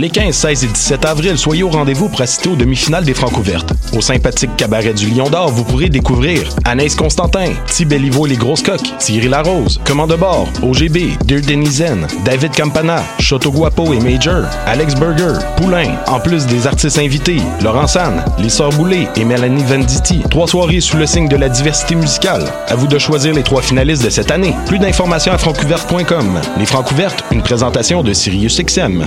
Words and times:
Les 0.00 0.08
15, 0.08 0.34
16 0.34 0.64
et 0.64 0.66
17 0.68 1.04
avril, 1.04 1.36
soyez 1.36 1.62
au 1.62 1.68
rendez-vous 1.68 2.08
pour 2.08 2.22
assister 2.22 2.48
aux 2.48 2.56
demi-finales 2.56 3.04
des 3.04 3.12
Francouvertes. 3.12 3.74
Au 3.94 4.00
sympathique 4.00 4.56
cabaret 4.56 4.94
du 4.94 5.10
Lion 5.10 5.28
d'Or, 5.28 5.50
vous 5.50 5.62
pourrez 5.62 5.90
découvrir 5.90 6.48
Anaïs 6.64 6.94
Constantin, 6.94 7.52
Ti 7.66 7.84
Bellivo 7.84 8.24
et 8.26 8.30
les 8.30 8.36
Grosses 8.38 8.62
Coques, 8.62 8.96
Thierry 8.98 9.28
Larose, 9.28 9.78
Commande 9.84 10.12
de 10.12 10.16
bord, 10.16 10.48
OGB, 10.62 11.18
Dear 11.26 11.42
Denizen, 11.42 12.06
David 12.24 12.56
Campana, 12.56 13.02
Choto 13.18 13.52
Guapo 13.52 13.92
et 13.92 14.00
Major, 14.00 14.44
Alex 14.64 14.94
Burger, 14.94 15.38
Poulain, 15.58 15.94
en 16.06 16.18
plus 16.18 16.46
des 16.46 16.66
artistes 16.66 16.98
invités, 16.98 17.42
Laurent 17.62 17.86
San, 17.86 18.24
Les 18.38 18.48
Sœurs 18.48 18.70
Boulay 18.70 19.06
et 19.16 19.24
Mélanie 19.26 19.64
Venditti. 19.64 20.22
Trois 20.30 20.48
soirées 20.48 20.80
sous 20.80 20.96
le 20.96 21.04
signe 21.04 21.28
de 21.28 21.36
la 21.36 21.50
diversité 21.50 21.94
musicale. 21.94 22.44
À 22.68 22.74
vous 22.74 22.86
de 22.86 22.98
choisir 22.98 23.34
les 23.34 23.42
trois 23.42 23.60
finalistes 23.60 24.02
de 24.06 24.08
cette 24.08 24.30
année. 24.30 24.54
Plus 24.64 24.78
d'informations 24.78 25.32
à 25.32 25.36
francouverte.com. 25.36 26.40
Les 26.58 26.64
Francouvertes, 26.64 27.22
une 27.32 27.42
présentation 27.42 28.02
de 28.02 28.14
Sirius 28.14 28.62
XM. 28.62 29.06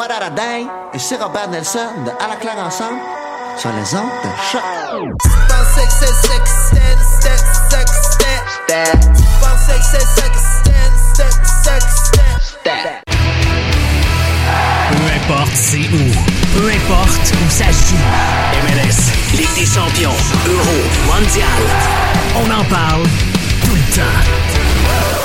What 0.00 0.12
a 0.12 0.30
day? 0.30 0.66
Et 0.94 0.98
c'est 0.98 1.16
Robert 1.22 1.50
Nelson 1.50 1.78
de 2.06 2.10
À 2.24 2.28
la 2.30 2.36
claire 2.36 2.56
ensemble 2.56 2.98
sur 3.58 3.68
les 3.68 3.94
ondes 3.94 4.08
de 4.24 4.30
choc. 4.50 4.62
Peu 14.88 15.04
importe 15.16 15.54
c'est 15.54 15.76
où, 15.76 16.04
peu 16.54 16.70
importe 16.70 17.34
où 17.34 17.50
ça 17.50 17.66
joue. 17.66 18.00
MLS, 18.64 19.36
Ligue 19.36 19.54
des 19.54 19.66
champions, 19.66 20.16
Euro, 20.46 20.78
Mondial. 21.08 21.62
On 22.36 22.50
en 22.50 22.64
parle 22.64 23.02
tout 23.66 23.74
le 23.74 23.94
temps. 23.94 24.59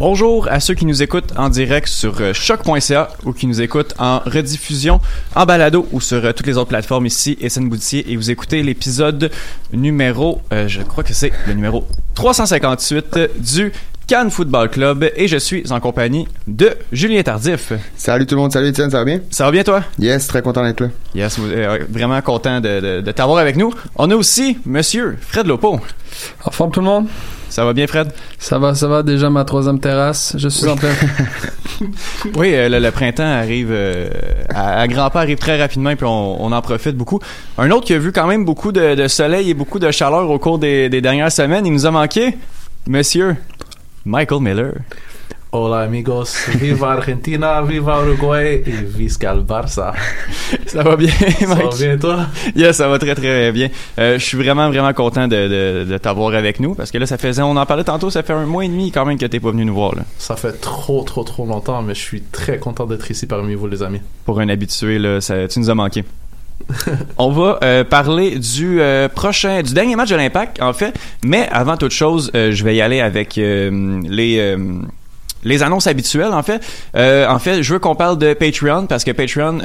Bonjour 0.00 0.48
à 0.48 0.60
ceux 0.60 0.72
qui 0.72 0.86
nous 0.86 1.02
écoutent 1.02 1.34
en 1.36 1.50
direct 1.50 1.86
sur 1.86 2.22
euh, 2.22 2.32
choc.ca 2.32 3.10
ou 3.26 3.34
qui 3.34 3.46
nous 3.46 3.60
écoutent 3.60 3.92
en 3.98 4.20
rediffusion, 4.20 4.98
en 5.36 5.44
balado 5.44 5.86
ou 5.92 6.00
sur 6.00 6.24
euh, 6.24 6.32
toutes 6.32 6.46
les 6.46 6.56
autres 6.56 6.70
plateformes 6.70 7.04
ici, 7.04 7.36
SN 7.46 7.68
Boutier, 7.68 8.10
et 8.10 8.16
vous 8.16 8.30
écoutez 8.30 8.62
l'épisode 8.62 9.30
numéro, 9.74 10.40
euh, 10.54 10.68
je 10.68 10.80
crois 10.80 11.04
que 11.04 11.12
c'est 11.12 11.32
le 11.46 11.52
numéro 11.52 11.86
358 12.14 13.18
du 13.40 13.72
Cannes 14.10 14.32
Football 14.32 14.70
Club 14.70 15.08
et 15.14 15.28
je 15.28 15.36
suis 15.36 15.70
en 15.70 15.78
compagnie 15.78 16.26
de 16.48 16.70
Julien 16.90 17.22
Tardif. 17.22 17.72
Salut 17.96 18.26
tout 18.26 18.34
le 18.34 18.40
monde, 18.40 18.50
salut 18.52 18.66
Étienne, 18.66 18.90
ça 18.90 18.98
va 18.98 19.04
bien? 19.04 19.20
Ça 19.30 19.44
va 19.44 19.52
bien 19.52 19.62
toi? 19.62 19.84
Yes, 20.00 20.26
très 20.26 20.42
content 20.42 20.64
d'être 20.64 20.80
là. 20.80 20.88
Yes, 21.14 21.38
euh, 21.38 21.78
vraiment 21.88 22.20
content 22.20 22.60
de, 22.60 22.80
de, 22.80 23.00
de 23.02 23.12
t'avoir 23.12 23.38
avec 23.38 23.54
nous. 23.54 23.72
On 23.94 24.10
a 24.10 24.16
aussi 24.16 24.58
Monsieur 24.66 25.16
Fred 25.20 25.46
Lopo. 25.46 25.78
En 26.44 26.50
forme 26.50 26.72
tout 26.72 26.80
le 26.80 26.86
monde? 26.86 27.06
Ça 27.50 27.64
va 27.64 27.72
bien 27.72 27.86
Fred? 27.86 28.10
Ça 28.36 28.58
va, 28.58 28.74
ça 28.74 28.88
va. 28.88 29.04
Déjà 29.04 29.30
ma 29.30 29.44
troisième 29.44 29.78
terrasse. 29.78 30.34
Je 30.36 30.48
suis 30.48 30.66
en 30.66 30.74
train. 30.74 30.88
oui, 32.36 32.52
euh, 32.52 32.68
le, 32.68 32.80
le, 32.80 32.90
printemps 32.90 33.22
arrive 33.22 33.68
euh, 33.70 34.08
à, 34.48 34.80
à 34.80 34.88
grands 34.88 35.10
pas 35.10 35.20
arrive 35.20 35.38
très 35.38 35.56
rapidement 35.56 35.90
et 35.90 35.94
puis 35.94 36.06
on, 36.06 36.44
on, 36.44 36.50
en 36.50 36.62
profite 36.62 36.96
beaucoup. 36.96 37.20
Un 37.58 37.70
autre 37.70 37.86
qui 37.86 37.94
a 37.94 37.98
vu 37.98 38.10
quand 38.10 38.26
même 38.26 38.44
beaucoup 38.44 38.72
de, 38.72 38.96
de 38.96 39.06
soleil 39.06 39.50
et 39.50 39.54
beaucoup 39.54 39.78
de 39.78 39.88
chaleur 39.92 40.28
au 40.28 40.40
cours 40.40 40.58
des, 40.58 40.88
des 40.88 41.00
dernières 41.00 41.30
semaines, 41.30 41.64
il 41.64 41.72
nous 41.72 41.86
a 41.86 41.92
manqué, 41.92 42.36
Monsieur 42.88 43.36
Michael 44.04 44.40
Miller. 44.40 44.82
Hola 45.52 45.80
amigos, 45.80 46.46
viva 46.60 46.92
Argentina, 46.92 47.60
viva 47.60 48.00
Uruguay 48.04 48.62
et 48.64 48.84
visca 48.86 49.32
el 49.32 49.40
Barça. 49.40 49.92
Ça 50.66 50.84
va 50.84 50.94
bien, 50.94 51.10
Mike? 51.18 51.40
Ça 51.40 51.54
va 51.54 51.76
bien 51.76 51.98
toi? 51.98 52.26
Yes, 52.54 52.76
ça 52.76 52.86
va 52.86 53.00
très 53.00 53.16
très 53.16 53.50
bien. 53.50 53.68
Euh, 53.98 54.16
je 54.16 54.24
suis 54.24 54.36
vraiment 54.38 54.68
vraiment 54.70 54.92
content 54.92 55.26
de, 55.26 55.48
de, 55.48 55.84
de 55.90 55.98
t'avoir 55.98 56.34
avec 56.34 56.60
nous 56.60 56.76
parce 56.76 56.92
que 56.92 56.98
là 56.98 57.06
ça 57.06 57.18
faisait, 57.18 57.42
on 57.42 57.56
en 57.56 57.66
parlait 57.66 57.82
tantôt, 57.82 58.10
ça 58.10 58.22
fait 58.22 58.32
un 58.32 58.46
mois 58.46 58.64
et 58.64 58.68
demi 58.68 58.92
quand 58.92 59.04
même 59.04 59.18
que 59.18 59.26
t'es 59.26 59.40
pas 59.40 59.50
venu 59.50 59.64
nous 59.64 59.74
voir 59.74 59.96
là. 59.96 60.02
Ça 60.18 60.36
fait 60.36 60.60
trop 60.60 61.02
trop 61.02 61.24
trop 61.24 61.44
longtemps, 61.44 61.82
mais 61.82 61.94
je 61.96 62.00
suis 62.00 62.22
très 62.22 62.58
content 62.58 62.86
d'être 62.86 63.10
ici 63.10 63.26
parmi 63.26 63.54
vous 63.56 63.66
les 63.66 63.82
amis. 63.82 64.00
Pour 64.24 64.38
un 64.38 64.48
habitué 64.48 65.00
là, 65.00 65.20
ça, 65.20 65.48
tu 65.48 65.58
nous 65.58 65.68
as 65.68 65.74
manqué. 65.74 66.04
on 67.18 67.30
va 67.30 67.58
euh, 67.62 67.84
parler 67.84 68.38
du 68.38 68.80
euh, 68.80 69.08
prochain, 69.08 69.62
du 69.62 69.74
dernier 69.74 69.96
match 69.96 70.10
de 70.10 70.16
l'Impact 70.16 70.60
en 70.62 70.72
fait, 70.72 70.94
mais 71.24 71.48
avant 71.50 71.76
toute 71.76 71.92
chose, 71.92 72.30
euh, 72.34 72.52
je 72.52 72.64
vais 72.64 72.76
y 72.76 72.80
aller 72.80 73.00
avec 73.00 73.36
les 73.36 74.56
les 75.42 75.62
annonces 75.62 75.86
habituelles 75.86 76.34
en 76.34 76.42
fait. 76.42 76.60
En 76.94 77.38
fait 77.38 77.62
je 77.62 77.72
veux 77.72 77.78
qu'on 77.78 77.94
parle 77.94 78.18
de 78.18 78.34
Patreon 78.34 78.86
parce 78.86 79.04
que 79.04 79.10
Patreon 79.10 79.58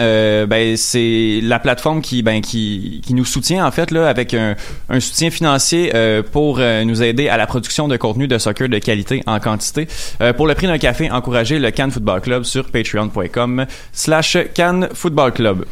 ben 0.47 0.77
c'est 0.77 1.39
la 1.43 1.59
plateforme 1.59 2.01
qui 2.01 2.23
ben 2.23 2.41
qui, 2.41 3.01
qui 3.05 3.13
nous 3.13 3.25
soutient 3.25 3.65
en 3.65 3.71
fait 3.71 3.91
là 3.91 4.07
avec 4.07 4.33
un, 4.33 4.55
un 4.89 4.99
soutien 5.01 5.31
financier 5.31 5.91
pour 6.31 6.59
nous 6.59 7.03
aider 7.03 7.27
à 7.27 7.35
la 7.35 7.45
production 7.45 7.89
de 7.89 7.97
contenu 7.97 8.27
de 8.27 8.37
soccer 8.37 8.69
de 8.69 8.79
qualité 8.79 9.21
en 9.25 9.39
quantité. 9.41 9.87
Pour 10.37 10.47
le 10.47 10.55
prix 10.55 10.67
d'un 10.67 10.77
café 10.77 11.11
encourager 11.11 11.59
le 11.59 11.71
Cannes 11.71 11.91
Football 11.91 12.21
Club 12.21 12.43
sur 12.43 12.65
patreon.com 12.71 13.65
slash 13.91 14.37
Cannes 14.53 14.87
Football 14.93 15.33
Club 15.33 15.65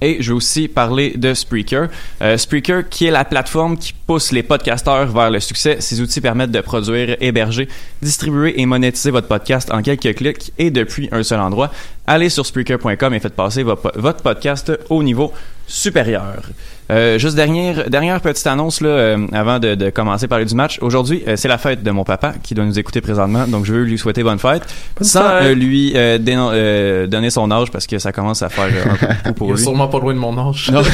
et 0.00 0.22
je 0.22 0.30
vais 0.30 0.36
aussi 0.36 0.68
parler 0.68 1.14
de 1.16 1.34
Spreaker. 1.34 1.88
Euh, 2.22 2.36
Spreaker, 2.36 2.88
qui 2.88 3.06
est 3.06 3.10
la 3.10 3.24
plateforme 3.24 3.76
qui 3.76 3.92
pousse 3.92 4.32
les 4.32 4.42
podcasteurs 4.42 5.06
vers 5.06 5.30
le 5.30 5.40
succès. 5.40 5.76
Ces 5.80 6.00
outils 6.00 6.20
permettent 6.20 6.50
de 6.50 6.60
produire, 6.60 7.16
héberger, 7.20 7.68
distribuer 8.02 8.60
et 8.60 8.66
monétiser 8.66 9.10
votre 9.10 9.28
podcast 9.28 9.70
en 9.72 9.82
quelques 9.82 10.14
clics 10.14 10.52
et 10.58 10.70
depuis 10.70 11.08
un 11.12 11.22
seul 11.22 11.40
endroit. 11.40 11.70
Allez 12.06 12.28
sur 12.28 12.46
Spreaker.com 12.46 13.14
et 13.14 13.20
faites 13.20 13.34
passer 13.34 13.62
votre 13.62 14.22
podcast 14.22 14.72
au 14.88 15.02
niveau 15.02 15.32
supérieur. 15.66 16.42
Euh, 16.90 17.18
juste 17.18 17.36
dernière 17.36 17.88
dernière 17.88 18.20
petite 18.20 18.46
annonce 18.46 18.80
là 18.80 18.88
euh, 18.88 19.26
avant 19.32 19.58
de, 19.58 19.74
de, 19.74 19.90
commencer 19.90 20.24
à 20.24 20.28
parler 20.28 20.44
du 20.44 20.54
match. 20.54 20.78
Aujourd'hui, 20.82 21.22
euh, 21.28 21.36
c'est 21.36 21.48
la 21.48 21.58
fête 21.58 21.82
de 21.82 21.90
mon 21.90 22.04
papa 22.04 22.34
qui 22.42 22.54
doit 22.54 22.64
nous 22.64 22.78
écouter 22.78 23.00
présentement, 23.00 23.46
donc 23.46 23.64
je 23.64 23.72
veux 23.74 23.82
lui 23.84 23.96
souhaiter 23.98 24.22
bonne 24.22 24.38
fête 24.38 24.62
bonne 24.98 25.06
sans 25.08 25.38
fête. 25.40 25.56
lui 25.56 25.92
donner 25.92 27.30
son 27.30 27.50
âge 27.50 27.70
parce 27.70 27.86
que 27.86 27.98
ça 27.98 28.12
commence 28.12 28.42
à 28.42 28.48
faire 28.48 28.68
un 29.08 29.14
peu 29.24 29.32
pour 29.32 29.46
Il 29.50 29.54
lui. 29.54 29.60
est 29.60 29.64
sûrement 29.64 29.88
pas 29.88 29.98
loin 30.00 30.14
de 30.14 30.18
mon 30.18 30.36
âge. 30.50 30.70
Non. 30.72 30.82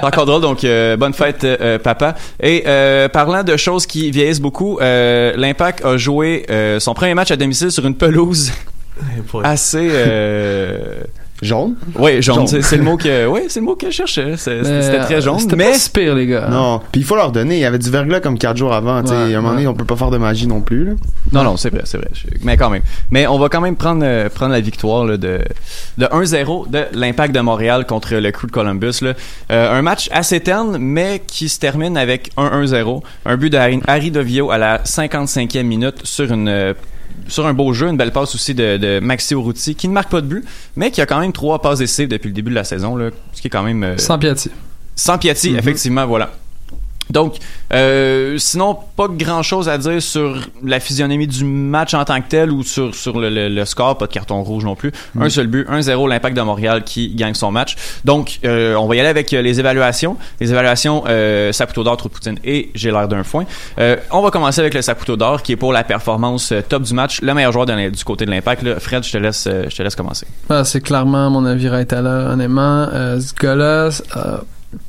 C'est 0.00 0.06
encore 0.06 0.24
drôle, 0.24 0.40
donc 0.40 0.64
euh, 0.64 0.96
bonne 0.96 1.12
fête, 1.12 1.44
euh, 1.44 1.78
papa. 1.78 2.14
Et 2.42 2.62
euh, 2.66 3.08
parlant 3.10 3.42
de 3.44 3.54
choses 3.58 3.84
qui 3.84 4.10
vieillissent 4.10 4.40
beaucoup, 4.40 4.78
euh, 4.80 5.34
l'Impact 5.36 5.84
a 5.84 5.98
joué 5.98 6.46
euh, 6.48 6.80
son 6.80 6.94
premier 6.94 7.12
match 7.12 7.30
à 7.30 7.36
domicile 7.36 7.70
sur 7.70 7.84
une 7.86 7.94
pelouse 7.94 8.50
pour- 9.28 9.44
assez... 9.44 9.90
Euh... 11.42 11.46
Jaune? 11.46 11.74
Oui, 11.98 12.22
jaune. 12.22 12.46
Jaune. 12.46 12.62
C'est, 12.62 12.76
le 12.76 12.82
mot 12.82 12.96
que, 12.96 13.26
oui, 13.30 13.42
c'est 13.48 13.60
le 13.60 13.66
mot 13.66 13.76
que 13.76 13.90
je 13.90 13.96
cherchais. 13.96 14.36
C'était 14.36 14.98
très 15.00 15.20
jaune, 15.20 15.38
C'était 15.38 15.56
mais 15.56 15.70
pas 15.70 15.78
si 15.78 15.90
pire, 15.90 16.14
les 16.14 16.26
gars. 16.26 16.48
Non. 16.50 16.80
Puis 16.92 17.00
il 17.00 17.04
faut 17.04 17.16
leur 17.16 17.32
donner. 17.32 17.56
Il 17.56 17.60
y 17.60 17.64
avait 17.64 17.78
du 17.78 17.90
verglas 17.90 18.20
comme 18.20 18.38
quatre 18.38 18.56
jours 18.56 18.72
avant. 18.72 19.02
tu 19.02 19.08
sais. 19.08 19.14
Ouais, 19.14 19.34
à 19.34 19.38
un 19.38 19.40
moment 19.40 19.50
donné, 19.50 19.62
ouais. 19.62 19.68
on 19.68 19.74
peut 19.74 19.84
pas 19.84 19.96
faire 19.96 20.10
de 20.10 20.18
magie 20.18 20.46
non 20.46 20.60
plus. 20.60 20.84
là. 20.84 20.92
Non, 21.32 21.44
non, 21.44 21.56
c'est 21.56 21.70
vrai, 21.70 21.82
c'est 21.84 21.98
vrai. 21.98 22.10
Mais 22.42 22.56
quand 22.56 22.70
même. 22.70 22.82
Mais 23.10 23.26
on 23.26 23.38
va 23.38 23.48
quand 23.48 23.60
même 23.60 23.76
prendre, 23.76 24.02
euh, 24.04 24.28
prendre 24.28 24.52
la 24.52 24.60
victoire 24.60 25.04
là, 25.04 25.16
de, 25.16 25.40
de 25.98 26.06
1-0 26.06 26.70
de 26.70 26.84
l'Impact 26.92 27.34
de 27.34 27.40
Montréal 27.40 27.86
contre 27.86 28.14
le 28.14 28.30
Crew 28.30 28.46
de 28.46 28.52
Columbus. 28.52 29.00
Là. 29.02 29.14
Euh, 29.50 29.78
un 29.78 29.82
match 29.82 30.08
assez 30.12 30.40
terne, 30.40 30.78
mais 30.78 31.22
qui 31.26 31.48
se 31.48 31.58
termine 31.58 31.96
avec 31.96 32.30
1-1-0. 32.36 33.02
Un 33.26 33.36
but 33.36 33.50
de 33.50 33.56
Harry, 33.56 33.80
Harry 33.86 34.10
Dovio 34.10 34.50
à 34.50 34.58
la 34.58 34.78
55e 34.78 35.62
minute 35.62 36.00
sur 36.04 36.32
une... 36.32 36.74
sur 37.28 37.46
un 37.46 37.52
beau 37.54 37.72
jeu, 37.72 37.88
une 37.88 37.96
belle 37.96 38.12
passe 38.12 38.34
aussi 38.34 38.54
de, 38.54 38.76
de 38.76 39.00
Maxi 39.00 39.34
Urruti, 39.34 39.74
qui 39.74 39.88
ne 39.88 39.92
marque 39.92 40.10
pas 40.10 40.20
de 40.20 40.26
but, 40.26 40.44
mais 40.76 40.90
qui 40.90 41.00
a 41.00 41.06
quand 41.06 41.20
même 41.20 41.32
trois 41.32 41.60
passes 41.62 41.78
d'essai 41.78 42.06
depuis 42.06 42.28
le 42.28 42.34
début 42.34 42.50
de 42.50 42.54
la 42.56 42.64
saison, 42.64 42.96
là, 42.96 43.10
ce 43.32 43.40
qui 43.40 43.46
est 43.48 43.50
quand 43.50 43.62
même... 43.62 43.82
euh, 43.82 43.98
Sans 43.98 44.18
Piatti. 44.18 44.50
sans 44.96 45.18
Piatti, 45.18 45.54
effectivement, 45.56 46.06
voilà. 46.06 46.30
Donc, 47.10 47.36
euh, 47.72 48.36
sinon, 48.38 48.76
pas 48.96 49.06
grand 49.08 49.42
chose 49.42 49.68
à 49.68 49.78
dire 49.78 50.00
sur 50.02 50.36
la 50.64 50.80
physionomie 50.80 51.26
du 51.26 51.44
match 51.44 51.94
en 51.94 52.04
tant 52.04 52.20
que 52.20 52.28
tel 52.28 52.50
ou 52.50 52.62
sur, 52.62 52.94
sur 52.94 53.18
le, 53.18 53.28
le- 53.30 53.48
le 53.48 53.64
score, 53.64 53.98
pas 53.98 54.06
de 54.06 54.12
carton 54.12 54.42
rouge 54.42 54.64
non 54.64 54.74
plus. 54.76 54.92
Un 55.18 55.28
seul 55.28 55.46
but, 55.46 55.68
1-0, 55.68 56.08
l'impact 56.08 56.36
de 56.36 56.42
Montréal 56.42 56.84
qui 56.84 57.14
gagne 57.14 57.34
son 57.34 57.50
match. 57.50 57.76
Donc, 58.04 58.38
euh, 58.44 58.74
on 58.76 58.86
va 58.86 58.96
y 58.96 59.00
aller 59.00 59.08
avec 59.08 59.32
euh, 59.32 59.42
les 59.42 59.60
évaluations. 59.60 60.16
Les 60.40 60.50
évaluations 60.50 61.04
euh, 61.08 61.52
Saputo 61.52 61.84
d'or, 61.84 61.96
poutine 61.96 62.38
et 62.44 62.70
j'ai 62.74 62.90
l'air 62.90 63.08
d'un 63.08 63.24
foin. 63.24 63.44
Euh, 63.78 63.96
on 64.10 64.22
va 64.22 64.30
commencer 64.30 64.60
avec 64.60 64.74
le 64.74 64.82
Saputo 64.82 65.16
d'or 65.16 65.42
qui 65.42 65.52
est 65.52 65.56
pour 65.56 65.72
la 65.72 65.84
performance 65.84 66.52
euh, 66.52 66.60
top 66.66 66.82
du 66.82 66.94
match, 66.94 67.20
le 67.22 67.34
meilleur 67.34 67.52
joueur 67.52 67.66
de 67.66 67.90
du 67.90 68.04
côté 68.04 68.26
de 68.26 68.30
l'impact. 68.30 68.62
là. 68.62 68.78
Fred, 68.80 69.04
je 69.04 69.12
te 69.12 69.18
laisse, 69.18 69.46
euh, 69.46 69.64
je 69.68 69.76
te 69.76 69.82
laisse 69.82 69.94
commencer. 69.96 70.26
Ah, 70.48 70.64
c'est 70.64 70.80
clairement, 70.80 71.30
mon 71.30 71.44
avis, 71.44 71.68
Raitala, 71.68 72.30
honnêtement. 72.32 72.88
Euh, 72.92 73.20
ce 73.20 73.32
gars-là, 73.34 73.88
euh, 74.16 74.38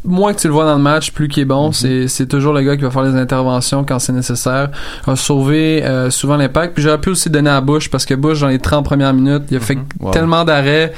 moins 0.06 0.34
que 0.34 0.40
tu 0.40 0.48
le 0.48 0.54
vois 0.54 0.66
dans 0.66 0.76
le 0.76 0.82
match, 0.82 1.12
plus 1.12 1.28
qu'il 1.28 1.42
est 1.42 1.46
bon. 1.46 1.72
c'est, 1.72 2.08
c'est 2.08 2.28
toujours 2.28 2.54
le 2.54 2.62
gars 2.62 2.76
qui 2.78 2.84
va 2.84 2.92
faire 2.92 3.02
les 3.04 3.16
interventions 3.16 3.84
quand 3.84 3.98
c'est 4.00 4.14
nécessaire. 4.14 4.70
A 5.08 5.16
sauvé 5.16 5.84
euh, 5.84 6.10
souvent 6.12 6.38
l'impact. 6.38 6.76
Puis 6.76 6.84
j'aurais 6.84 7.00
pu 7.02 7.10
aussi 7.10 7.30
donner 7.30 7.50
à 7.50 7.62
Bush 7.62 7.90
parce 7.90 8.06
que 8.06 8.14
Bush, 8.14 8.42
dans 8.42 8.48
les 8.48 8.60
30 8.60 8.86
premières 8.86 9.14
minutes, 9.14 9.44
il 9.50 9.58
a 9.58 9.60
fait 9.60 9.78
Wow. 10.00 10.12
tellement 10.12 10.44
d'arrêts 10.46 10.94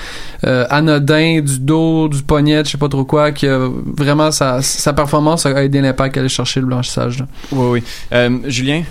euh, 0.46 0.66
anodins, 0.70 1.40
du 1.42 1.60
dos, 1.60 2.08
du 2.10 2.22
poignet, 2.24 2.64
je 2.66 2.72
sais 2.72 2.78
pas 2.78 2.90
trop 2.90 3.06
quoi, 3.06 3.32
que 3.32 3.70
vraiment 3.98 4.32
sa, 4.32 4.62
sa 4.62 4.92
performance 4.94 5.46
a 5.46 5.64
aidé 5.64 5.80
l'impact 5.82 6.18
à 6.18 6.20
aller 6.20 6.30
chercher 6.30 6.60
le 6.60 6.66
blanchissage. 6.66 7.20
là. 7.20 7.26
Oui, 7.52 7.66
oui. 7.72 7.84
Euh, 8.14 8.38
Julien? 8.46 8.84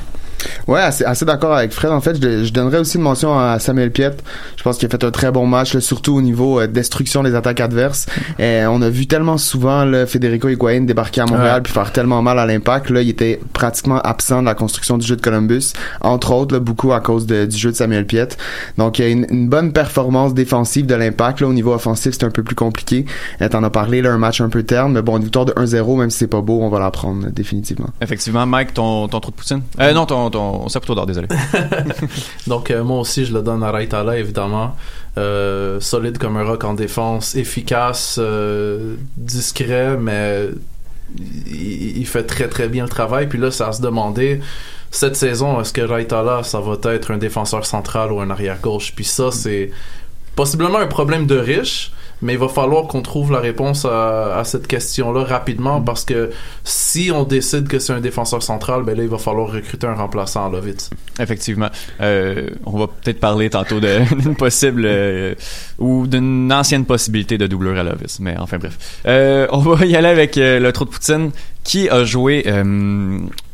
Ouais, 0.68 0.80
assez, 0.80 1.04
assez 1.04 1.24
d'accord 1.24 1.54
avec 1.54 1.72
Fred. 1.72 1.90
En 1.92 2.00
fait, 2.00 2.20
je, 2.22 2.44
je 2.44 2.52
donnerais 2.52 2.78
aussi 2.78 2.96
une 2.96 3.02
mention 3.02 3.38
à 3.38 3.58
Samuel 3.58 3.90
Piette. 3.90 4.22
Je 4.56 4.62
pense 4.62 4.78
qu'il 4.78 4.86
a 4.86 4.90
fait 4.90 5.04
un 5.04 5.10
très 5.10 5.30
bon 5.30 5.46
match, 5.46 5.74
là, 5.74 5.80
surtout 5.80 6.14
au 6.16 6.22
niveau 6.22 6.60
euh, 6.60 6.66
destruction 6.66 7.22
des 7.22 7.34
attaques 7.34 7.60
adverses. 7.60 8.06
Et 8.38 8.62
on 8.68 8.80
a 8.82 8.88
vu 8.88 9.06
tellement 9.06 9.38
souvent 9.38 9.84
là, 9.84 10.06
Federico 10.06 10.48
Higuain 10.48 10.82
débarquer 10.82 11.20
à 11.22 11.26
Montréal 11.26 11.54
Ouais. 11.56 11.60
puis 11.60 11.72
faire 11.72 11.92
tellement 11.92 12.22
mal 12.22 12.38
à 12.38 12.46
l'impact. 12.46 12.90
Là, 12.90 13.02
il 13.02 13.08
était 13.08 13.40
pratiquement 13.52 13.98
absent 14.00 14.40
de 14.40 14.46
la 14.46 14.54
construction 14.54 14.96
du 14.98 15.06
jeu 15.06 15.16
de 15.16 15.20
Columbus, 15.20 15.72
entre 16.00 16.32
autres, 16.32 16.54
là, 16.54 16.60
beaucoup 16.60 16.92
à 16.92 17.00
cause 17.00 17.26
de- 17.26 17.44
du 17.46 17.56
jeu 17.56 17.70
de 17.70 17.76
Samuel 17.76 18.06
Piette. 18.06 18.38
Donc, 18.78 18.98
il 18.98 19.02
y 19.04 19.08
a 19.08 19.10
une, 19.10 19.26
une 19.30 19.48
bonne 19.48 19.72
performance 19.72 20.34
défensive 20.34 20.86
de 20.86 20.94
l'impact. 20.94 21.40
Là, 21.40 21.48
au 21.48 21.52
niveau 21.52 21.72
offensif, 21.74 22.14
c'est 22.18 22.24
un 22.24 22.30
peu 22.30 22.42
plus 22.42 22.54
compliqué. 22.54 23.04
T'en 23.50 23.62
as 23.64 23.70
parlé, 23.70 24.02
là, 24.02 24.10
un 24.12 24.18
match 24.18 24.40
un 24.40 24.48
peu 24.48 24.62
terne, 24.62 24.92
mais 24.92 25.02
bon, 25.02 25.16
une 25.18 25.24
victoire 25.24 25.44
de 25.44 25.52
1-0, 25.56 25.96
même 25.98 26.10
si 26.10 26.18
c'est 26.18 26.26
pas 26.26 26.40
beau, 26.40 26.60
on 26.62 26.68
va 26.68 26.78
la 26.78 26.90
prendre, 26.90 27.26
définitivement. 27.30 27.88
Effectivement, 28.00 28.46
Mike, 28.46 28.74
ton, 28.74 29.08
ton 29.08 29.20
trou 29.20 29.30
de 29.32 29.36
poutine? 29.36 29.62
Euh, 29.80 29.92
non, 29.92 30.06
ton, 30.06 30.30
ton 30.32 30.68
saputo 30.68 30.94
d'or, 30.94 31.06
désolé. 31.06 31.28
Donc 32.46 32.70
euh, 32.70 32.82
moi 32.82 32.98
aussi 33.00 33.24
je 33.24 33.32
le 33.32 33.42
donne 33.42 33.62
à 33.62 33.70
Raitala 33.70 34.18
évidemment. 34.18 34.76
Euh, 35.18 35.78
solide 35.80 36.18
comme 36.18 36.36
un 36.36 36.44
rock 36.44 36.64
en 36.64 36.74
défense, 36.74 37.34
efficace, 37.34 38.16
euh, 38.18 38.96
discret, 39.16 39.96
mais 39.96 40.48
il, 41.46 41.98
il 41.98 42.06
fait 42.06 42.24
très 42.24 42.48
très 42.48 42.68
bien 42.68 42.84
le 42.84 42.88
travail. 42.88 43.28
Puis 43.28 43.38
là, 43.38 43.50
ça 43.50 43.68
a 43.68 43.72
se 43.72 43.82
demander 43.82 44.40
cette 44.92 45.16
saison, 45.16 45.60
est-ce 45.60 45.72
que 45.72 45.80
Raitala, 45.80 46.42
ça 46.44 46.60
va 46.60 46.76
être 46.92 47.10
un 47.10 47.18
défenseur 47.18 47.64
central 47.64 48.12
ou 48.12 48.20
un 48.20 48.28
arrière 48.28 48.60
gauche? 48.60 48.92
Puis 48.94 49.06
ça, 49.06 49.30
c'est 49.32 49.70
possiblement 50.36 50.78
un 50.78 50.86
problème 50.86 51.26
de 51.26 51.36
riche. 51.36 51.92
Mais 52.22 52.34
il 52.34 52.38
va 52.38 52.48
falloir 52.48 52.86
qu'on 52.86 53.02
trouve 53.02 53.32
la 53.32 53.40
réponse 53.40 53.84
à, 53.84 54.38
à 54.38 54.44
cette 54.44 54.66
question-là 54.66 55.24
rapidement 55.24 55.80
parce 55.80 56.04
que 56.04 56.30
si 56.64 57.10
on 57.12 57.24
décide 57.24 57.68
que 57.68 57.78
c'est 57.78 57.92
un 57.92 58.00
défenseur 58.00 58.42
central, 58.42 58.82
ben 58.84 58.96
là, 58.96 59.02
il 59.02 59.08
va 59.08 59.18
falloir 59.18 59.50
recruter 59.50 59.86
un 59.86 59.94
remplaçant 59.94 60.50
là 60.50 60.60
vite. 60.60 60.90
Effectivement. 61.18 61.68
Euh, 62.00 62.48
on 62.64 62.78
va 62.78 62.86
peut-être 62.86 63.20
parler 63.20 63.50
tantôt 63.50 63.80
d'une 63.80 64.36
possible 64.36 64.84
euh, 64.84 65.34
ou 65.78 66.06
d'une 66.06 66.52
ancienne 66.52 66.84
possibilité 66.84 67.38
de 67.38 67.46
doublure 67.46 67.78
à 67.78 67.82
Lovis. 67.82 68.20
Mais 68.20 68.36
enfin 68.38 68.58
bref. 68.58 69.00
Euh, 69.06 69.46
on 69.50 69.58
va 69.58 69.84
y 69.84 69.96
aller 69.96 70.08
avec 70.08 70.36
le 70.36 70.70
trou 70.70 70.84
de 70.84 70.90
poutine 70.90 71.30
qui 71.64 71.88
a 71.88 72.04
joué 72.04 72.44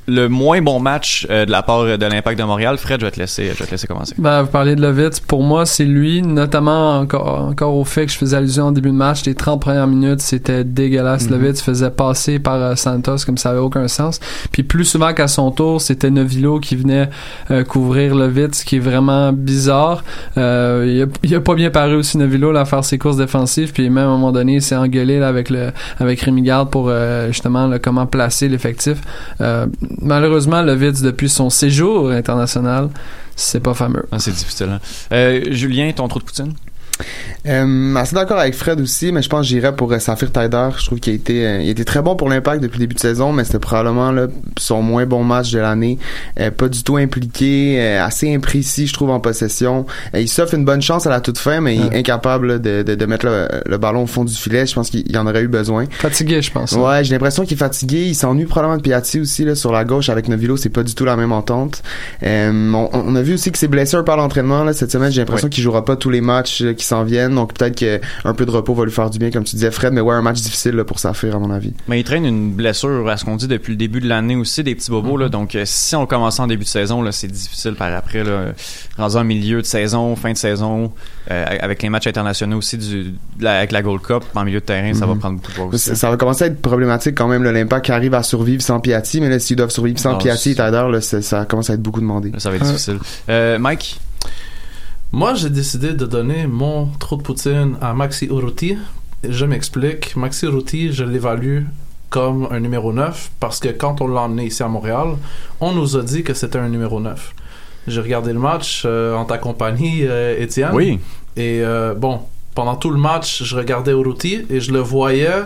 le 0.09 0.29
moins 0.29 0.61
bon 0.63 0.81
match 0.81 1.27
euh, 1.31 1.45
de 1.45 1.51
la 1.51 1.63
part 1.63 1.85
de 1.85 2.07
l'Impact 2.07 2.39
de 2.39 2.45
Montréal. 2.45 2.79
Fred, 2.79 3.01
je 3.01 3.07
vais 3.07 3.13
te 3.13 3.21
laisser, 3.21 3.51
je 3.53 3.59
vais 3.59 3.67
te 3.67 3.71
laisser 3.71 3.87
commencer. 3.87 4.15
Ben, 4.19 4.43
vous 4.43 4.49
parlez 4.49 4.75
de 4.75 4.81
Lovitz. 4.81 5.21
Pour 5.21 5.43
moi, 5.43 5.67
c'est 5.67 5.85
lui, 5.85 6.23
notamment 6.23 6.99
encore, 6.99 7.49
encore 7.49 7.75
au 7.75 7.85
fait 7.85 8.07
que 8.07 8.13
je 8.13 8.19
faisais 8.19 8.37
allusion 8.37 8.65
en 8.65 8.73
début 8.73 8.89
de 8.89 8.95
match. 8.95 9.25
Les 9.25 9.35
30 9.35 9.61
premières 9.61 9.87
minutes, 9.87 10.21
c'était 10.21 10.65
dégueulasse. 10.65 11.31
Lovitz 11.31 11.63
faisait 11.63 11.91
passer 11.91 12.39
par 12.39 12.55
euh, 12.55 12.75
Santos 12.75 13.19
comme 13.27 13.39
ça 13.39 13.51
avait 13.51 13.59
aucun 13.59 13.87
sens. 13.89 14.21
Puis 14.51 14.63
plus 14.63 14.85
souvent 14.85 15.13
qu'à 15.13 15.29
son 15.29 15.51
tour, 15.51 15.81
c'était 15.81 16.11
Novilo 16.11 16.59
qui 16.59 16.77
venait 16.77 17.11
euh, 17.51 17.65
couvrir 17.65 18.15
Lovitz, 18.15 18.61
ce 18.61 18.65
qui 18.65 18.77
est 18.77 18.81
vraiment 18.81 19.33
bizarre. 19.33 20.05
Euh, 20.37 20.85
il, 20.89 21.03
a, 21.03 21.07
il 21.23 21.35
a 21.35 21.41
pas 21.41 21.55
bien 21.55 21.71
paru 21.71 21.97
aussi 21.97 22.17
Novilo 22.19 22.53
là, 22.53 22.61
à 22.61 22.65
faire 22.65 22.85
ses 22.85 22.99
courses 22.99 23.17
défensives. 23.17 23.73
Puis 23.73 23.91
même 23.91 24.05
à 24.05 24.09
un 24.09 24.13
moment 24.13 24.33
donné, 24.33 24.55
il 24.55 24.63
s'est 24.63 24.77
engueulé 24.77 25.19
là, 25.19 25.29
avec 25.29 25.51
le 25.51 25.71
avec 25.99 26.21
Rémi 26.21 26.43
Garde 26.43 26.71
pour 26.71 26.87
euh, 26.89 27.29
justement 27.29 27.67
là, 27.67 27.79
comment 27.79 28.07
placer 28.07 28.49
l'effectif. 28.49 28.99
Malheureusement, 30.01 30.63
Lovitz, 30.63 31.01
depuis 31.03 31.29
son 31.29 31.51
séjour 31.51 32.11
international, 32.11 32.89
c'est 33.37 33.61
pas 33.61 33.75
fameux. 33.75 34.07
Ah, 34.13 34.19
c'est 34.19 34.31
difficile. 34.33 34.69
hein. 34.71 34.81
Euh, 35.13 35.45
Julien, 35.51 35.91
ton 35.93 36.07
trou 36.09 36.19
de 36.21 36.25
poutine? 36.25 36.53
Euh, 37.47 37.95
assez 37.97 38.15
d'accord 38.15 38.39
avec 38.39 38.55
Fred 38.55 38.81
aussi, 38.81 39.13
mais 39.13 39.23
je 39.23 39.29
pense 39.29 39.43
que 39.43 39.47
j'irais 39.47 39.75
pour 39.75 39.93
euh, 39.93 39.99
Safir 39.99 40.31
Taider. 40.33 40.69
Je 40.79 40.87
trouve 40.87 40.99
qu'il 41.01 41.13
a 41.13 41.17
été, 41.17 41.47
euh, 41.47 41.61
il 41.63 41.69
a 41.69 41.71
été 41.71 41.85
très 41.85 42.03
bon 42.03 42.17
pour 42.17 42.29
l'impact 42.29 42.63
depuis 42.63 42.77
le 42.79 42.85
début 42.85 42.95
de 42.95 43.01
saison, 43.01 43.33
mais 43.33 43.45
c'était 43.45 43.59
probablement 43.59 44.11
là, 44.13 44.27
son 44.59 44.83
moins 44.83 45.07
bon 45.07 45.25
match 45.25 45.51
de 45.53 45.59
l'année. 45.59 45.99
Euh, 46.41 46.51
pas 46.51 46.69
du 46.69 46.83
tout 46.83 46.97
impliqué, 46.97 47.77
euh, 47.81 48.05
assez 48.05 48.35
imprécis, 48.35 48.87
je 48.87 48.93
trouve, 48.93 49.11
en 49.11 49.21
possession. 49.21 49.87
Il 50.15 50.29
s'offre 50.29 50.55
une 50.55 50.65
bonne 50.65 50.83
chance 50.83 51.07
à 51.07 51.11
la 51.11 51.21
toute 51.21 51.39
fin, 51.39 51.61
mais 51.61 51.77
il 51.77 51.87
est 51.87 51.99
incapable 51.99 52.47
là, 52.49 52.59
de, 52.59 52.83
de, 52.83 52.95
de 52.95 53.07
mettre 53.07 53.27
le, 53.27 53.49
le 53.67 53.79
ballon 53.79 54.03
au 54.03 54.07
fond 54.07 54.25
du 54.25 54.35
filet. 54.35 54.67
Je 54.67 54.75
pense 54.75 54.91
qu'il 54.91 55.05
il 55.09 55.17
en 55.17 55.27
aurait 55.27 55.43
eu 55.43 55.49
besoin. 55.49 55.85
Fatigué, 55.91 56.43
je 56.43 56.51
pense. 56.51 56.73
Ouais, 56.73 57.05
j'ai 57.05 57.13
l'impression 57.15 57.45
qu'il 57.45 57.55
est 57.55 57.59
fatigué. 57.59 58.05
Il 58.07 58.15
s'ennuie 58.15 58.45
probablement 58.45 58.77
de 58.77 58.83
Piatti 58.83 59.21
aussi 59.21 59.45
là 59.45 59.55
sur 59.55 59.73
la 59.73 59.85
gauche 59.85 60.09
avec 60.09 60.29
Novilo. 60.29 60.57
C'est 60.57 60.69
pas 60.69 60.83
du 60.83 60.95
tout 60.95 61.05
la 61.05 61.17
même 61.17 61.33
entente. 61.33 61.83
Euh, 62.25 62.73
on, 62.73 62.91
on 62.93 63.17
a 63.17 63.23
vu 63.23 63.35
aussi 63.35 63.51
que 63.53 63.59
s'est 63.59 63.69
blessé 63.69 63.97
un 63.97 64.03
peu 64.03 64.13
à 64.13 64.17
l'entraînement 64.17 64.71
cette 64.73 64.91
semaine. 64.93 65.11
J'ai 65.13 65.21
l'impression 65.21 65.47
Ouais. 65.47 65.51
qu'il 65.51 65.63
jouera 65.63 65.85
pas 65.85 65.95
tous 65.97 66.11
les 66.11 66.21
matchs 66.21 66.63
euh, 66.63 66.73
qui 66.75 66.85
s'en 66.89 67.05
viennent. 67.05 67.35
Donc 67.35 67.55
peut-être 67.55 67.77
que 67.79 68.01
un 68.25 68.35
peu 68.35 68.47
de 68.47 68.51
repos 68.51 68.75
va 68.75 68.85
lui 68.85 68.93
faire 68.93 69.11
du 69.11 69.19
bien, 69.19 69.31
comme 69.31 69.45
tu 69.45 69.57
disais 69.57 69.71
Fred. 69.71 69.93
Mais 69.93 70.01
ouais, 70.01 70.15
un 70.15 70.23
match 70.23 70.41
difficile 70.41 70.75
là, 70.75 70.85
pour 70.85 70.99
Safir 70.99 71.37
à 71.37 71.39
mon 71.39 71.51
avis. 71.51 71.73
Mais 71.89 72.01
il 72.01 72.05
traîne 72.05 72.25
une 72.25 72.53
blessure, 72.53 73.09
à 73.09 73.17
ce 73.17 73.25
qu'on 73.25 73.37
dit 73.37 73.49
depuis 73.49 73.73
le 73.73 73.77
début 73.77 74.01
de 74.01 74.09
l'année 74.09 74.37
aussi, 74.37 74.63
des 74.63 74.75
petits 74.75 74.91
bobos. 74.91 75.17
Là, 75.17 75.29
donc, 75.29 75.55
euh, 75.55 75.63
si 75.65 75.95
on 75.97 76.07
commence 76.07 76.41
en 76.41 76.47
début 76.47 76.65
de 76.65 76.69
saison, 76.69 77.03
là, 77.03 77.13
c'est 77.13 77.29
difficile 77.29 77.75
par 77.75 77.93
après. 77.95 78.25
Là, 78.25 78.53
rendu 78.97 79.17
en 79.17 79.25
milieu 79.25 79.61
de 79.63 79.67
saison, 79.67 80.17
fin 80.17 80.33
de 80.33 80.37
saison, 80.37 80.93
euh, 81.31 81.45
avec 81.61 81.83
les 81.83 81.89
matchs 81.89 82.07
internationaux 82.07 82.59
aussi 82.59 82.77
du, 82.79 83.05
de 83.05 83.15
la- 83.45 83.59
avec 83.59 83.73
la 83.73 83.83
Gold 83.83 84.03
Cup, 84.03 84.25
en 84.35 84.45
milieu 84.45 84.61
de 84.61 84.65
terrain, 84.65 84.93
ça 84.95 85.07
va 85.07 85.15
Mhm. 85.15 85.19
prendre 85.21 85.37
beaucoup 85.37 85.51
de 85.51 85.57
poids 85.57 85.67
aussi. 85.67 85.89
Ça, 85.91 85.95
ça 85.95 86.11
va 86.11 86.17
commencer 86.17 86.45
à 86.45 86.47
être 86.49 86.61
problématique 86.63 87.15
quand 87.15 87.29
même. 87.29 87.43
L'impact 87.45 87.87
qui 87.87 87.93
arrive 87.93 88.15
à 88.15 88.23
survivre 88.23 88.63
sans 88.63 88.81
Piatti, 88.81 89.21
mais 89.21 89.39
s'ils 89.39 89.57
doivent 89.57 89.71
survivre 89.71 89.99
sans 89.99 90.13
Non, 90.13 90.19
Piatti 90.19 90.51
et 90.53 91.23
ça 91.23 91.45
commence 91.45 91.71
à 91.71 91.75
être 91.75 91.83
beaucoup 91.83 92.01
demandé. 92.01 92.31
Là, 92.31 92.39
ça 92.41 92.51
va 92.51 92.57
être 92.57 92.65
difficile. 92.65 92.99
Euh, 93.29 93.59
Mike? 93.59 94.01
Moi, 95.13 95.35
j'ai 95.35 95.49
décidé 95.49 95.93
de 95.95 96.05
donner 96.05 96.47
mon 96.47 96.87
trou 96.99 97.17
de 97.17 97.23
poutine 97.23 97.77
à 97.81 97.95
Maxi 97.95 98.27
Urruti. 98.27 98.77
Je 99.29 99.47
m'explique. 99.47 100.15
Maxi 100.17 100.45
Urruti, 100.45 100.93
je 100.93 101.03
l'évalue 101.05 101.63
comme 102.11 102.47
un 102.51 102.61
numéro 102.61 102.93
9 102.93 103.31
parce 103.41 103.59
que 103.59 103.69
quand 103.69 104.01
on 104.01 104.09
l'a 104.09 104.23
emmené 104.23 104.47
ici 104.47 104.63
à 104.63 104.69
Montréal, 104.69 105.17
on 105.61 105.73
nous 105.73 105.97
a 105.97 106.03
dit 106.03 106.23
que 106.23 106.35
c'était 106.35 106.59
un 106.59 106.69
numéro 106.69 107.01
9. 107.01 107.35
J'ai 107.87 108.01
regardé 108.03 108.35
le 108.35 108.39
match 108.39 108.83
euh, 108.85 109.15
en 109.15 109.25
ta 109.25 109.39
compagnie, 109.39 110.01
euh, 110.03 110.39
Étienne. 110.39 110.73
Oui. 110.75 111.01
Et 111.37 111.63
euh, 111.63 111.95
bon, 111.95 112.21
pendant 112.55 112.77
tout 112.77 112.91
le 112.91 112.99
match, 112.99 113.43
je 113.45 113.57
regardais 113.57 113.93
Urruti 113.93 114.45
et 114.51 114.61
je 114.61 114.73
le 114.73 114.81
voyais 114.81 115.43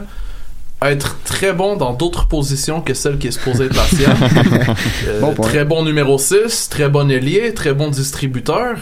être 0.90 1.18
très 1.24 1.52
bon 1.52 1.76
dans 1.76 1.92
d'autres 1.92 2.26
positions 2.26 2.80
que 2.80 2.94
celle 2.94 3.18
qui 3.18 3.28
est 3.28 3.32
supposée 3.32 3.66
être 3.66 3.76
la 3.76 3.84
sienne. 3.84 4.16
Euh, 5.06 5.20
Bon 5.20 5.34
très 5.34 5.64
bon 5.64 5.84
numéro 5.84 6.18
6, 6.18 6.68
très 6.68 6.88
bon 6.88 7.10
ailier, 7.10 7.54
très 7.54 7.74
bon 7.74 7.88
distributeur. 7.88 8.76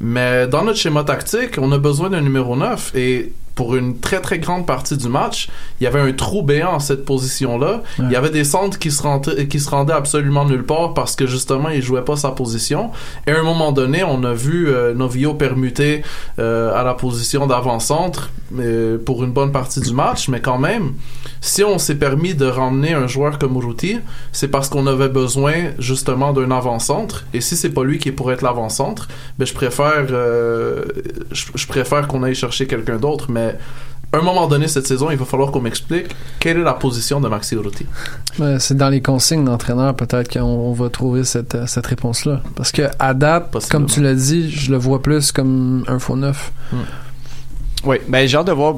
Mais 0.00 0.46
dans 0.46 0.64
notre 0.64 0.78
schéma 0.78 1.04
tactique, 1.04 1.58
on 1.58 1.72
a 1.72 1.78
besoin 1.78 2.10
d'un 2.10 2.20
numéro 2.20 2.56
9 2.56 2.94
et 2.94 3.32
pour 3.58 3.74
une 3.74 3.98
très 3.98 4.20
très 4.20 4.38
grande 4.38 4.66
partie 4.66 4.96
du 4.96 5.08
match, 5.08 5.48
il 5.80 5.84
y 5.84 5.88
avait 5.88 5.98
un 5.98 6.12
trou 6.12 6.44
béant 6.44 6.74
en 6.74 6.78
cette 6.78 7.04
position-là. 7.04 7.82
Il 7.98 8.08
y 8.08 8.14
avait 8.14 8.30
des 8.30 8.44
centres 8.44 8.78
qui 8.78 8.92
se, 8.92 9.02
rendaient, 9.02 9.48
qui 9.48 9.58
se 9.58 9.68
rendaient 9.68 9.94
absolument 9.94 10.44
nulle 10.44 10.62
part 10.62 10.94
parce 10.94 11.16
que 11.16 11.26
justement 11.26 11.68
il 11.68 11.82
jouait 11.82 12.04
pas 12.04 12.14
sa 12.14 12.30
position. 12.30 12.92
Et 13.26 13.32
à 13.32 13.40
un 13.40 13.42
moment 13.42 13.72
donné, 13.72 14.04
on 14.04 14.22
a 14.22 14.32
vu 14.32 14.68
euh, 14.68 14.94
Novio 14.94 15.34
permuter 15.34 16.02
euh, 16.38 16.72
à 16.72 16.84
la 16.84 16.94
position 16.94 17.48
d'avant-centre 17.48 18.30
euh, 18.60 18.96
pour 18.96 19.24
une 19.24 19.32
bonne 19.32 19.50
partie 19.50 19.80
du 19.80 19.92
match, 19.92 20.28
mais 20.28 20.40
quand 20.40 20.58
même, 20.58 20.92
si 21.40 21.64
on 21.64 21.78
s'est 21.78 21.96
permis 21.96 22.34
de 22.34 22.46
ramener 22.46 22.92
un 22.92 23.08
joueur 23.08 23.40
comme 23.40 23.56
Uruti, 23.56 23.98
c'est 24.30 24.48
parce 24.48 24.68
qu'on 24.68 24.86
avait 24.86 25.08
besoin 25.08 25.72
justement 25.80 26.32
d'un 26.32 26.52
avant-centre. 26.52 27.26
Et 27.34 27.40
si 27.40 27.56
c'est 27.56 27.70
pas 27.70 27.82
lui 27.82 27.98
qui 27.98 28.10
est 28.10 28.12
pour 28.12 28.30
être 28.30 28.42
l'avant-centre, 28.42 29.08
ben 29.38 29.46
je 29.46 29.52
préfère, 29.52 30.06
euh, 30.10 30.84
je, 31.32 31.46
je 31.54 31.66
préfère 31.66 32.06
qu'on 32.06 32.22
aille 32.22 32.34
chercher 32.36 32.66
quelqu'un 32.66 32.96
d'autre. 32.96 33.30
Mais 33.30 33.47
à 34.12 34.16
un 34.16 34.22
moment 34.22 34.46
donné 34.46 34.68
cette 34.68 34.86
saison, 34.86 35.10
il 35.10 35.18
va 35.18 35.26
falloir 35.26 35.50
qu'on 35.50 35.60
m'explique 35.60 36.06
quelle 36.40 36.58
est 36.58 36.62
la 36.62 36.72
position 36.72 37.20
de 37.20 37.28
Maxi. 37.28 37.56
Ouais, 38.38 38.58
c'est 38.58 38.76
dans 38.76 38.88
les 38.88 39.02
consignes 39.02 39.44
d'entraîneur 39.44 39.94
peut-être 39.94 40.32
qu'on 40.32 40.40
on 40.40 40.72
va 40.72 40.88
trouver 40.88 41.24
cette, 41.24 41.54
euh, 41.54 41.66
cette 41.66 41.86
réponse-là. 41.86 42.40
Parce 42.56 42.72
que 42.72 42.82
à 42.98 43.12
date, 43.12 43.68
comme 43.68 43.86
tu 43.86 44.00
l'as 44.00 44.14
dit, 44.14 44.50
je 44.50 44.70
le 44.70 44.78
vois 44.78 45.02
plus 45.02 45.30
comme 45.30 45.84
un 45.88 45.98
faux 45.98 46.16
neuf. 46.16 46.52
Oui, 47.84 47.98
ben 48.08 48.26
j'ai 48.26 48.36
hâte 48.38 48.46
de 48.46 48.52
voir. 48.52 48.76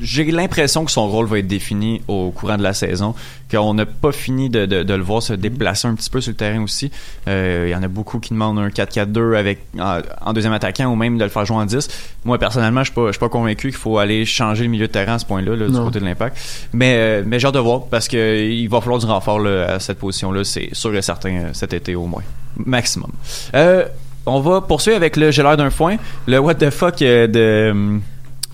J'ai 0.00 0.24
l'impression 0.24 0.84
que 0.84 0.90
son 0.90 1.08
rôle 1.08 1.26
va 1.26 1.38
être 1.38 1.46
défini 1.46 2.02
au 2.08 2.30
courant 2.30 2.56
de 2.56 2.62
la 2.62 2.72
saison, 2.74 3.14
qu'on 3.50 3.74
n'a 3.74 3.86
pas 3.86 4.12
fini 4.12 4.48
de, 4.50 4.66
de, 4.66 4.82
de 4.82 4.94
le 4.94 5.02
voir 5.02 5.22
se 5.22 5.32
déplacer 5.32 5.88
un 5.88 5.94
petit 5.94 6.10
peu 6.10 6.20
sur 6.20 6.30
le 6.30 6.36
terrain 6.36 6.62
aussi. 6.62 6.90
Euh, 7.26 7.64
Il 7.68 7.72
y 7.72 7.74
en 7.74 7.82
a 7.82 7.88
beaucoup 7.88 8.18
qui 8.18 8.34
demandent 8.34 8.58
un 8.58 8.68
4-4-2 8.68 9.36
avec 9.36 9.60
en, 9.78 10.00
en 10.24 10.32
deuxième 10.32 10.52
attaquant 10.52 10.86
ou 10.86 10.96
même 10.96 11.18
de 11.18 11.24
le 11.24 11.30
faire 11.30 11.44
jouer 11.44 11.56
en 11.56 11.66
10. 11.66 11.88
Moi 12.24 12.38
personnellement, 12.38 12.80
je 12.80 12.86
suis 12.86 12.94
pas, 12.94 13.06
je 13.06 13.12
suis 13.12 13.18
pas 13.20 13.28
convaincu 13.28 13.68
qu'il 13.68 13.76
faut 13.76 13.98
aller 13.98 14.24
changer 14.24 14.64
le 14.64 14.70
milieu 14.70 14.86
de 14.86 14.92
terrain 14.92 15.14
à 15.14 15.18
ce 15.18 15.26
point-là 15.26 15.56
là, 15.56 15.66
du 15.66 15.72
côté 15.72 16.00
de 16.00 16.04
l'impact. 16.04 16.36
Mais 16.72 16.94
euh, 16.96 17.22
mais 17.26 17.38
j'ai 17.38 17.46
hâte 17.48 17.54
de 17.54 17.58
voir 17.60 17.86
parce 17.86 18.08
que 18.08 18.48
il 18.48 18.68
va 18.68 18.80
falloir 18.80 18.98
du 18.98 19.06
renfort 19.06 19.38
là, 19.40 19.74
à 19.74 19.80
cette 19.80 19.98
position-là, 19.98 20.44
c'est 20.44 20.68
sûr 20.72 20.94
et 20.94 21.02
certain 21.02 21.30
euh, 21.30 21.48
cet 21.52 21.72
été 21.72 21.94
au 21.94 22.06
moins, 22.06 22.22
maximum. 22.56 23.10
Euh, 23.54 23.84
on 24.26 24.40
va 24.40 24.60
poursuivre 24.60 24.96
avec 24.96 25.16
le 25.16 25.30
j'ai 25.30 25.42
l'air 25.42 25.56
d'un 25.56 25.70
foin, 25.70 25.96
le 26.26 26.38
what 26.38 26.56
the 26.56 26.70
fuck 26.70 27.00
euh, 27.02 27.26
de 27.26 27.70
hum, 27.70 28.02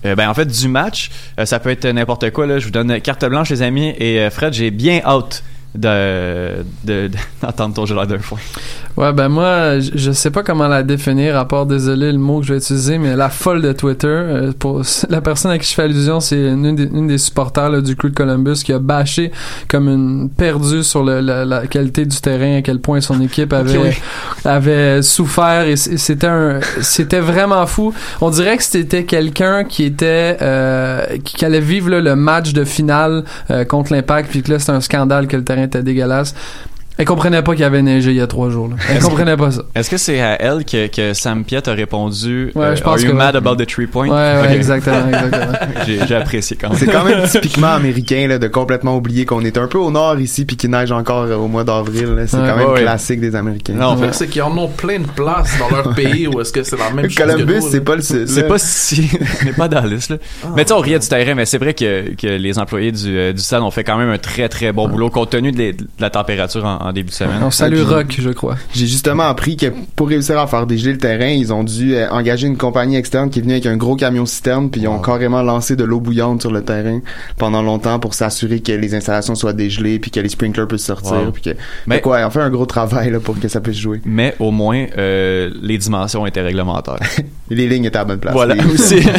euh, 0.05 0.15
ben 0.15 0.29
en 0.29 0.33
fait 0.33 0.45
du 0.45 0.67
match, 0.67 1.09
Euh, 1.39 1.45
ça 1.45 1.59
peut 1.59 1.69
être 1.69 1.85
n'importe 1.85 2.29
quoi 2.31 2.45
là. 2.45 2.59
Je 2.59 2.65
vous 2.65 2.71
donne 2.71 3.01
carte 3.01 3.25
blanche 3.25 3.49
les 3.49 3.61
amis 3.61 3.93
et 3.97 4.19
euh, 4.19 4.29
Fred, 4.29 4.53
j'ai 4.53 4.71
bien 4.71 5.01
hâte 5.03 5.43
de 5.75 6.63
de- 6.83 7.07
de- 7.07 7.11
d'entendre 7.41 7.73
ton 7.75 7.85
jeu 7.85 7.95
d'un 8.05 8.19
foin. 8.19 8.37
Ouais, 8.97 9.11
ben 9.11 9.27
moi, 9.29 9.79
je- 9.79 9.91
je 9.95 10.11
sais 10.11 10.31
pas 10.31 10.41
comment 10.43 10.67
la 10.69 10.81
définir, 10.83 11.37
à 11.37 11.45
part, 11.47 11.65
désolé 11.65 12.11
le 12.11 12.17
mot 12.17 12.39
que 12.39 12.47
je 12.47 12.53
vais 12.53 12.59
utiliser, 12.59 12.97
mais 12.97 13.15
la 13.15 13.29
folle 13.29 13.61
de 13.61 13.71
Twitter. 13.73 14.07
euh, 14.07 14.51
pour 14.57 14.81
la 15.09 15.21
personne 15.21 15.51
à 15.51 15.57
qui 15.59 15.67
je 15.69 15.73
fais 15.73 15.83
allusion, 15.83 16.19
c'est 16.19 16.39
une, 16.39 16.75
des, 16.75 16.83
une 16.85 17.07
des 17.07 17.17
supporters 17.17 17.69
là, 17.69 17.81
du 17.81 17.95
crew 17.95 18.05
de 18.09 18.15
Columbus 18.15 18.63
qui 18.63 18.71
a 18.73 18.79
bâché 18.79 19.31
comme 19.67 19.89
une 19.89 20.29
perdue 20.29 20.83
sur 20.83 21.03
le- 21.03 21.19
la, 21.21 21.43
la 21.45 21.67
qualité 21.67 22.05
du 22.05 22.17
terrain, 22.21 22.57
à 22.57 22.61
quel 22.61 22.79
point 22.79 23.01
son 23.01 23.19
équipe 23.21 23.51
avait 23.53 23.95
avait 24.45 25.01
souffert 25.01 25.63
et 25.67 25.75
c'était 25.75 26.27
un 26.27 26.59
c'était 26.81 27.19
vraiment 27.19 27.65
fou. 27.67 27.93
On 28.21 28.29
dirait 28.29 28.57
que 28.57 28.63
c'était 28.63 29.03
quelqu'un 29.03 29.63
qui 29.63 29.83
était 29.83 30.37
euh, 30.41 31.05
qui, 31.23 31.35
qui 31.35 31.45
allait 31.45 31.59
vivre 31.59 31.89
là, 31.89 31.99
le 32.01 32.15
match 32.15 32.53
de 32.53 32.63
finale 32.63 33.23
euh, 33.51 33.65
contre 33.65 33.91
l'Impact 33.93 34.29
puis 34.29 34.41
que 34.43 34.51
là 34.51 34.59
c'était 34.59 34.71
un 34.71 34.81
scandale 34.81 35.27
que 35.27 35.35
le 35.37 35.43
terrain 35.43 35.64
était 35.65 35.83
dégueulasse. 35.83 36.33
Elle 36.97 37.05
comprenait 37.05 37.41
pas 37.41 37.51
qu'il 37.53 37.61
y 37.61 37.65
avait 37.65 37.81
neigé 37.81 38.11
il 38.11 38.17
y 38.17 38.21
a 38.21 38.27
trois 38.27 38.49
jours. 38.49 38.67
Là. 38.69 38.75
Elle 38.89 38.97
Est-ce 38.97 39.05
que- 39.05 39.09
comprenait 39.09 39.35
pas 39.37 39.51
ça. 39.51 39.63
Est-ce 39.75 39.89
que 39.89 39.97
c'est 39.97 40.21
à 40.21 40.41
elle 40.41 40.63
que, 40.65 40.87
que 40.87 41.13
Sam 41.13 41.43
Piet 41.43 41.67
a 41.67 41.73
répondu 41.73 42.51
Ouais, 42.55 42.65
euh, 42.65 42.75
je 42.75 42.81
pense 42.81 42.99
Are 43.01 43.05
you 43.05 43.11
que 43.11 43.17
mad 43.17 43.35
about 43.35 43.55
the 43.55 43.65
three 43.67 43.87
points? 43.87 44.07
Ouais, 44.07 44.41
ouais, 44.47 44.55
exactement, 44.55 45.07
exactement. 45.07 45.57
j'ai, 46.07 46.15
apprécié 46.15 46.57
quand 46.59 46.69
même. 46.69 46.77
C'est 46.79 46.87
quand 46.87 47.03
même 47.03 47.27
typiquement 47.27 47.73
américain 47.73 48.27
là, 48.27 48.39
de 48.39 48.47
complètement 48.47 48.95
oublier 48.95 49.25
qu'on 49.25 49.41
est 49.41 49.57
un 49.57 49.67
peu 49.67 49.77
au 49.77 49.91
nord 49.91 50.19
ici 50.19 50.45
puis 50.45 50.55
qu'il 50.57 50.69
neige 50.69 50.91
encore 50.91 51.23
euh, 51.23 51.35
au 51.35 51.47
mois 51.47 51.63
d'avril. 51.63 52.23
C'est 52.27 52.37
Ouais. 52.37 52.47
quand 52.49 52.55
même 52.57 52.67
Ouais, 52.67 52.73
ouais. 52.73 52.81
classique 52.81 53.19
des 53.19 53.35
Américains. 53.35 53.73
Non, 53.73 53.87
en 53.87 53.97
fait, 53.97 54.13
c'est 54.13 54.27
qu'ils 54.27 54.41
en 54.41 54.57
ont 54.57 54.67
plein 54.69 54.99
de 54.99 55.05
places 55.07 55.57
dans 55.59 55.69
leur 55.75 55.93
pays 55.93 56.27
où 56.27 56.39
est-ce 56.39 56.53
que 56.53 56.63
c'est 56.63 56.77
la 56.77 56.91
même 56.91 57.09
chose 57.09 57.25
Columbus, 57.25 57.61
c'est 57.69 57.81
pas 57.81 57.95
le 57.95 58.01
c'est 58.01 58.47
pas 58.47 58.57
si 58.57 59.09
n'est 59.45 59.51
pas 59.51 59.67
liste 59.85 60.09
là. 60.11 60.17
mais 60.55 60.63
tu 60.63 60.69
sais 60.69 60.73
on 60.73 60.79
riait 60.79 60.99
du 60.99 61.07
terrain 61.07 61.35
mais 61.35 61.45
c'est 61.45 61.57
vrai 61.57 61.73
que, 61.73 62.13
que 62.15 62.27
les 62.27 62.57
employés 62.59 62.91
du, 62.91 63.17
euh, 63.17 63.33
du 63.33 63.41
ont 63.55 63.71
fait 63.71 63.83
quand 63.83 63.97
même 63.97 64.09
un 64.09 64.17
très 64.17 64.49
très 64.49 64.71
bon 64.71 64.87
boulot 64.87 65.09
compte 65.09 65.29
tenu 65.31 65.51
de, 65.51 65.57
les- 65.57 65.73
de 65.73 65.85
la 65.99 66.09
température 66.09 66.65
en, 66.65 66.84
en 66.85 66.93
début 66.93 67.09
de 67.09 67.13
semaine. 67.13 67.41
On 67.43 67.51
salue 67.51 67.75
puis- 67.75 67.83
Rock, 67.83 68.15
je 68.17 68.29
crois. 68.29 68.55
J'ai 68.73 68.87
justement 68.87 69.23
appris 69.23 69.57
que 69.57 69.67
pour 69.95 70.07
réussir 70.09 70.39
à 70.39 70.47
faire 70.47 70.65
dégeler 70.67 70.93
le 70.93 70.97
terrain, 70.97 71.27
ils 71.27 71.51
ont 71.53 71.63
dû 71.63 71.95
euh, 71.95 72.09
engager 72.09 72.47
une 72.47 72.57
compagnie 72.57 72.95
externe 72.95 73.29
qui 73.29 73.39
est 73.39 73.41
venue 73.41 73.53
avec 73.53 73.65
un 73.65 73.77
gros 73.77 73.95
camion 73.95 74.25
citerne, 74.25 74.69
puis 74.69 74.81
ils 74.81 74.87
ont 74.87 74.99
carrément 74.99 75.41
lancé 75.41 75.75
de 75.75 75.83
l'eau 75.83 75.99
bouillante 75.99 76.41
sur 76.41 76.51
le 76.51 76.63
terrain 76.63 76.99
pendant 77.37 77.61
longtemps 77.61 77.99
pour 77.99 78.13
s'assurer 78.13 78.59
que 78.61 78.71
les 78.71 78.95
installations 78.95 79.35
soient 79.35 79.53
dégelées, 79.53 79.99
puis 79.99 80.11
que 80.11 80.19
les 80.19 80.29
sprinklers 80.29 80.67
puissent 80.67 80.85
sortir, 80.85 81.13
Wow. 81.25 81.31
puis 81.31 81.41
que. 81.41 81.49
Mais- 81.87 82.01
quoi, 82.01 82.19
on 82.25 82.29
fait 82.29 82.41
un 82.41 82.49
gros 82.49 82.65
travail 82.65 83.11
là 83.11 83.19
pour 83.19 83.39
que 83.39 83.47
ça 83.47 83.59
puisse 83.61 83.77
jouer. 83.77 84.01
Mais 84.05 84.35
au 84.39 84.51
moins 84.51 84.85
euh, 84.97 85.49
les 85.61 85.77
dimensions 85.77 86.25
étaient 86.25 86.41
réglementaires. 86.41 86.99
Les 87.51 87.67
lignes 87.69 87.85
étaient 87.85 87.97
à 87.97 87.99
la 87.99 88.05
bonne 88.05 88.19
place. 88.19 88.33
Voilà 88.33 88.55
Les- 88.55 88.65
aussi. 88.73 88.95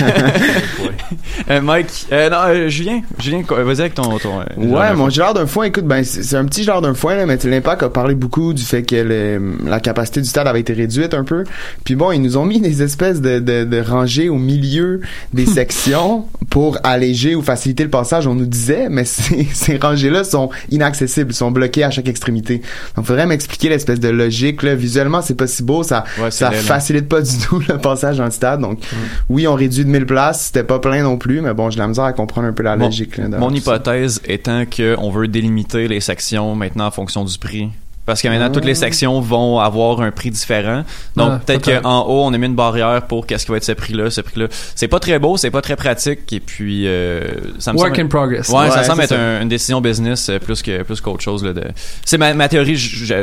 Euh, 1.51 1.61
Mike, 1.61 2.07
euh, 2.11 2.29
non, 2.29 2.37
euh, 2.49 2.69
Julien, 2.69 3.01
Julien, 3.21 3.43
vas-y 3.49 3.81
avec 3.81 3.95
ton. 3.95 4.19
ton 4.19 4.41
euh, 4.41 4.45
Ouais, 4.57 4.89
genre 4.89 4.97
mon 4.97 5.11
gelard 5.11 5.35
d'un 5.35 5.47
foin, 5.47 5.67
écoute, 5.67 5.85
ben 5.85 6.03
c'est 6.03 6.37
un 6.37 6.45
petit 6.45 6.65
gelard 6.65 6.81
d'un 6.83 6.95
foin, 6.95 7.15
là, 7.15 7.25
mais 7.27 7.39
tu 7.39 7.49
l'impact 7.57 7.83
a 7.83 7.89
parlé 7.91 8.15
beaucoup 8.15 8.53
du 8.55 8.63
fait 8.63 8.83
que 8.83 8.97
le- 8.97 9.57
la 9.69 9.81
capacité 9.81 10.21
du 10.21 10.29
stade 10.29 10.47
avait 10.47 10.61
été 10.61 10.73
réduite 10.73 11.15
un 11.15 11.25
peu. 11.25 11.45
Puis 11.85 11.95
bon, 11.97 12.13
ils 12.13 12.21
nous 12.23 12.37
ont 12.37 12.45
mis 12.45 12.61
des 12.61 12.83
espèces 12.83 13.21
de, 13.21 13.39
de, 13.39 13.65
de 13.65 13.81
rangées 13.81 14.29
au 14.29 14.37
milieu 14.39 15.01
des 15.33 15.47
sections 15.61 16.27
pour 16.51 16.79
alléger 16.85 17.35
ou 17.35 17.43
faciliter 17.43 17.83
le 17.85 17.91
passage, 17.91 18.27
on 18.27 18.35
nous 18.35 18.47
disait, 18.47 18.89
mais 18.89 19.05
ces, 19.07 19.47
ces 19.53 19.77
rangées-là 19.77 20.25
sont 20.25 20.51
inaccessibles, 20.71 21.33
sont 21.33 21.51
bloquées 21.51 21.85
à 21.85 21.91
chaque 21.91 22.09
extrémité. 22.09 22.63
Donc, 22.97 23.07
faudrait 23.07 23.27
m'expliquer 23.27 23.69
l'espèce 23.69 24.01
de 24.01 24.09
logique, 24.09 24.63
là. 24.63 24.75
Visuellement, 24.75 25.23
c'est 25.23 25.35
pas 25.37 25.47
si 25.47 25.63
beau, 25.63 25.83
ça, 25.83 26.05
Ouais, 26.21 26.31
ça 26.31 26.51
laid, 26.51 26.59
facilite 26.61 27.09
pas 27.09 27.21
du 27.21 27.37
tout 27.47 27.61
le 27.69 27.79
passage 27.79 28.19
dans 28.19 28.25
le 28.25 28.31
stade. 28.31 28.61
Donc, 28.61 28.79
oui, 29.29 29.47
on 29.47 29.55
réduit 29.55 29.85
de 29.85 29.91
1000 29.91 30.07
places, 30.07 30.47
c'était 30.47 30.65
pas 30.65 30.79
plein 30.79 31.03
non 31.03 31.17
plus, 31.17 31.41
mais 31.41 31.55
bon, 31.55 31.71
j'ai 31.71 31.79
la 31.79 31.89
misère 31.89 32.05
à 32.05 32.13
comprendre 32.13 32.47
un 32.49 32.53
peu 32.53 32.63
la 32.63 32.77
Mon- 32.77 32.87
logique, 32.87 33.17
là. 33.17 33.29
Mon 33.29 33.49
tout 33.51 33.57
ça. 33.57 33.75
hypothèse 33.75 34.21
étant 34.27 34.65
qu'on 34.65 35.11
veut 35.11 35.29
délimiter 35.29 35.89
les 35.89 36.01
sections 36.01 36.55
maintenant 36.55 36.87
en 36.87 36.91
fonction 36.91 37.25
du 37.25 37.39
prix. 37.39 37.46
Parce 38.05 38.23
que 38.23 38.29
maintenant, 38.29 38.53
toutes 38.53 38.65
les 38.65 38.77
sections 38.77 39.21
vont 39.21 39.59
avoir 39.59 40.01
un 40.01 40.13
prix 40.13 40.31
différent. 40.31 40.85
Donc, 41.17 41.29
Ah, 41.33 41.41
peut-être 41.45 41.83
qu'en 41.83 42.03
haut, 42.07 42.23
on 42.25 42.33
a 42.33 42.39
mis 42.39 42.47
une 42.47 42.55
barrière 42.55 43.03
pour 43.09 43.27
qu'est-ce 43.27 43.45
qui 43.45 43.51
va 43.51 43.57
être 43.57 43.65
ce 43.65 43.73
prix-là, 43.73 44.11
ce 44.11 44.21
prix-là. 44.21 44.47
C'est 44.77 44.87
pas 44.87 45.01
très 45.01 45.19
beau, 45.19 45.37
c'est 45.37 45.51
pas 45.51 45.61
très 45.61 45.75
pratique, 45.75 46.33
et 46.33 46.39
puis, 46.39 46.87
euh, 46.87 47.23
ça 47.59 47.73
me 47.73 47.79
Work 47.79 47.97
semble... 47.97 48.07
in 48.07 48.09
progress. 48.09 48.49
Ouais, 48.49 48.71
ça 48.71 48.85
semble 48.85 49.03
être 49.03 49.09
ça. 49.09 49.21
un- 49.21 49.43
une 49.43 49.49
décision 49.49 49.81
business 49.81 50.29
euh, 50.29 50.39
plus 50.39 50.63
que 50.63 50.85
plus 50.85 51.01
qu'autre 51.01 51.25
chose 51.25 51.43
là 51.43 51.53
de. 51.53 51.65
C'est 52.05 52.17
ma, 52.17 52.33
ma 52.33 52.49
théorie, 52.49 52.79
Ça 52.79 53.17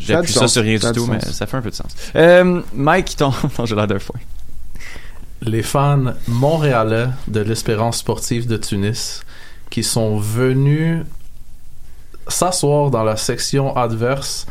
j'appuie 0.00 0.32
ça 0.32 0.40
sens. 0.40 0.52
sur 0.54 0.62
rien 0.62 0.78
Ça 0.80 0.88
a 0.88 0.92
du 0.92 0.98
tout, 0.98 1.06
mais 1.06 1.20
sens. 1.20 1.34
ça 1.34 1.46
fait 1.46 1.56
un 1.56 1.62
peu 1.62 1.70
de 1.70 1.74
sens. 1.76 1.92
Euh, 2.16 2.60
Mike, 2.74 3.14
ton, 3.16 3.30
ton 3.56 3.64
gelard 3.64 3.86
d'un 3.86 4.00
foin. 4.00 4.18
les 5.42 5.62
fans 5.62 6.14
montréalais 6.26 7.06
de 7.28 7.38
l'Espérance 7.40 7.98
sportive 7.98 8.48
de 8.48 8.56
Tunis 8.56 9.20
qui 9.70 9.84
sont 9.84 10.18
venus 10.18 11.04
s'asseoir 12.28 12.90
dans 12.90 13.04
la 13.04 13.16
section 13.16 13.76
adverse 13.76 14.46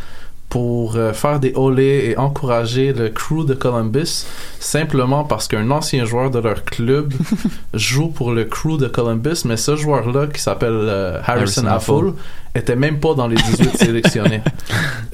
pour 0.50 0.96
euh, 0.96 1.12
faire 1.12 1.42
des 1.42 1.52
olés 1.56 2.06
et 2.10 2.18
encourager 2.18 2.94
le 2.94 3.10
crew 3.10 3.46
de 3.46 3.54
Columbus 3.54 4.26
simplement 4.62 5.26
parce 5.26 5.46
qu'un 5.50 5.70
ancien 5.72 6.06
joueur 6.06 6.32
de 6.32 6.40
leur 6.40 6.64
club 6.64 7.14
joue 7.74 8.08
pour 8.08 8.32
le 8.32 8.46
crew 8.46 8.78
de 8.78 8.88
Columbus 8.88 9.40
mais 9.44 9.58
ce 9.58 9.76
joueur-là 9.76 10.28
qui 10.28 10.42
s'appelle 10.42 10.72
euh, 10.72 11.20
Harrison, 11.26 11.66
Harrison 11.66 11.68
Affle 11.68 12.14
était 12.56 12.78
même 12.78 13.00
pas 13.02 13.14
dans 13.14 13.28
les 13.28 13.36
18 13.36 13.78
sélectionnés. 13.86 14.42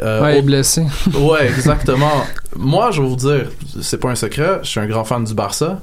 Euh, 0.04 0.22
Ouais, 0.22 0.34
il 0.34 0.36
au- 0.36 0.40
est 0.40 0.42
blessé. 0.44 0.84
Ouais, 1.18 1.48
exactement. 1.48 2.24
Moi, 2.56 2.92
je 2.92 3.02
vais 3.02 3.08
vous 3.08 3.16
dire, 3.16 3.48
c'est 3.82 3.98
pas 4.00 4.10
un 4.12 4.16
secret, 4.16 4.60
je 4.62 4.70
suis 4.70 4.80
un 4.80 4.86
grand 4.88 5.04
fan 5.04 5.24
du 5.24 5.34
Barça. 5.34 5.80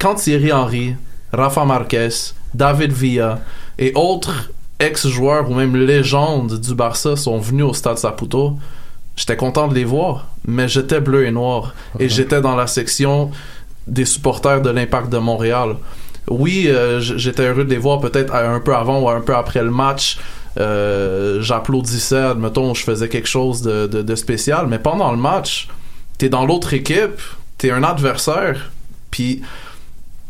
Quand 0.00 0.16
Thierry 0.16 0.52
Henry, 0.52 0.96
Rafa 1.32 1.64
Marquez, 1.64 2.08
David 2.52 2.92
Villa 2.92 3.38
et 3.78 3.92
autres 3.94 4.50
ex-joueurs 4.80 5.50
ou 5.50 5.54
même 5.54 5.76
légendes 5.76 6.58
du 6.60 6.74
Barça 6.74 7.16
sont 7.16 7.38
venus 7.38 7.64
au 7.64 7.72
stade 7.74 7.98
Saputo, 7.98 8.56
j'étais 9.16 9.36
content 9.36 9.68
de 9.68 9.74
les 9.74 9.84
voir, 9.84 10.28
mais 10.46 10.68
j'étais 10.68 11.00
bleu 11.00 11.26
et 11.26 11.30
noir. 11.30 11.74
Et 11.98 12.08
j'étais 12.08 12.40
dans 12.40 12.54
la 12.56 12.66
section 12.66 13.30
des 13.86 14.04
supporters 14.04 14.60
de 14.62 14.70
l'Impact 14.70 15.08
de 15.10 15.18
Montréal. 15.18 15.76
Oui, 16.30 16.66
euh, 16.68 17.00
j'étais 17.00 17.42
heureux 17.48 17.64
de 17.64 17.70
les 17.70 17.78
voir 17.78 18.00
peut-être 18.00 18.34
un 18.34 18.60
peu 18.60 18.74
avant 18.74 19.00
ou 19.00 19.08
un 19.08 19.20
peu 19.22 19.34
après 19.34 19.62
le 19.62 19.70
match. 19.70 20.18
Euh, 20.58 21.40
J'applaudissais, 21.40 22.16
admettons, 22.16 22.74
je 22.74 22.82
faisais 22.84 23.08
quelque 23.08 23.28
chose 23.28 23.62
de, 23.62 23.86
de- 23.86 24.02
de 24.02 24.14
spécial, 24.14 24.66
mais 24.68 24.78
pendant 24.78 25.10
le 25.10 25.16
match, 25.16 25.68
t'es 26.18 26.28
dans 26.28 26.44
l'autre 26.44 26.74
équipe, 26.74 27.20
t'es 27.56 27.70
un 27.70 27.82
adversaire, 27.82 28.70
puis 29.10 29.40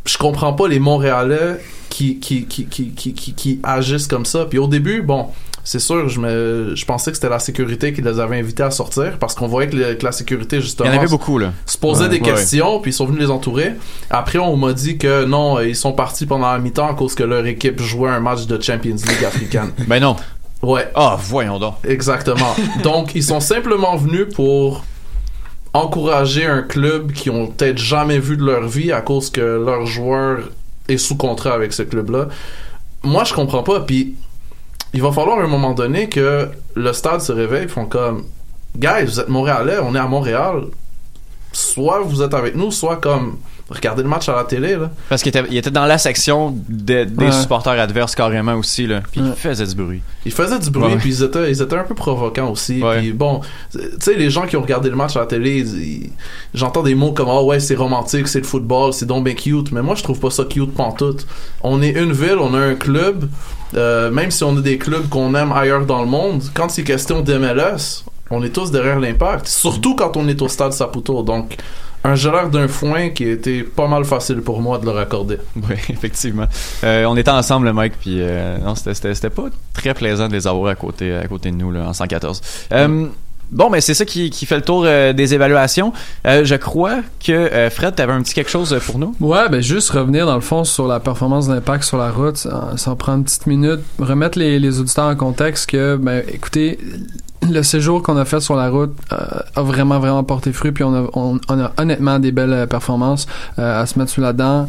je 0.05 0.17
comprends 0.19 0.52
pas 0.52 0.69
les 0.69 0.78
Montréalais 0.78 1.61
qui, 1.88 2.18
qui, 2.21 2.45
qui, 2.47 2.66
qui, 2.66 3.61
agissent 3.62 4.07
comme 4.07 4.25
ça. 4.26 4.45
Puis 4.45 4.59
au 4.59 4.66
début, 4.66 5.02
bon, 5.02 5.26
c'est 5.64 5.78
sûr, 5.78 6.09
je 6.09 6.18
me, 6.21 6.73
je 6.75 6.85
pensais 6.87 7.11
que 7.11 7.16
c'était 7.16 7.28
la 7.28 7.38
sécurité 7.38 7.92
qui 7.92 8.00
les 8.02 8.18
avait 8.21 8.38
invités 8.38 8.62
à 8.62 8.71
sortir 8.71 9.18
parce 9.18 9.35
qu'on 9.35 9.49
voyait 9.49 9.68
que, 9.68 9.76
le- 9.76 9.95
que 9.95 10.04
la 10.04 10.12
sécurité 10.12 10.57
Il 10.57 10.62
justement 10.62 10.90
y 10.90 10.95
en 10.95 10.99
avait 10.99 11.09
beaucoup, 11.09 11.38
là. 11.38 11.52
se 11.66 11.76
posait 11.76 12.04
Ouais. 12.04 12.09
des 12.09 12.21
Ouais, 12.21 12.23
questions 12.35 12.80
puis 12.80 12.90
ils 12.90 12.95
sont 12.95 13.04
venus 13.07 13.21
les 13.21 13.30
entourer. 13.30 13.73
Après, 14.11 14.38
on 14.38 14.57
m'a 14.57 14.73
dit 14.73 14.97
que 14.99 15.25
non, 15.25 15.61
ils 15.61 15.76
sont 15.76 15.92
partis 15.92 16.25
pendant 16.26 16.50
la 16.52 16.59
mi-temps 16.59 16.88
à 16.90 16.95
cause 16.95 17.14
que 17.14 17.25
leur 17.25 17.45
équipe 17.47 17.80
jouait 17.83 18.11
un 18.11 18.21
match 18.21 18.47
de 18.47 18.61
Champions 18.62 18.97
League 18.97 19.25
africaine. 19.26 19.71
Ben 19.87 20.00
non. 20.00 20.16
Ouais. 20.62 20.88
Ah, 20.95 21.16
voyons 21.21 21.59
donc. 21.59 21.75
Exactement. 21.87 22.57
Donc, 22.83 23.14
ils 23.14 23.23
sont 23.23 23.38
simplement 23.40 23.95
venus 23.97 24.26
pour 24.35 24.85
encourager 25.75 26.47
un 26.47 26.62
club 26.62 27.12
qui 27.12 27.30
ont 27.30 27.47
peut-être 27.49 27.78
jamais 27.78 28.18
vu 28.18 28.37
de 28.37 28.45
leur 28.45 28.66
vie 28.66 28.90
à 28.90 29.00
cause 29.02 29.30
que 29.30 29.40
leur 29.40 29.87
joueur 29.87 30.38
est 30.88 30.99
sous 30.99 31.16
contrat 31.16 31.52
avec 31.52 31.73
ce 31.73 31.83
club-là. 31.83 32.28
Moi, 33.02 33.25
je 33.25 33.35
comprends 33.35 33.62
pas. 33.62 33.80
Puis, 33.80 34.16
il 34.95 35.02
va 35.02 35.12
falloir 35.12 35.38
à 35.38 35.42
un 35.42 35.49
moment 35.49 35.73
donné 35.73 36.09
que 36.09 36.49
le 36.75 36.92
stade 36.92 37.21
se 37.21 37.33
réveille 37.33 37.68
font 37.68 37.87
comme 37.87 38.25
Guys, 38.76 39.04
vous 39.04 39.21
êtes 39.21 39.28
Montréalais, 39.28 39.78
on 39.83 39.95
est 39.95 39.99
à 39.99 40.07
Montréal. 40.07 40.64
Soit 41.52 42.00
vous 42.00 42.23
êtes 42.23 42.35
avec 42.35 42.54
nous, 42.54 42.71
soit 42.71 42.97
comme 42.97 43.38
regardez 43.71 44.03
le 44.03 44.09
match 44.09 44.29
à 44.29 44.35
la 44.37 44.45
télé. 44.45 44.77
Là. 44.77 44.91
Parce 45.09 45.23
qu'il 45.23 45.31
était, 45.31 45.45
il 45.51 45.57
était 45.57 45.71
dans 45.71 45.85
la 45.87 45.99
section 45.99 46.57
de- 46.69 47.05
des 47.05 47.27
Ouais. 47.27 47.33
supporters 47.33 47.73
adverses 47.79 48.15
carrément 48.15 48.55
aussi, 48.55 48.87
là. 48.87 49.01
Puis 49.13 49.21
il 49.25 49.33
faisait 49.35 49.67
du 49.67 49.75
bruit. 49.75 50.01
Ils 50.25 50.33
faisaient 50.33 50.59
du 50.59 50.71
bruit, 50.71 50.93
Ouais. 50.93 50.97
puis 50.97 51.11
ils 51.11 51.23
étaient, 51.23 51.51
ils 51.51 51.61
étaient 51.61 51.77
un 51.77 51.85
peu 51.85 51.95
provocants 51.95 52.51
aussi. 52.51 52.83
Puis 52.99 53.13
bon, 53.13 53.41
tu 53.73 53.79
sais, 54.01 54.15
les 54.15 54.31
gens 54.31 54.47
qui 54.47 54.57
ont 54.57 54.63
regardé 54.63 54.89
le 54.91 54.97
match 54.97 55.17
à 55.17 55.21
la 55.21 55.27
télé, 55.27 55.59
ils- 55.59 55.83
ils- 56.05 56.13
j'entends 56.55 56.83
des 56.83 56.95
mots 56.95 57.13
comme 57.13 57.29
«Ah 57.31 57.43
ouais, 57.43 57.61
c'est 57.61 57.75
romantique, 57.77 58.29
c'est 58.29 58.41
le 58.41 58.47
football, 58.47 58.93
c'est 58.93 59.07
donc 59.07 59.25
bien 59.25 59.35
cute», 59.35 59.71
mais 59.73 59.83
moi, 59.83 59.95
je 59.95 60.03
trouve 60.03 60.19
pas 60.19 60.31
ça 60.31 60.45
cute 60.45 60.73
pantoute. 60.75 61.27
On 61.63 61.83
est 61.83 61.91
une 61.91 62.13
ville, 62.13 62.37
on 62.41 62.55
a 62.55 62.59
un 62.59 62.75
club, 62.75 63.29
euh, 63.77 64.11
même 64.11 64.31
si 64.31 64.45
on 64.45 64.57
a 64.57 64.61
des 64.61 64.79
clubs 64.79 65.09
qu'on 65.09 65.35
aime 65.35 65.53
ailleurs 65.53 65.85
dans 65.85 66.01
le 66.01 66.09
monde, 66.09 66.43
quand 66.55 66.71
c'est 66.71 66.85
question 66.85 67.21
d'MLS, 67.21 68.05
on 68.31 68.43
est 68.43 68.51
tous 68.51 68.71
derrière 68.71 68.99
l'impact, 69.01 69.47
surtout 69.47 69.95
quand 69.95 70.17
on 70.17 70.27
est 70.29 70.41
au 70.43 70.49
stade 70.49 70.73
Saputo. 70.73 71.23
Donc, 71.23 71.57
un 72.05 72.14
gelard 72.14 72.49
d'un 72.50 72.69
foin 72.69 73.11
qui 73.11 73.25
été 73.25 73.62
pas 73.62 73.87
mal 73.88 74.05
facile 74.05 74.40
pour 74.40 74.61
moi 74.61 74.78
de 74.78 74.85
le 74.85 74.93
raccorder. 74.93 75.38
Oui, 75.57 75.76
effectivement. 75.90 76.47
Euh, 76.85 77.05
on 77.07 77.17
était 77.17 77.31
ensemble, 77.31 77.67
le 77.67 77.73
Mike, 77.73 77.95
puis 78.00 78.19
euh, 78.21 78.59
non, 78.59 78.75
c'était- 78.75 79.31
pas 79.31 79.47
très 79.75 79.95
plaisant 79.95 80.28
de 80.28 80.33
les 80.33 80.47
avoir 80.47 80.71
à 80.71 80.75
côté, 80.75 81.14
à 81.14 81.26
côté 81.26 81.50
de 81.50 81.57
nous, 81.57 81.71
là, 81.73 81.87
en 81.88 81.93
114. 81.93 82.40
Euh, 82.73 83.07
Bon, 83.50 83.71
mais 83.71 83.81
c'est 83.81 83.95
ça 83.95 84.05
qui, 84.05 84.31
qui 84.31 84.45
fait 84.47 84.57
le 84.57 84.62
tour 84.62 84.85
euh, 84.85 85.12
des 85.12 85.35
évaluations. 85.35 85.93
Euh, 86.26 86.45
je 86.45 86.55
crois 86.55 87.00
que 87.25 87.33
euh, 87.33 87.71
Fred, 87.71 87.95
t'avais 87.95 88.12
un 88.12 88.23
petit 88.23 88.35
quelque 88.35 88.50
chose 88.50 88.78
pour 88.85 88.99
nous. 88.99 89.14
Ouais, 89.21 89.49
ben 89.49 89.62
juste 89.62 89.90
revenir 89.90 90.26
dans 90.26 90.35
le 90.35 90.43
fond 90.43 90.64
sur 90.64 90.87
la 90.87 91.00
performance 91.00 91.49
d'impact 91.49 91.85
sur 91.85 91.97
la 91.97 92.11
route, 92.11 92.37
ça, 92.37 92.73
ça 92.76 92.95
prend 92.95 93.17
une 93.17 93.25
petite 93.25 93.47
minute, 93.47 93.81
remettre 93.99 94.38
les, 94.38 94.59
les 94.59 94.81
auditeurs 94.81 95.07
en 95.07 95.17
contexte 95.17 95.71
que, 95.71 95.97
ben, 95.97 96.23
écoutez, 96.28 96.78
le 97.49 97.62
séjour 97.62 98.02
qu'on 98.02 98.17
a 98.19 98.25
fait 98.25 98.40
sur 98.40 98.57
la 98.57 98.69
route 98.69 98.95
a 99.11 99.62
vraiment 99.62 99.99
vraiment 99.99 100.25
porté 100.25 100.52
fruit, 100.52 100.73
puis 100.73 100.85
on 100.85 100.95
a, 100.95 101.09
on, 101.14 101.40
on 101.49 101.61
a 101.61 101.73
honnêtement 101.78 102.19
des 102.19 102.33
belles 102.33 102.67
performances 102.69 103.26
à 103.57 103.87
se 103.87 103.99
mettre 103.99 104.11
sous 104.11 104.21
la 104.21 104.33
dent. 104.33 104.67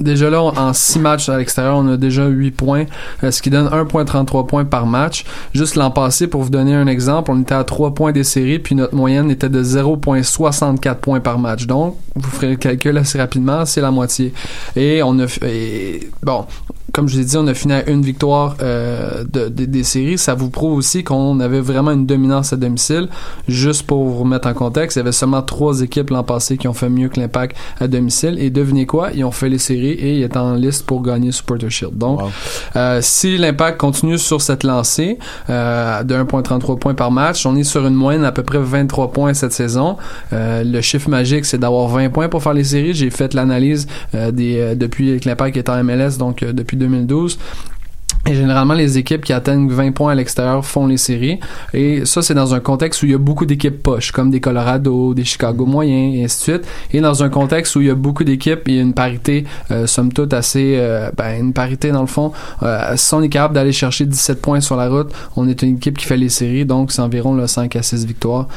Déjà 0.00 0.28
là, 0.28 0.42
en 0.42 0.72
6 0.72 0.98
matchs 0.98 1.28
à 1.28 1.38
l'extérieur, 1.38 1.76
on 1.76 1.86
a 1.88 1.96
déjà 1.96 2.26
8 2.26 2.50
points, 2.50 2.84
euh, 3.22 3.30
ce 3.30 3.40
qui 3.40 3.50
donne 3.50 3.68
1.33 3.68 4.46
points 4.46 4.64
par 4.64 4.86
match. 4.86 5.24
Juste 5.54 5.76
l'an 5.76 5.90
passé, 5.90 6.26
pour 6.26 6.42
vous 6.42 6.50
donner 6.50 6.74
un 6.74 6.86
exemple, 6.86 7.30
on 7.30 7.40
était 7.40 7.54
à 7.54 7.62
3 7.64 7.94
points 7.94 8.12
des 8.12 8.24
séries, 8.24 8.58
puis 8.58 8.74
notre 8.74 8.94
moyenne 8.94 9.30
était 9.30 9.48
de 9.48 9.62
0.64 9.62 10.96
points 10.96 11.20
par 11.20 11.38
match. 11.38 11.66
Donc, 11.66 11.96
vous 12.16 12.30
ferez 12.30 12.50
le 12.50 12.56
calcul 12.56 12.96
assez 12.98 13.18
rapidement, 13.18 13.64
c'est 13.66 13.80
la 13.80 13.90
moitié. 13.90 14.32
Et 14.74 15.02
on 15.04 15.18
a... 15.20 15.26
et, 15.46 16.10
bon, 16.22 16.44
comme 16.94 17.08
je 17.08 17.18
l'ai 17.18 17.24
dit, 17.24 17.36
on 17.36 17.46
a 17.48 17.54
fini 17.54 17.72
à 17.74 17.90
une 17.90 18.02
victoire 18.02 18.56
euh, 18.62 19.24
de, 19.24 19.48
de- 19.48 19.64
des 19.64 19.82
séries. 19.82 20.16
Ça 20.16 20.34
vous 20.34 20.48
prouve 20.48 20.74
aussi 20.78 21.02
qu'on 21.02 21.40
avait 21.40 21.60
vraiment 21.60 21.90
une 21.90 22.06
dominance 22.06 22.52
à 22.52 22.56
domicile. 22.56 23.08
Juste 23.48 23.82
pour 23.82 24.04
vous 24.04 24.20
remettre 24.20 24.46
en 24.46 24.54
contexte, 24.54 24.94
il 24.96 25.00
y 25.00 25.02
avait 25.02 25.10
seulement 25.10 25.42
trois 25.42 25.80
équipes 25.80 26.10
l'an 26.10 26.22
passé 26.22 26.56
qui 26.56 26.68
ont 26.68 26.72
fait 26.72 26.88
mieux 26.88 27.08
que 27.08 27.18
l'Impact 27.18 27.56
à 27.80 27.88
domicile. 27.88 28.36
Et 28.38 28.48
devinez 28.50 28.86
quoi? 28.86 29.10
Ils 29.12 29.24
ont 29.24 29.32
fait 29.32 29.48
les 29.48 29.58
séries 29.58 29.90
et 29.90 30.18
ils 30.18 30.22
étaient 30.22 30.36
en 30.38 30.54
liste 30.54 30.86
pour 30.86 31.02
gagner 31.02 31.32
Supporter 31.32 31.68
Shield. 31.68 31.98
Donc, 31.98 32.20
euh, 32.76 33.00
si 33.02 33.38
l'Impact 33.38 33.76
continue 33.78 34.16
sur 34.16 34.40
cette 34.40 34.62
lancée 34.62 35.18
euh, 35.50 36.04
de 36.04 36.14
1.33 36.14 36.78
points 36.78 36.94
par 36.94 37.10
match, 37.10 37.44
on 37.44 37.56
est 37.56 37.64
sur 37.64 37.84
une 37.88 37.94
moyenne 37.94 38.24
à 38.24 38.30
peu 38.30 38.44
près 38.44 38.58
23 38.60 39.10
points 39.10 39.34
cette 39.34 39.52
saison. 39.52 39.96
Euh, 40.32 40.62
le 40.64 40.80
chiffre 40.80 41.10
magique, 41.10 41.44
c'est 41.44 41.58
d'avoir 41.58 41.88
20 41.88 42.10
points 42.10 42.28
pour 42.28 42.40
faire 42.40 42.54
les 42.54 42.62
séries. 42.62 42.94
J'ai 42.94 43.10
fait 43.10 43.34
l'analyse 43.34 43.88
euh, 44.14 44.30
des 44.30 44.58
euh, 44.60 44.74
depuis 44.76 45.18
que 45.18 45.28
l'Impact 45.28 45.56
est 45.56 45.68
en 45.68 45.82
MLS, 45.82 46.18
donc 46.18 46.42
euh, 46.44 46.52
depuis 46.52 46.76
2012. 46.88 47.38
Et 48.26 48.34
généralement, 48.34 48.74
les 48.74 48.96
équipes 48.96 49.22
qui 49.22 49.34
atteignent 49.34 49.68
20 49.68 49.92
points 49.92 50.12
à 50.12 50.14
l'extérieur 50.14 50.64
font 50.64 50.86
les 50.86 50.96
séries. 50.96 51.40
Et 51.74 52.06
ça, 52.06 52.22
c'est 52.22 52.32
dans 52.32 52.54
un 52.54 52.60
contexte 52.60 53.02
où 53.02 53.06
il 53.06 53.12
y 53.12 53.14
a 53.14 53.18
beaucoup 53.18 53.44
d'équipes 53.44 53.82
poches, 53.82 54.12
comme 54.12 54.30
des 54.30 54.40
Colorado, 54.40 55.12
des 55.12 55.24
Chicago 55.24 55.66
moyens, 55.66 56.16
et 56.16 56.24
ainsi 56.24 56.38
de 56.38 56.42
suite. 56.58 56.68
Et 56.92 57.00
dans 57.02 57.22
un 57.22 57.28
contexte 57.28 57.76
où 57.76 57.82
il 57.82 57.88
y 57.88 57.90
a 57.90 57.94
beaucoup 57.94 58.24
d'équipes, 58.24 58.62
il 58.66 58.76
y 58.76 58.78
a 58.78 58.82
une 58.82 58.94
parité, 58.94 59.44
euh, 59.70 59.86
somme 59.86 60.10
toute, 60.10 60.32
assez... 60.32 60.76
euh, 60.78 61.10
ben, 61.16 61.38
une 61.38 61.52
parité, 61.52 61.92
dans 61.92 62.00
le 62.00 62.06
fond. 62.06 62.32
Euh, 62.62 62.94
si 62.96 63.12
on 63.12 63.22
est 63.22 63.28
capable 63.28 63.54
d'aller 63.54 63.72
chercher 63.72 64.06
17 64.06 64.40
points 64.40 64.60
sur 64.60 64.76
la 64.76 64.88
route, 64.88 65.12
on 65.36 65.46
est 65.46 65.60
une 65.62 65.76
équipe 65.76 65.98
qui 65.98 66.06
fait 66.06 66.16
les 66.16 66.30
séries, 66.30 66.64
donc 66.64 66.92
c'est 66.92 67.02
environ 67.02 67.34
là, 67.34 67.46
5 67.46 67.76
à 67.76 67.82
6 67.82 68.06
victoires. 68.06 68.48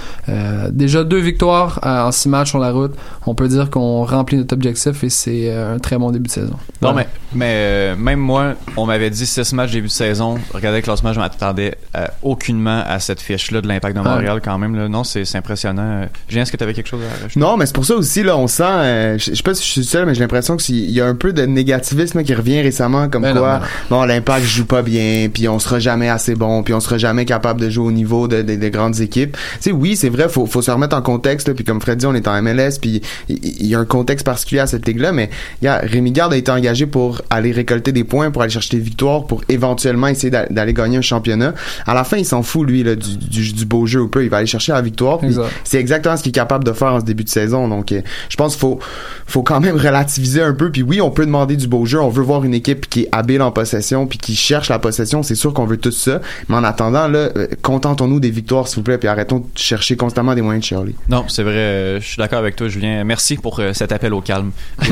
Déjà 0.72 1.04
deux 1.04 1.20
victoires 1.20 1.80
en 1.84 2.12
6 2.12 2.30
matchs 2.30 2.50
sur 2.50 2.60
la 2.60 2.72
route. 2.72 2.94
On 3.26 3.36
peut 3.36 3.48
dire 3.48 3.70
qu'on 3.70 4.04
remplit 4.06 4.38
notre 4.38 4.54
objectif 4.54 5.04
et 5.04 5.10
c'est 5.10 5.54
un 5.54 5.80
très 5.80 5.98
bon 5.98 6.12
début 6.12 6.28
de 6.28 6.32
saison. 6.32 6.56
Non, 6.82 6.94
mais, 6.94 7.96
même 7.96 8.20
moi, 8.20 8.54
on 8.76 8.86
m'avait 8.86 9.10
dit 9.10 9.26
6 9.26 9.47
matchs 9.56 9.72
début 9.72 9.88
de 9.88 9.92
saison. 9.92 10.38
Regardez 10.54 10.80
le 10.80 10.84
classement, 10.84 11.14
je 11.14 11.20
m'attendais 11.20 11.76
euh, 11.96 12.06
aucunement 12.22 12.84
à 12.88 13.00
cette 13.00 13.22
fiche-là 13.22 13.62
de 13.62 13.68
l'impact 13.68 13.96
de 13.96 14.02
Montréal 14.02 14.42
quand 14.44 14.58
même. 14.58 14.76
Là. 14.76 14.88
Non, 14.88 15.04
c'est 15.04 15.24
impressionnant. 15.36 16.08
Julien, 16.28 16.44
est-ce 16.44 16.52
que 16.52 16.58
tu 16.58 16.64
avais 16.64 16.74
quelque 16.74 16.90
chose 16.90 17.02
à 17.04 17.14
rajouter? 17.24 17.40
Non, 17.40 17.58
mais 17.58 17.66
c'est 17.66 17.76
pour 17.76 17.86
ça 17.86 17.96
aussi, 17.96 18.24
là, 18.24 18.38
on 18.38 18.48
sent, 18.48 18.64
euh, 18.64 19.18
je 19.18 19.32
je 19.32 19.36
sais 19.36 19.44
pas 19.44 19.54
si 19.54 19.64
je 19.64 19.72
suis 19.72 19.84
seul, 19.86 20.06
mais 20.06 20.14
j'ai 20.16 20.22
l'impression 20.22 20.58
qu'il 20.58 20.90
y 20.90 21.02
a 21.02 21.06
un 21.06 21.16
peu 21.16 21.34
de 21.34 21.44
négativisme 21.46 22.24
qui 22.24 22.34
revient 22.34 22.62
récemment, 22.62 23.10
comme 23.10 23.22
Ben 23.24 23.34
non, 23.34 23.42
quoi, 23.42 23.60
ben 23.60 23.66
bon, 23.90 24.04
l'impact 24.04 24.46
joue 24.46 24.66
pas 24.66 24.82
bien, 24.82 25.30
puis 25.34 25.48
on 25.48 25.60
sera 25.60 25.80
jamais 25.80 26.10
assez 26.10 26.36
bon, 26.36 26.64
puis 26.64 26.74
on 26.74 26.80
sera 26.80 26.98
jamais 26.98 27.26
capable 27.26 27.62
de 27.62 27.70
jouer 27.70 27.86
au 27.88 27.92
niveau 27.92 28.28
de, 28.28 28.42
de- 28.42 28.56
des 28.56 28.72
grandes 28.72 29.00
équipes. 29.00 29.34
Tu 29.34 29.40
sais, 29.62 29.72
oui, 29.72 29.96
c'est 29.96 30.10
vrai, 30.10 30.30
faut, 30.30 30.46
faut 30.46 30.62
se 30.62 30.72
remettre 30.72 30.96
en 30.96 31.02
contexte, 31.02 31.54
puis 31.54 31.64
comme 31.64 31.82
Fred 31.82 31.98
dit, 32.00 32.06
on 32.06 32.16
est 32.16 32.28
en 32.28 32.42
MLS, 32.42 32.80
puis 32.82 33.02
il 33.30 33.66
y, 33.68 33.76
a 33.76 33.80
un 33.80 33.86
contexte 33.86 34.26
particulier 34.26 34.62
à 34.62 34.68
cette 34.68 34.88
ligue-là, 34.88 35.12
mais 35.12 35.30
il 35.62 35.66
y 35.66 35.68
a, 35.68 35.78
Rémi 35.78 36.12
Garde 36.12 36.34
a 36.34 36.38
été 36.38 36.52
engagé 36.52 36.86
pour 36.86 37.22
aller 37.30 37.52
récolter 37.52 37.92
des 37.92 38.04
points, 38.04 38.32
pour 38.32 38.42
aller 38.42 38.52
chercher 38.52 38.78
des 38.78 38.84
victoires, 38.84 39.26
pour 39.26 39.37
éventuellement 39.50 40.08
essayer 40.08 40.30
d'a- 40.30 40.46
d'aller 40.48 40.74
gagner 40.74 40.98
un 40.98 41.02
championnat. 41.02 41.54
À 41.86 41.94
la 41.94 42.04
fin, 42.04 42.18
il 42.18 42.26
s'en 42.26 42.44
fout, 42.44 42.68
lui, 42.68 42.84
là, 42.84 42.96
du, 42.96 43.18
du, 43.18 43.54
du 43.54 43.66
beau 43.66 43.86
jeu 43.86 44.02
un 44.02 44.08
peu. 44.08 44.24
Il 44.24 44.30
va 44.30 44.38
aller 44.38 44.46
chercher 44.48 44.72
la 44.74 44.82
victoire, 44.82 45.24
Exact. 45.24 45.48
c'est 45.64 45.78
exactement 45.80 46.18
ce 46.18 46.24
qu'il 46.24 46.30
est 46.30 46.34
capable 46.34 46.64
de 46.64 46.74
faire 46.74 46.94
en 46.94 47.00
ce 47.00 47.06
début 47.06 47.24
de 47.24 47.30
saison. 47.30 47.68
Donc, 47.68 47.92
euh, 47.92 48.02
je 48.30 48.36
pense 48.38 48.54
qu'il 48.54 48.62
faut, 48.62 48.80
faut 49.26 49.44
quand 49.44 49.60
même 49.60 49.76
relativiser 49.76 50.42
un 50.42 50.54
peu. 50.54 50.72
Puis 50.72 50.82
oui, 50.84 51.02
on 51.02 51.10
peut 51.12 51.26
demander 51.26 51.56
du 51.56 51.68
beau 51.68 51.86
jeu. 51.86 52.00
On 52.02 52.10
veut 52.10 52.24
voir 52.24 52.44
une 52.44 52.54
équipe 52.54 52.90
qui 52.90 53.02
est 53.04 53.10
habile 53.12 53.42
en 53.42 53.52
possession, 53.52 54.08
puis 54.08 54.18
qui 54.18 54.36
cherche 54.36 54.70
la 54.70 54.80
possession. 54.80 55.24
C'est 55.24 55.36
sûr 55.36 55.54
qu'on 55.54 55.66
veut 55.66 55.78
tout 55.78 55.92
ça. 55.92 56.22
Mais 56.50 56.56
en 56.56 56.64
attendant, 56.64 57.08
là, 57.08 57.30
euh, 57.36 57.48
contentons-nous 57.62 58.20
des 58.20 58.30
victoires, 58.32 58.68
s'il 58.68 58.78
vous 58.78 58.84
plaît, 58.84 58.98
puis 58.98 59.08
arrêtons 59.08 59.40
de 59.40 59.46
chercher 59.56 59.96
constamment 59.96 60.36
des 60.36 60.42
moyens 60.42 60.64
de 60.64 60.68
chialer. 60.68 60.96
Non, 61.10 61.26
c'est 61.28 61.44
vrai. 61.44 61.52
euh, 61.54 62.00
je 62.00 62.06
suis 62.06 62.18
d'accord 62.18 62.40
avec 62.40 62.56
toi, 62.56 62.68
Julien. 62.68 63.04
Merci 63.04 63.36
pour 63.38 63.60
euh, 63.60 63.74
cet 63.74 63.92
appel 63.92 64.14
au 64.14 64.22
calme. 64.22 64.52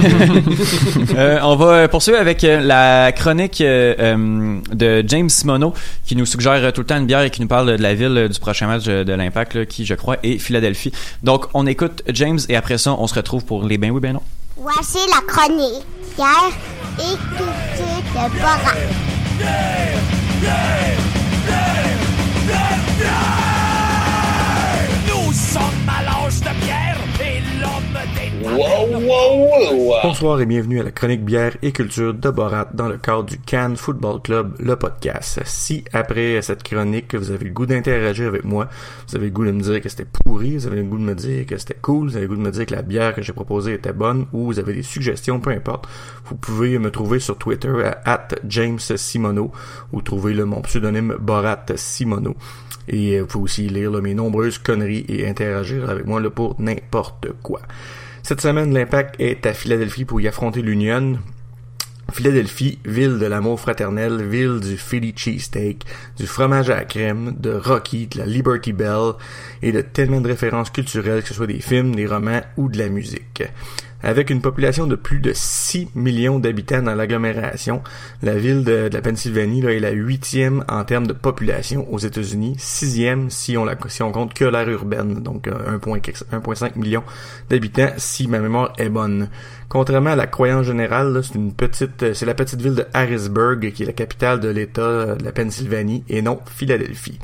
Euh, 1.17 1.39
on 1.43 1.55
va 1.55 1.87
poursuivre 1.87 2.19
avec 2.19 2.43
euh, 2.43 2.59
la 2.61 3.11
chronique 3.11 3.61
euh, 3.61 3.93
euh, 4.25 4.61
de 4.73 5.03
James 5.07 5.29
Simoneau 5.29 5.73
qui 6.05 6.15
nous 6.15 6.25
suggère 6.25 6.73
tout 6.73 6.81
le 6.81 6.87
temps 6.87 6.97
une 6.97 7.05
bière 7.05 7.21
et 7.21 7.29
qui 7.29 7.41
nous 7.41 7.47
parle 7.47 7.77
de 7.77 7.81
la 7.81 7.93
ville 7.93 8.17
euh, 8.17 8.27
du 8.27 8.39
prochain 8.39 8.67
match 8.67 8.83
euh, 8.87 9.03
de 9.03 9.13
l'Impact, 9.13 9.65
qui, 9.67 9.85
je 9.85 9.93
crois, 9.93 10.17
est 10.23 10.37
Philadelphie. 10.37 10.91
Donc, 11.23 11.45
on 11.53 11.65
écoute 11.67 12.03
James 12.09 12.39
et 12.49 12.55
après 12.55 12.77
ça, 12.77 12.93
on 12.93 13.07
se 13.07 13.15
retrouve 13.15 13.45
pour 13.45 13.63
les 13.63 13.77
ben 13.77 13.91
oui, 13.91 13.99
ben 14.01 14.13
non. 14.13 14.21
Voici 14.57 14.99
la 15.09 15.21
chronique. 15.27 15.85
Pierre 16.15 16.51
et 16.99 17.17
culture 17.35 18.29
de 22.99 23.34
Bonsoir 30.03 30.39
et 30.39 30.45
bienvenue 30.45 30.79
à 30.79 30.83
la 30.83 30.91
chronique 30.91 31.25
bière 31.25 31.57
et 31.63 31.71
culture 31.71 32.13
de 32.13 32.29
Borat 32.29 32.67
dans 32.73 32.87
le 32.87 32.97
cadre 32.97 33.23
du 33.23 33.39
Cannes 33.39 33.75
Football 33.75 34.21
Club, 34.21 34.55
le 34.59 34.75
podcast. 34.75 35.41
Si 35.45 35.83
après 35.91 36.39
cette 36.43 36.61
chronique, 36.61 37.15
vous 37.15 37.31
avez 37.31 37.45
le 37.45 37.51
goût 37.51 37.65
d'interagir 37.65 38.27
avec 38.27 38.43
moi, 38.43 38.69
vous 39.07 39.15
avez 39.15 39.25
le 39.25 39.31
goût 39.31 39.45
de 39.45 39.51
me 39.51 39.61
dire 39.61 39.81
que 39.81 39.89
c'était 39.89 40.05
pourri, 40.05 40.57
vous 40.57 40.67
avez 40.67 40.77
le 40.77 40.83
goût 40.83 40.99
de 40.99 41.03
me 41.03 41.15
dire 41.15 41.47
que 41.47 41.57
c'était 41.57 41.77
cool, 41.81 42.09
vous 42.09 42.17
avez 42.17 42.27
le 42.27 42.35
goût 42.35 42.35
de 42.35 42.45
me 42.45 42.51
dire 42.51 42.67
que 42.67 42.75
la 42.75 42.83
bière 42.83 43.15
que 43.15 43.23
j'ai 43.23 43.33
proposée 43.33 43.73
était 43.73 43.93
bonne 43.93 44.27
ou 44.31 44.45
vous 44.45 44.59
avez 44.59 44.73
des 44.73 44.83
suggestions, 44.83 45.39
peu 45.39 45.49
importe, 45.49 45.87
vous 46.25 46.35
pouvez 46.35 46.77
me 46.77 46.91
trouver 46.91 47.19
sur 47.19 47.37
Twitter 47.37 47.73
à 48.05 48.27
James 48.47 48.79
Simono 48.79 49.51
ou 49.91 50.01
trouver 50.01 50.35
le 50.35 50.45
mon 50.45 50.61
pseudonyme 50.61 51.15
Borat 51.19 51.65
Simono. 51.75 52.35
Et 52.87 53.19
vous 53.19 53.25
pouvez 53.25 53.43
aussi 53.43 53.69
lire 53.69 53.91
mes 53.91 54.13
nombreuses 54.13 54.59
conneries 54.59 55.05
et 55.09 55.27
interagir 55.27 55.89
avec 55.89 56.05
moi 56.05 56.21
pour 56.29 56.55
n'importe 56.59 57.29
quoi. 57.41 57.61
Cette 58.27 58.41
semaine, 58.41 58.73
l'Impact 58.73 59.17
est 59.19 59.45
à 59.45 59.53
Philadelphie 59.53 60.03
pour 60.03 60.19
y 60.19 60.27
affronter 60.27 60.63
l'Union. 60.63 61.19
Philadelphie, 62.11 62.79
ville 62.83 63.19
de 63.19 63.25
l'amour 63.27 63.59
fraternel, 63.59 64.23
ville 64.23 64.59
du 64.59 64.77
Philly 64.77 65.13
cheesesteak, 65.15 65.85
du 66.17 66.25
fromage 66.25 66.71
à 66.71 66.77
la 66.77 66.85
crème, 66.85 67.35
de 67.37 67.53
Rocky, 67.53 68.07
de 68.07 68.17
la 68.17 68.25
Liberty 68.25 68.73
Bell 68.73 69.11
et 69.61 69.71
de 69.71 69.81
tellement 69.81 70.21
de 70.21 70.27
références 70.29 70.71
culturelles, 70.71 71.21
que 71.21 71.27
ce 71.27 71.35
soit 71.35 71.45
des 71.45 71.59
films, 71.59 71.93
des 71.93 72.07
romans 72.07 72.41
ou 72.57 72.67
de 72.67 72.79
la 72.79 72.89
musique. 72.89 73.43
Avec 74.05 74.29
une 74.29 74.39
population 74.39 74.85
de 74.85 74.95
plus 74.95 75.19
de 75.19 75.31
6 75.33 75.89
millions 75.95 76.37
d'habitants 76.37 76.83
dans 76.83 76.93
l'agglomération, 76.93 77.81
la 78.21 78.35
ville 78.35 78.63
de, 78.63 78.87
la 78.93 79.01
Pennsylvanie 79.01 79.65
est 79.65 79.79
la 79.79 79.89
huitième 79.89 80.63
en 80.69 80.83
termes 80.83 81.07
de 81.07 81.13
population 81.13 81.91
aux 81.91 81.97
États-Unis, 81.97 82.53
sixième 82.59 83.31
si 83.31 83.57
on, 83.57 84.11
compte 84.11 84.35
que 84.35 84.45
l'aire 84.45 84.69
urbaine, 84.69 85.15
donc 85.23 85.47
euh, 85.47 85.79
1,5 85.79 86.77
million 86.77 87.01
d'habitants 87.49 87.93
si 87.97 88.27
ma 88.27 88.37
mémoire 88.37 88.73
est 88.77 88.89
bonne. 88.89 89.27
Contrairement 89.69 90.11
à 90.11 90.15
la 90.15 90.27
croyance 90.27 90.67
générale, 90.67 91.21
c'est 91.23 91.33
une 91.33 91.53
petite, 91.53 92.03
euh, 92.03 92.13
c'est 92.13 92.27
la 92.27 92.35
petite 92.35 92.61
ville 92.61 92.75
de 92.75 92.85
Harrisburg 92.93 93.71
qui 93.71 93.81
est 93.81 93.87
la 93.87 93.93
capitale 93.93 94.39
de 94.39 94.49
l'État 94.49 94.81
euh, 94.81 95.15
de 95.15 95.25
la 95.25 95.31
Pennsylvanie 95.31 96.03
et 96.09 96.21
non 96.21 96.39
Philadelphie. 96.45 97.17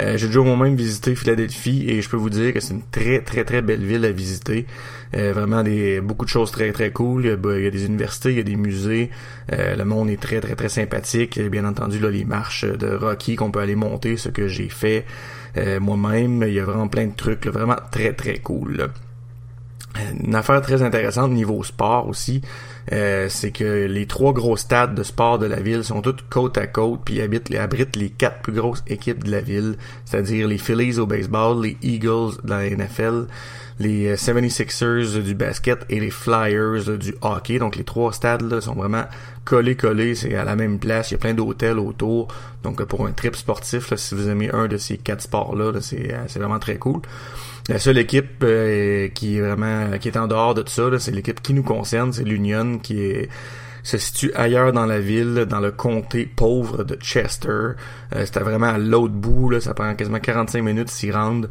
Euh, 0.00 0.16
j'ai 0.16 0.26
déjà 0.26 0.40
moi-même 0.40 0.74
visité 0.74 1.14
Philadelphie 1.14 1.84
et 1.88 2.00
je 2.00 2.08
peux 2.08 2.16
vous 2.16 2.30
dire 2.30 2.52
que 2.54 2.60
c'est 2.60 2.74
une 2.74 2.82
très 2.90 3.20
très 3.20 3.44
très 3.44 3.62
belle 3.62 3.84
ville 3.84 4.04
à 4.04 4.12
visiter. 4.12 4.66
Euh, 5.14 5.32
vraiment 5.32 5.62
des 5.62 6.00
beaucoup 6.00 6.24
de 6.24 6.30
choses 6.30 6.50
très 6.50 6.72
très 6.72 6.90
cool. 6.90 7.24
Il 7.24 7.28
y 7.28 7.30
a, 7.30 7.66
a 7.66 7.70
des 7.70 7.86
universités, 7.86 8.30
il 8.30 8.36
y 8.36 8.40
a 8.40 8.44
des 8.44 8.56
musées. 8.56 9.10
Euh, 9.52 9.76
le 9.76 9.84
monde 9.84 10.08
est 10.10 10.20
très 10.20 10.40
très 10.40 10.54
très 10.54 10.68
sympathique. 10.68 11.36
Et 11.38 11.48
bien 11.48 11.64
entendu 11.64 11.98
là 11.98 12.10
les 12.10 12.24
marches 12.24 12.64
de 12.64 12.94
Rocky 12.94 13.36
qu'on 13.36 13.50
peut 13.50 13.60
aller 13.60 13.76
monter, 13.76 14.16
ce 14.16 14.28
que 14.28 14.48
j'ai 14.48 14.68
fait 14.68 15.04
moi-même. 15.80 16.42
Il 16.46 16.54
y 16.54 16.60
a 16.60 16.64
vraiment 16.64 16.88
plein 16.88 17.06
de 17.06 17.14
trucs, 17.14 17.46
vraiment 17.46 17.76
très 17.90 18.14
très 18.14 18.38
cool. 18.38 18.88
Une 20.24 20.34
affaire 20.34 20.62
très 20.62 20.82
intéressante 20.82 21.32
niveau 21.32 21.62
sport 21.62 22.08
aussi, 22.08 22.40
euh, 22.92 23.28
c'est 23.28 23.50
que 23.50 23.86
les 23.86 24.06
trois 24.06 24.32
gros 24.32 24.56
stades 24.56 24.94
de 24.94 25.02
sport 25.02 25.38
de 25.38 25.46
la 25.46 25.60
ville 25.60 25.84
sont 25.84 26.00
toutes 26.00 26.28
côte 26.28 26.56
à 26.56 26.66
côte, 26.66 27.00
puis 27.04 27.20
abritent 27.20 27.96
les, 27.96 28.10
quatre 28.10 28.40
plus 28.40 28.54
grosses 28.54 28.82
équipes 28.86 29.22
de 29.22 29.30
la 29.30 29.40
ville, 29.40 29.76
c'est-à-dire 30.04 30.48
les 30.48 30.58
Phillies 30.58 30.98
au 30.98 31.06
baseball, 31.06 31.62
les 31.62 31.76
Eagles 31.82 32.38
dans 32.42 32.56
la 32.56 32.70
NFL, 32.70 33.26
les 33.78 34.14
76ers 34.14 35.22
du 35.22 35.34
basket 35.34 35.84
et 35.90 36.00
les 36.00 36.10
Flyers 36.10 36.96
du 36.98 37.14
hockey. 37.20 37.58
Donc 37.58 37.76
les 37.76 37.84
trois 37.84 38.12
stades 38.12 38.60
sont 38.60 38.74
vraiment 38.74 39.04
collés 39.44 39.76
collés, 39.76 40.14
c'est 40.14 40.34
à 40.34 40.44
la 40.44 40.56
même 40.56 40.78
place, 40.78 41.10
il 41.10 41.14
y 41.14 41.16
a 41.16 41.18
plein 41.18 41.34
d'hôtels 41.34 41.78
autour. 41.78 42.28
Donc 42.62 42.82
pour 42.84 43.06
un 43.06 43.12
trip 43.12 43.36
sportif, 43.36 43.90
là, 43.90 43.96
si 43.96 44.14
vous 44.14 44.28
aimez 44.28 44.50
un 44.52 44.68
de 44.68 44.78
ces 44.78 44.96
quatre 44.96 45.22
sports-là, 45.22 45.72
c'est, 45.80 46.14
c'est 46.28 46.38
vraiment 46.38 46.58
très 46.58 46.76
cool. 46.76 47.02
La 47.68 47.78
seule 47.78 47.98
équipe 47.98 48.42
euh, 48.42 49.08
qui 49.08 49.36
est 49.36 49.40
vraiment 49.40 49.96
qui 49.98 50.08
est 50.08 50.16
en 50.16 50.26
dehors 50.26 50.54
de 50.54 50.62
tout 50.62 50.72
ça, 50.72 50.98
c'est 50.98 51.12
l'équipe 51.12 51.40
qui 51.40 51.54
nous 51.54 51.62
concerne, 51.62 52.12
c'est 52.12 52.24
l'Union 52.24 52.78
qui 52.78 53.00
est 53.00 53.28
se 53.82 53.98
situe 53.98 54.32
ailleurs 54.34 54.72
dans 54.72 54.86
la 54.86 55.00
ville, 55.00 55.46
dans 55.48 55.60
le 55.60 55.72
comté 55.72 56.26
pauvre 56.26 56.84
de 56.84 56.94
Chester. 56.96 57.48
Euh, 57.48 57.74
C'était 58.24 58.40
vraiment 58.40 58.68
à 58.68 58.78
l'autre 58.78 59.14
bout, 59.14 59.50
là, 59.50 59.60
ça 59.60 59.74
prend 59.74 59.94
quasiment 59.94 60.20
45 60.20 60.62
minutes 60.62 60.88
s'y 60.88 61.10
rendre. 61.10 61.48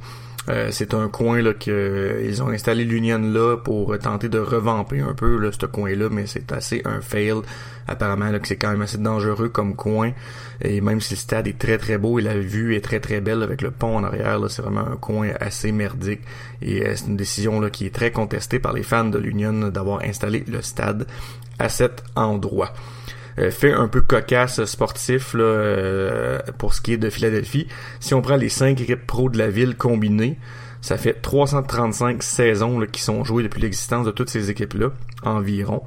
Euh, 0.49 0.69
c'est 0.71 0.95
un 0.95 1.07
coin 1.07 1.39
là 1.41 1.53
que 1.53 2.23
ils 2.25 2.41
ont 2.41 2.49
installé 2.49 2.83
l'Union 2.83 3.19
là 3.19 3.57
pour 3.57 3.97
tenter 3.99 4.27
de 4.27 4.39
revamper 4.39 4.99
un 4.99 5.13
peu 5.13 5.37
là, 5.37 5.51
ce 5.51 5.65
coin-là, 5.67 6.09
mais 6.09 6.25
c'est 6.25 6.51
assez 6.51 6.81
un 6.85 6.99
fail. 7.01 7.41
Apparemment 7.87 8.29
là, 8.29 8.39
que 8.39 8.47
c'est 8.47 8.55
quand 8.55 8.71
même 8.71 8.81
assez 8.81 8.97
dangereux 8.97 9.49
comme 9.49 9.75
coin. 9.75 10.13
Et 10.61 10.81
même 10.81 10.99
si 10.99 11.13
le 11.13 11.19
stade 11.19 11.47
est 11.47 11.59
très 11.59 11.77
très 11.77 11.97
beau 11.97 12.17
et 12.17 12.21
la 12.23 12.37
vue 12.37 12.75
est 12.75 12.81
très 12.81 12.99
très 12.99 13.21
belle 13.21 13.43
avec 13.43 13.61
le 13.61 13.69
pont 13.69 13.97
en 13.97 14.03
arrière, 14.03 14.39
là, 14.39 14.49
c'est 14.49 14.61
vraiment 14.61 14.87
un 14.87 14.97
coin 14.97 15.29
assez 15.39 15.71
merdique. 15.71 16.21
Et 16.61 16.85
euh, 16.85 16.95
c'est 16.95 17.07
une 17.07 17.17
décision 17.17 17.59
là 17.59 17.69
qui 17.69 17.85
est 17.85 17.93
très 17.93 18.11
contestée 18.11 18.59
par 18.59 18.73
les 18.73 18.83
fans 18.83 19.05
de 19.05 19.19
l'Union 19.19 19.69
d'avoir 19.69 20.01
installé 20.01 20.43
le 20.47 20.61
stade 20.61 21.05
à 21.59 21.69
cet 21.69 22.03
endroit. 22.15 22.73
Euh, 23.39 23.51
fait 23.51 23.71
un 23.71 23.87
peu 23.87 24.01
cocasse 24.01 24.63
sportif 24.65 25.33
là, 25.33 25.43
euh, 25.43 26.39
pour 26.57 26.73
ce 26.73 26.81
qui 26.81 26.93
est 26.93 26.97
de 26.97 27.09
Philadelphie. 27.09 27.67
Si 27.99 28.13
on 28.13 28.21
prend 28.21 28.35
les 28.35 28.49
cinq 28.49 28.81
équipes 28.81 29.05
pro 29.07 29.29
de 29.29 29.37
la 29.37 29.49
ville 29.49 29.75
combinées, 29.75 30.37
ça 30.81 30.97
fait 30.97 31.13
335 31.13 32.23
saisons 32.23 32.79
là, 32.79 32.87
qui 32.87 33.01
sont 33.01 33.23
jouées 33.23 33.43
depuis 33.43 33.61
l'existence 33.61 34.05
de 34.05 34.11
toutes 34.11 34.29
ces 34.29 34.49
équipes-là, 34.49 34.89
environ. 35.23 35.83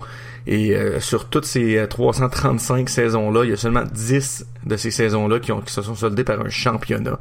Et 0.46 0.76
euh, 0.76 1.00
sur 1.00 1.28
toutes 1.28 1.46
ces 1.46 1.84
335 1.88 2.88
saisons-là, 2.88 3.44
il 3.44 3.50
y 3.50 3.52
a 3.52 3.56
seulement 3.56 3.84
10 3.92 4.46
de 4.64 4.76
ces 4.76 4.90
saisons-là 4.90 5.40
qui, 5.40 5.52
qui 5.64 5.72
se 5.72 5.82
sont 5.82 5.94
soldées 5.94 6.24
par 6.24 6.40
un 6.40 6.48
championnat. 6.48 7.18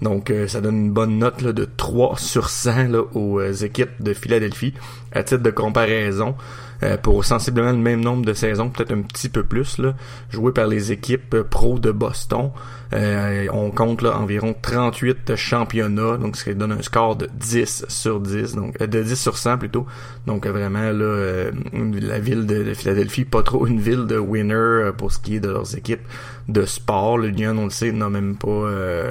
Donc 0.00 0.32
ça 0.48 0.60
donne 0.60 0.86
une 0.86 0.90
bonne 0.90 1.18
note 1.18 1.44
de 1.44 1.68
3 1.76 2.18
sur 2.18 2.48
100 2.48 2.88
là, 2.88 3.02
aux 3.14 3.40
équipes 3.40 4.02
de 4.02 4.12
Philadelphie. 4.14 4.74
À 5.12 5.22
titre 5.22 5.42
de 5.42 5.50
comparaison, 5.50 6.34
euh, 6.82 6.96
pour 6.96 7.24
sensiblement 7.24 7.70
le 7.70 7.78
même 7.78 8.00
nombre 8.00 8.24
de 8.24 8.32
saisons, 8.32 8.68
peut-être 8.68 8.92
un 8.92 9.02
petit 9.02 9.28
peu 9.28 9.44
plus, 9.44 9.78
là, 9.78 9.94
joué 10.30 10.52
par 10.52 10.66
les 10.66 10.90
équipes 10.90 11.42
pro 11.42 11.78
de 11.78 11.92
Boston. 11.92 12.50
Euh, 12.92 13.46
on 13.52 13.70
compte 13.70 14.02
là, 14.02 14.18
environ 14.18 14.54
38 14.60 15.36
championnats, 15.36 16.16
donc 16.16 16.36
ce 16.36 16.44
qui 16.44 16.54
donne 16.54 16.72
un 16.72 16.82
score 16.82 17.16
de 17.16 17.28
10 17.32 17.86
sur 17.88 18.20
10, 18.20 18.56
donc 18.56 18.80
euh, 18.80 18.86
de 18.86 19.02
10 19.02 19.14
sur 19.14 19.38
100 19.38 19.58
plutôt. 19.58 19.86
Donc 20.26 20.46
vraiment 20.46 20.90
là, 20.90 21.50
la 21.72 22.18
ville 22.18 22.46
de, 22.46 22.64
de, 22.64 22.74
Philadelphie, 22.74 23.24
pas 23.24 23.42
trop 23.42 23.66
une 23.66 23.80
ville 23.80 24.06
de 24.06 24.18
winner 24.18 24.90
pour 24.98 25.12
ce 25.12 25.20
qui 25.20 25.36
est 25.36 25.40
de 25.40 25.50
leurs 25.50 25.76
équipes 25.76 26.02
de 26.48 26.66
sport. 26.66 27.16
L'Union, 27.16 27.56
on 27.58 27.64
le 27.64 27.70
sait, 27.70 27.92
n'a 27.92 28.10
même 28.10 28.36
pas 28.36 28.68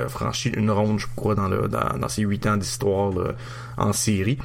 franchi 0.09 0.49
une 0.49 0.71
ronde, 0.71 0.99
je 0.99 1.07
crois, 1.15 1.35
dans, 1.35 1.47
le, 1.47 1.67
dans, 1.67 1.97
dans 1.97 2.07
ses 2.09 2.23
8 2.23 2.47
ans 2.47 2.57
d'histoire 2.57 3.13
en 3.77 3.93
série. 3.93 4.37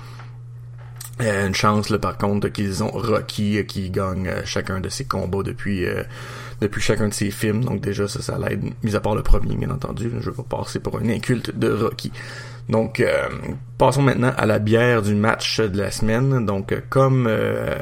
Euh, 1.21 1.47
une 1.47 1.55
chance 1.55 1.89
là, 1.89 1.99
par 1.99 2.19
contre 2.19 2.49
qu'ils 2.49 2.83
ont 2.85 2.91
Rocky 2.91 3.59
euh, 3.59 3.63
qui 3.63 3.89
gagne 3.89 4.29
euh, 4.29 4.43
chacun 4.45 4.81
de 4.81 4.91
ses 4.91 5.05
combats 5.05 5.43
depuis 5.43 5.87
depuis 6.61 6.83
chacun 6.83 7.09
de 7.09 7.15
ses 7.15 7.31
films. 7.31 7.65
Donc 7.65 7.81
déjà 7.81 8.07
ça 8.07 8.21
ça 8.21 8.39
l'aide 8.39 8.65
mis 8.83 8.95
à 8.95 9.01
part 9.01 9.15
le 9.15 9.23
premier 9.23 9.57
bien 9.57 9.71
entendu. 9.71 10.11
Je 10.21 10.31
vais 10.31 10.37
pas 10.37 10.59
passer 10.59 10.79
pour 10.79 10.99
un 10.99 11.09
inculte 11.09 11.57
de 11.57 11.71
Rocky. 11.71 12.13
Donc 12.69 13.03
passons 13.79 14.03
maintenant 14.03 14.33
à 14.37 14.45
la 14.45 14.59
bière 14.59 15.01
du 15.01 15.15
match 15.15 15.61
de 15.61 15.79
la 15.79 15.91
semaine. 15.91 16.45
Donc 16.45 16.75
comme 16.91 17.31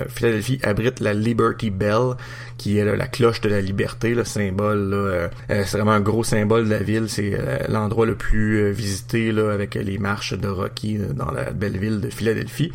Philadelphie 0.08 0.60
abrite 0.62 1.00
la 1.00 1.14
Liberty 1.14 1.70
Bell 1.70 2.16
qui 2.58 2.78
est 2.78 2.84
la 2.84 3.06
cloche 3.06 3.40
de 3.40 3.48
la 3.48 3.62
liberté 3.62 4.14
le 4.14 4.24
symbole 4.24 5.30
c'est 5.48 5.72
vraiment 5.72 5.92
un 5.92 6.00
gros 6.00 6.22
symbole 6.22 6.66
de 6.66 6.70
la 6.70 6.82
ville. 6.82 7.08
C'est 7.08 7.38
l'endroit 7.68 8.06
le 8.06 8.14
plus 8.14 8.70
visité 8.72 9.32
là 9.32 9.52
avec 9.52 9.74
les 9.74 9.98
marches 9.98 10.34
de 10.34 10.48
Rocky 10.48 10.98
dans 11.14 11.30
la 11.30 11.52
belle 11.52 11.78
ville 11.78 12.00
de 12.00 12.10
Philadelphie 12.10 12.70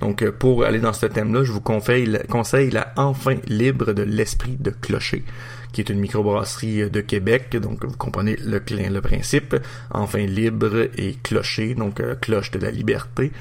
donc, 0.00 0.22
euh, 0.22 0.32
pour 0.32 0.64
aller 0.64 0.78
dans 0.78 0.92
ce 0.92 1.06
thème-là, 1.06 1.44
je 1.44 1.52
vous 1.52 1.60
conseille, 1.60 2.06
la 2.06 2.92
Enfin 2.96 3.36
libre 3.46 3.92
de 3.92 4.02
l'esprit 4.02 4.56
de 4.58 4.70
clocher, 4.70 5.24
qui 5.72 5.80
est 5.80 5.90
une 5.90 5.98
microbrasserie 5.98 6.82
euh, 6.82 6.88
de 6.88 7.00
Québec. 7.00 7.56
Donc, 7.56 7.84
vous 7.84 7.96
comprenez 7.96 8.36
le, 8.36 8.60
le 8.68 9.00
principe. 9.00 9.56
Enfin 9.90 10.20
libre 10.20 10.88
et 10.96 11.16
clocher, 11.22 11.74
donc 11.74 12.00
euh, 12.00 12.14
cloche 12.14 12.50
de 12.50 12.58
la 12.58 12.70
liberté. 12.70 13.32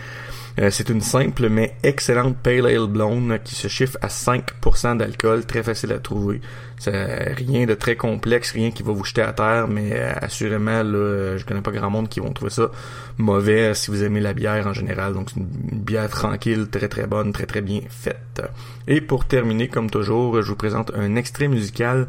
Euh, 0.60 0.72
c'est 0.72 0.90
une 0.90 1.02
simple 1.02 1.50
mais 1.50 1.76
excellente 1.84 2.38
Pale 2.38 2.66
Ale 2.66 2.88
Blonde 2.88 3.40
qui 3.44 3.54
se 3.54 3.68
chiffre 3.68 3.98
à 4.02 4.08
5% 4.08 4.98
d'alcool, 4.98 5.46
très 5.46 5.62
facile 5.62 5.92
à 5.92 6.00
trouver. 6.00 6.42
C'est 6.80 7.34
rien 7.34 7.66
de 7.66 7.74
très 7.74 7.96
complexe, 7.96 8.52
rien 8.52 8.70
qui 8.70 8.84
va 8.84 8.92
vous 8.92 9.04
jeter 9.04 9.24
à 9.24 9.34
terre, 9.34 9.68
mais 9.68 9.90
euh, 9.94 10.14
assurément, 10.22 10.84
là, 10.84 11.38
je 11.38 11.44
connais 11.44 11.62
pas 11.62 11.72
grand 11.72 11.90
monde 11.90 12.08
qui 12.08 12.20
vont 12.20 12.32
trouver 12.32 12.52
ça 12.52 12.70
mauvais 13.18 13.74
si 13.74 13.90
vous 13.90 14.04
aimez 14.04 14.20
la 14.20 14.34
bière 14.34 14.68
en 14.68 14.74
général. 14.74 15.14
Donc 15.14 15.30
c'est 15.32 15.40
une 15.40 15.80
bière 15.80 16.10
tranquille, 16.10 16.68
très 16.70 16.88
très 16.88 17.08
bonne, 17.08 17.34
très 17.34 17.48
très 17.48 17.62
bien 17.62 17.82
faite. 17.90 18.42
Et 18.88 19.02
pour 19.02 19.26
terminer, 19.26 19.70
comme 19.70 19.90
toujours, 19.90 20.42
je 20.42 20.50
vous 20.50 20.56
présente 20.56 20.92
un 20.96 21.16
extrait 21.16 21.48
musical 21.48 22.08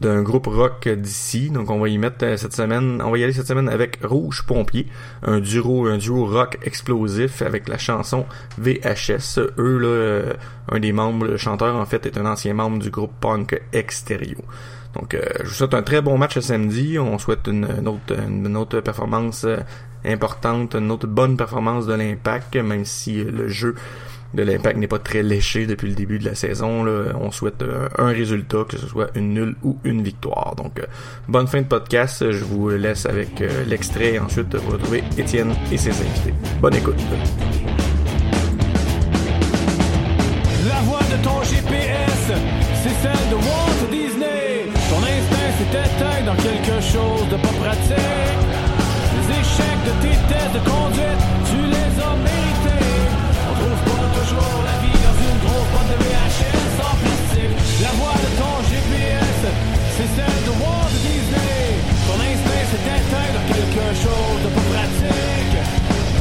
d'un 0.00 0.22
groupe 0.22 0.46
rock 0.46 0.88
d'ici. 0.88 1.50
Donc 1.50 1.70
on 1.70 1.78
va 1.78 1.88
y 1.88 1.98
mettre 1.98 2.24
euh, 2.24 2.36
cette 2.36 2.54
semaine, 2.54 3.00
on 3.02 3.10
va 3.10 3.18
y 3.18 3.24
aller 3.24 3.32
cette 3.32 3.46
semaine 3.46 3.68
avec 3.68 3.98
Rouge 4.02 4.44
Pompier, 4.46 4.86
un 5.22 5.40
duo, 5.40 5.86
un 5.86 5.98
duo 5.98 6.26
rock 6.26 6.58
explosif 6.62 7.42
avec 7.42 7.68
la 7.68 7.78
chanson 7.78 8.26
VHS. 8.58 9.38
Eux 9.58 9.78
là, 9.78 9.88
euh, 9.88 10.32
un 10.70 10.80
des 10.80 10.92
membres, 10.92 11.26
le 11.26 11.36
chanteur 11.36 11.76
en 11.76 11.86
fait 11.86 12.06
est 12.06 12.18
un 12.18 12.26
ancien 12.26 12.54
membre 12.54 12.78
du 12.78 12.90
groupe 12.90 13.12
punk 13.20 13.60
Extérieur. 13.72 14.42
Donc 14.94 15.14
euh, 15.14 15.22
je 15.40 15.48
vous 15.48 15.54
souhaite 15.54 15.74
un 15.74 15.82
très 15.82 16.00
bon 16.00 16.18
match 16.18 16.38
samedi. 16.38 16.98
On 16.98 17.18
souhaite 17.18 17.46
une, 17.46 17.66
autre, 17.86 18.18
une 18.28 18.56
autre 18.56 18.80
performance 18.80 19.46
importante, 20.04 20.74
une 20.74 20.90
autre 20.90 21.06
bonne 21.06 21.36
performance 21.36 21.86
de 21.86 21.94
l'impact, 21.94 22.56
même 22.56 22.84
si 22.84 23.24
le 23.24 23.48
jeu 23.48 23.74
de 24.34 24.42
l'impact 24.42 24.78
n'est 24.78 24.86
pas 24.86 24.98
très 24.98 25.22
léché 25.22 25.66
depuis 25.66 25.88
le 25.88 25.94
début 25.94 26.18
de 26.18 26.24
la 26.24 26.34
saison. 26.34 26.84
Là. 26.84 27.12
On 27.20 27.30
souhaite 27.30 27.62
euh, 27.62 27.88
un 27.98 28.08
résultat, 28.08 28.64
que 28.68 28.76
ce 28.76 28.86
soit 28.86 29.10
une 29.14 29.34
nulle 29.34 29.56
ou 29.62 29.78
une 29.84 30.02
victoire. 30.02 30.54
Donc, 30.56 30.78
euh, 30.78 30.86
bonne 31.28 31.46
fin 31.46 31.60
de 31.62 31.66
podcast. 31.66 32.30
Je 32.30 32.44
vous 32.44 32.70
laisse 32.70 33.06
avec 33.06 33.40
euh, 33.40 33.64
l'extrait 33.66 34.18
ensuite 34.18 34.54
vous 34.54 34.72
retrouvez 34.72 35.02
Étienne 35.18 35.54
et 35.72 35.78
ses 35.78 35.90
invités. 35.90 36.34
Bonne 36.60 36.74
écoute. 36.74 37.00
La 40.68 40.80
voix 40.82 41.00
de 41.00 41.22
ton 41.22 41.42
GPS, 41.42 42.32
c'est 42.82 43.02
celle 43.02 43.30
de 43.30 43.34
Walt 43.34 43.90
Disney. 43.90 44.66
Ton 44.90 44.98
instinct 44.98 45.46
la 54.68 54.76
vie 54.82 54.98
dans 55.06 55.16
une 55.26 55.38
grosse 55.44 55.68
boîte 55.72 55.90
de 55.92 55.98
VHS 56.02 56.76
en 56.80 56.94
plastique 57.00 57.54
La 57.82 57.92
voix 57.98 58.16
de 58.24 58.30
ton 58.40 58.54
GPS, 58.70 59.40
c'est 59.96 60.10
celle 60.16 60.40
de 60.46 60.52
Walt 60.60 60.94
Disney 61.04 61.62
Ton 62.06 62.18
instinct 62.20 62.66
s'est 62.70 62.86
éteint 62.96 63.30
dans 63.36 63.46
quelque 63.52 63.86
chose 64.04 64.38
de 64.44 64.50
pas 64.56 64.66
pratique 64.72 65.56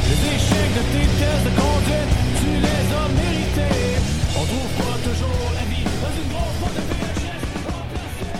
Les 0.10 0.19
échecs 0.36 0.73
de 0.80 0.84
tes 0.93 1.08
tests 1.19 1.45
de 1.47 1.54
conduite, 1.60 2.12
tu 2.39 2.51
les 2.65 2.86
as 2.99 3.08
mérités 3.19 3.99
On 4.39 4.43
trouve 4.51 4.71
pas 4.82 4.97
toujours 5.08 5.47
la 5.58 5.65
vie 5.71 5.88
dans 6.04 6.13
une 6.19 6.30
grosse 6.34 6.58
boîte 6.62 6.78
de 6.80 6.84
VHS 6.89 7.43
plastique 7.91 8.36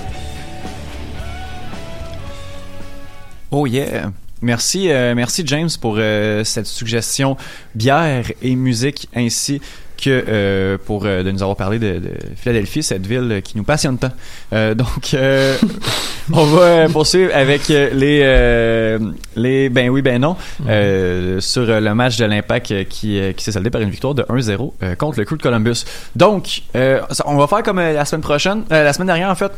Oh 3.52 3.66
yeah. 3.66 4.12
Merci, 4.46 4.92
euh, 4.92 5.16
merci 5.16 5.42
James 5.48 5.70
pour 5.82 5.96
euh, 5.98 6.44
cette 6.44 6.68
suggestion 6.68 7.36
bière 7.74 8.26
et 8.44 8.56
musique 8.56 9.10
ainsi 9.16 9.60
que 9.98 10.24
euh, 10.28 10.78
pour 10.86 11.06
euh, 11.06 11.24
de 11.24 11.32
nous 11.32 11.42
avoir 11.42 11.58
parlé 11.58 11.80
de, 11.80 11.94
de 11.98 12.12
Philadelphie, 12.36 12.84
cette 12.84 13.08
ville 13.08 13.42
qui 13.44 13.58
nous 13.58 13.64
passionne 13.64 13.98
tant. 13.98 14.12
Euh, 14.54 14.76
donc, 14.76 15.16
euh, 15.16 15.58
on 16.32 16.46
va 16.46 16.62
euh, 16.62 16.90
poursuivre 16.90 17.32
avec 17.34 17.70
les 17.70 18.22
euh, 18.24 19.00
les 19.36 19.70
ben 19.70 19.90
oui 19.90 20.04
ben 20.04 20.22
non 20.22 20.38
euh, 20.70 21.40
sur 21.40 21.66
le 21.66 21.94
match 21.96 22.18
de 22.18 22.26
l'Impact 22.26 22.88
qui 22.88 23.20
qui 23.36 23.44
s'est 23.44 23.52
soldé 23.52 23.72
par 23.72 23.82
une 23.82 23.90
victoire 23.90 24.14
de 24.14 24.22
1-0 24.22 24.74
euh, 24.84 24.94
contre 24.94 25.18
le 25.18 25.26
Crew 25.26 25.38
de 25.38 25.42
Columbus. 25.42 25.86
Donc, 26.16 26.62
euh, 26.76 27.02
on 27.26 27.38
va 27.38 27.48
faire 27.48 27.64
comme 27.64 27.80
la 27.80 28.06
semaine 28.06 28.22
prochaine, 28.22 28.64
euh, 28.72 28.84
la 28.84 28.94
semaine 28.94 29.08
dernière 29.08 29.32
en 29.32 29.36
fait 29.36 29.52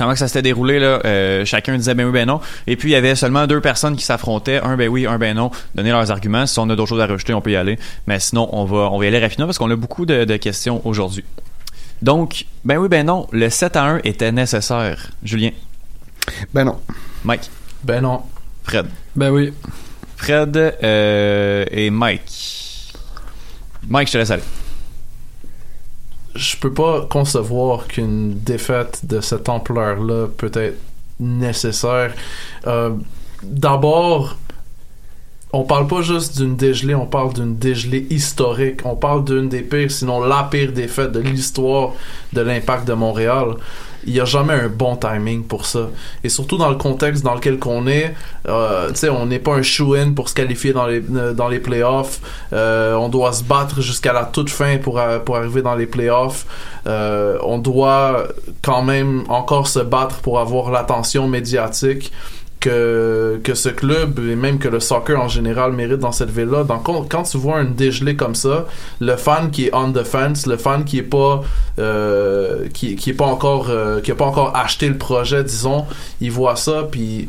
comment 0.00 0.14
que 0.14 0.18
ça 0.18 0.28
s'était 0.28 0.40
déroulé 0.40 0.78
là 0.78 1.00
euh, 1.04 1.44
chacun 1.44 1.76
disait 1.76 1.94
ben 1.94 2.06
oui 2.06 2.12
ben 2.12 2.26
non. 2.26 2.40
Et 2.66 2.76
puis 2.76 2.88
il 2.88 2.92
y 2.92 2.96
avait 2.96 3.14
seulement 3.14 3.46
deux 3.46 3.60
personnes 3.60 3.96
qui 3.96 4.04
s'affrontaient. 4.04 4.58
Un 4.62 4.76
ben 4.78 4.88
oui 4.88 5.06
un 5.06 5.18
ben 5.18 5.36
non 5.36 5.50
donner 5.74 5.90
leurs 5.90 6.10
arguments. 6.10 6.46
Si 6.46 6.58
on 6.58 6.70
a 6.70 6.76
d'autres 6.76 6.88
choses 6.88 7.00
à 7.02 7.06
rajouter 7.06 7.34
on 7.34 7.42
peut 7.42 7.50
y 7.50 7.56
aller. 7.56 7.78
Mais 8.06 8.18
sinon 8.18 8.48
on 8.52 8.64
va 8.64 8.90
on 8.90 8.98
va 8.98 9.04
y 9.04 9.08
aller 9.08 9.18
rapidement 9.18 9.44
parce 9.44 9.58
qu'on 9.58 9.70
a 9.70 9.76
beaucoup 9.76 10.06
de, 10.06 10.24
de 10.24 10.36
questions 10.38 10.80
aujourd'hui. 10.86 11.24
Donc 12.00 12.46
ben 12.64 12.78
oui 12.78 12.88
ben 12.88 13.04
non 13.04 13.26
le 13.30 13.50
7 13.50 13.76
à 13.76 13.84
1 13.84 14.00
était 14.04 14.32
nécessaire. 14.32 15.10
Julien? 15.22 15.50
Ben 16.54 16.64
non. 16.64 16.78
Mike? 17.24 17.50
Ben 17.84 18.00
non. 18.00 18.22
Fred? 18.64 18.86
Ben 19.14 19.30
oui. 19.30 19.52
Fred 20.16 20.56
euh, 20.56 21.66
et 21.70 21.90
Mike? 21.90 22.94
Mike 23.86 24.08
je 24.08 24.12
te 24.14 24.18
laisse 24.18 24.30
aller 24.30 24.42
je 26.34 26.56
peux 26.56 26.72
pas 26.72 27.06
concevoir 27.08 27.86
qu'une 27.86 28.34
défaite 28.34 29.06
de 29.06 29.20
cette 29.20 29.48
ampleur-là 29.48 30.28
peut 30.36 30.52
être 30.54 30.78
nécessaire. 31.18 32.14
Euh, 32.66 32.90
D'abord, 33.42 34.36
on 35.52 35.64
parle 35.64 35.88
pas 35.88 36.02
juste 36.02 36.38
d'une 36.38 36.54
dégelée, 36.54 36.94
on 36.94 37.06
parle 37.06 37.32
d'une 37.32 37.56
dégelée 37.56 38.06
historique. 38.10 38.80
On 38.84 38.94
parle 38.94 39.24
d'une 39.24 39.48
des 39.48 39.62
pires, 39.62 39.90
sinon 39.90 40.20
la 40.20 40.44
pire 40.44 40.72
défaite 40.72 41.10
de 41.12 41.20
l'histoire 41.20 41.92
de 42.32 42.40
l'impact 42.40 42.86
de 42.86 42.92
Montréal. 42.92 43.54
Il 44.06 44.14
n'y 44.14 44.20
a 44.20 44.24
jamais 44.24 44.54
un 44.54 44.68
bon 44.68 44.96
timing 44.96 45.42
pour 45.42 45.66
ça. 45.66 45.90
Et 46.24 46.28
surtout 46.28 46.56
dans 46.56 46.70
le 46.70 46.76
contexte 46.76 47.22
dans 47.22 47.34
lequel 47.34 47.58
qu'on 47.58 47.86
est, 47.86 48.14
euh, 48.48 48.90
on 49.10 49.26
n'est 49.26 49.40
pas 49.40 49.56
un 49.56 49.62
shoe-in 49.62 50.12
pour 50.12 50.28
se 50.28 50.34
qualifier 50.34 50.72
dans 50.72 50.86
les, 50.86 51.02
euh, 51.14 51.34
dans 51.34 51.48
les 51.48 51.58
playoffs. 51.58 52.20
Euh, 52.52 52.94
on 52.94 53.08
doit 53.08 53.32
se 53.32 53.42
battre 53.42 53.82
jusqu'à 53.82 54.12
la 54.12 54.24
toute 54.24 54.48
fin 54.48 54.78
pour, 54.78 54.98
euh, 54.98 55.18
pour 55.18 55.36
arriver 55.36 55.62
dans 55.62 55.74
les 55.74 55.86
playoffs. 55.86 56.46
Euh, 56.86 57.36
on 57.42 57.58
doit 57.58 58.28
quand 58.62 58.82
même 58.82 59.24
encore 59.28 59.66
se 59.66 59.80
battre 59.80 60.20
pour 60.20 60.40
avoir 60.40 60.70
l'attention 60.70 61.28
médiatique 61.28 62.10
que, 62.60 63.40
que 63.42 63.54
ce 63.54 63.70
club 63.70 64.18
et 64.18 64.36
même 64.36 64.58
que 64.58 64.68
le 64.68 64.80
soccer 64.80 65.18
en 65.20 65.28
général 65.28 65.72
mérite 65.72 65.98
dans 65.98 66.12
cette 66.12 66.30
ville-là. 66.30 66.64
Donc, 66.64 66.84
quand, 67.08 67.22
tu 67.22 67.38
vois 67.38 67.60
une 67.62 67.74
dégelée 67.74 68.16
comme 68.16 68.34
ça, 68.34 68.66
le 69.00 69.16
fan 69.16 69.50
qui 69.50 69.66
est 69.66 69.74
on 69.74 69.90
the 69.92 70.04
fence, 70.04 70.46
le 70.46 70.56
fan 70.56 70.84
qui 70.84 70.98
est 70.98 71.02
pas 71.02 71.42
euh, 71.78 72.68
qui, 72.72 72.92
est 72.92 73.14
pas 73.14 73.26
encore 73.26 73.70
euh, 73.70 74.00
qui 74.00 74.10
a 74.10 74.14
pas 74.14 74.26
encore 74.26 74.54
acheté 74.56 74.88
le 74.88 74.98
projet, 74.98 75.42
disons, 75.42 75.86
il 76.20 76.30
voit 76.30 76.56
ça 76.56 76.86
puis 76.90 77.28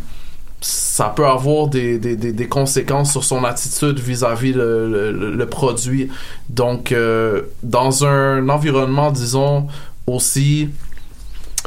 ça 0.64 1.12
peut 1.16 1.26
avoir 1.26 1.68
des, 1.68 1.98
des, 1.98 2.16
des, 2.16 2.48
conséquences 2.48 3.12
sur 3.12 3.24
son 3.24 3.44
attitude 3.44 3.98
vis-à-vis 4.00 4.54
le, 4.54 5.12
le, 5.12 5.32
le 5.32 5.46
produit. 5.48 6.10
Donc, 6.50 6.92
euh, 6.92 7.42
dans 7.64 8.06
un 8.06 8.48
environnement, 8.48 9.10
disons, 9.10 9.68
aussi, 10.06 10.70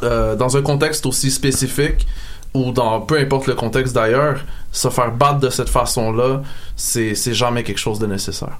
euh, 0.04 0.36
dans 0.36 0.56
un 0.56 0.62
contexte 0.62 1.06
aussi 1.06 1.32
spécifique, 1.32 2.06
ou 2.54 2.70
dans 2.72 3.00
peu 3.00 3.18
importe 3.18 3.48
le 3.48 3.54
contexte 3.54 3.94
d'ailleurs, 3.94 4.44
se 4.72 4.88
faire 4.88 5.12
battre 5.12 5.40
de 5.40 5.50
cette 5.50 5.68
façon-là, 5.68 6.42
c'est 6.76 7.14
c'est 7.14 7.34
jamais 7.34 7.62
quelque 7.62 7.78
chose 7.78 7.98
de 7.98 8.06
nécessaire. 8.06 8.58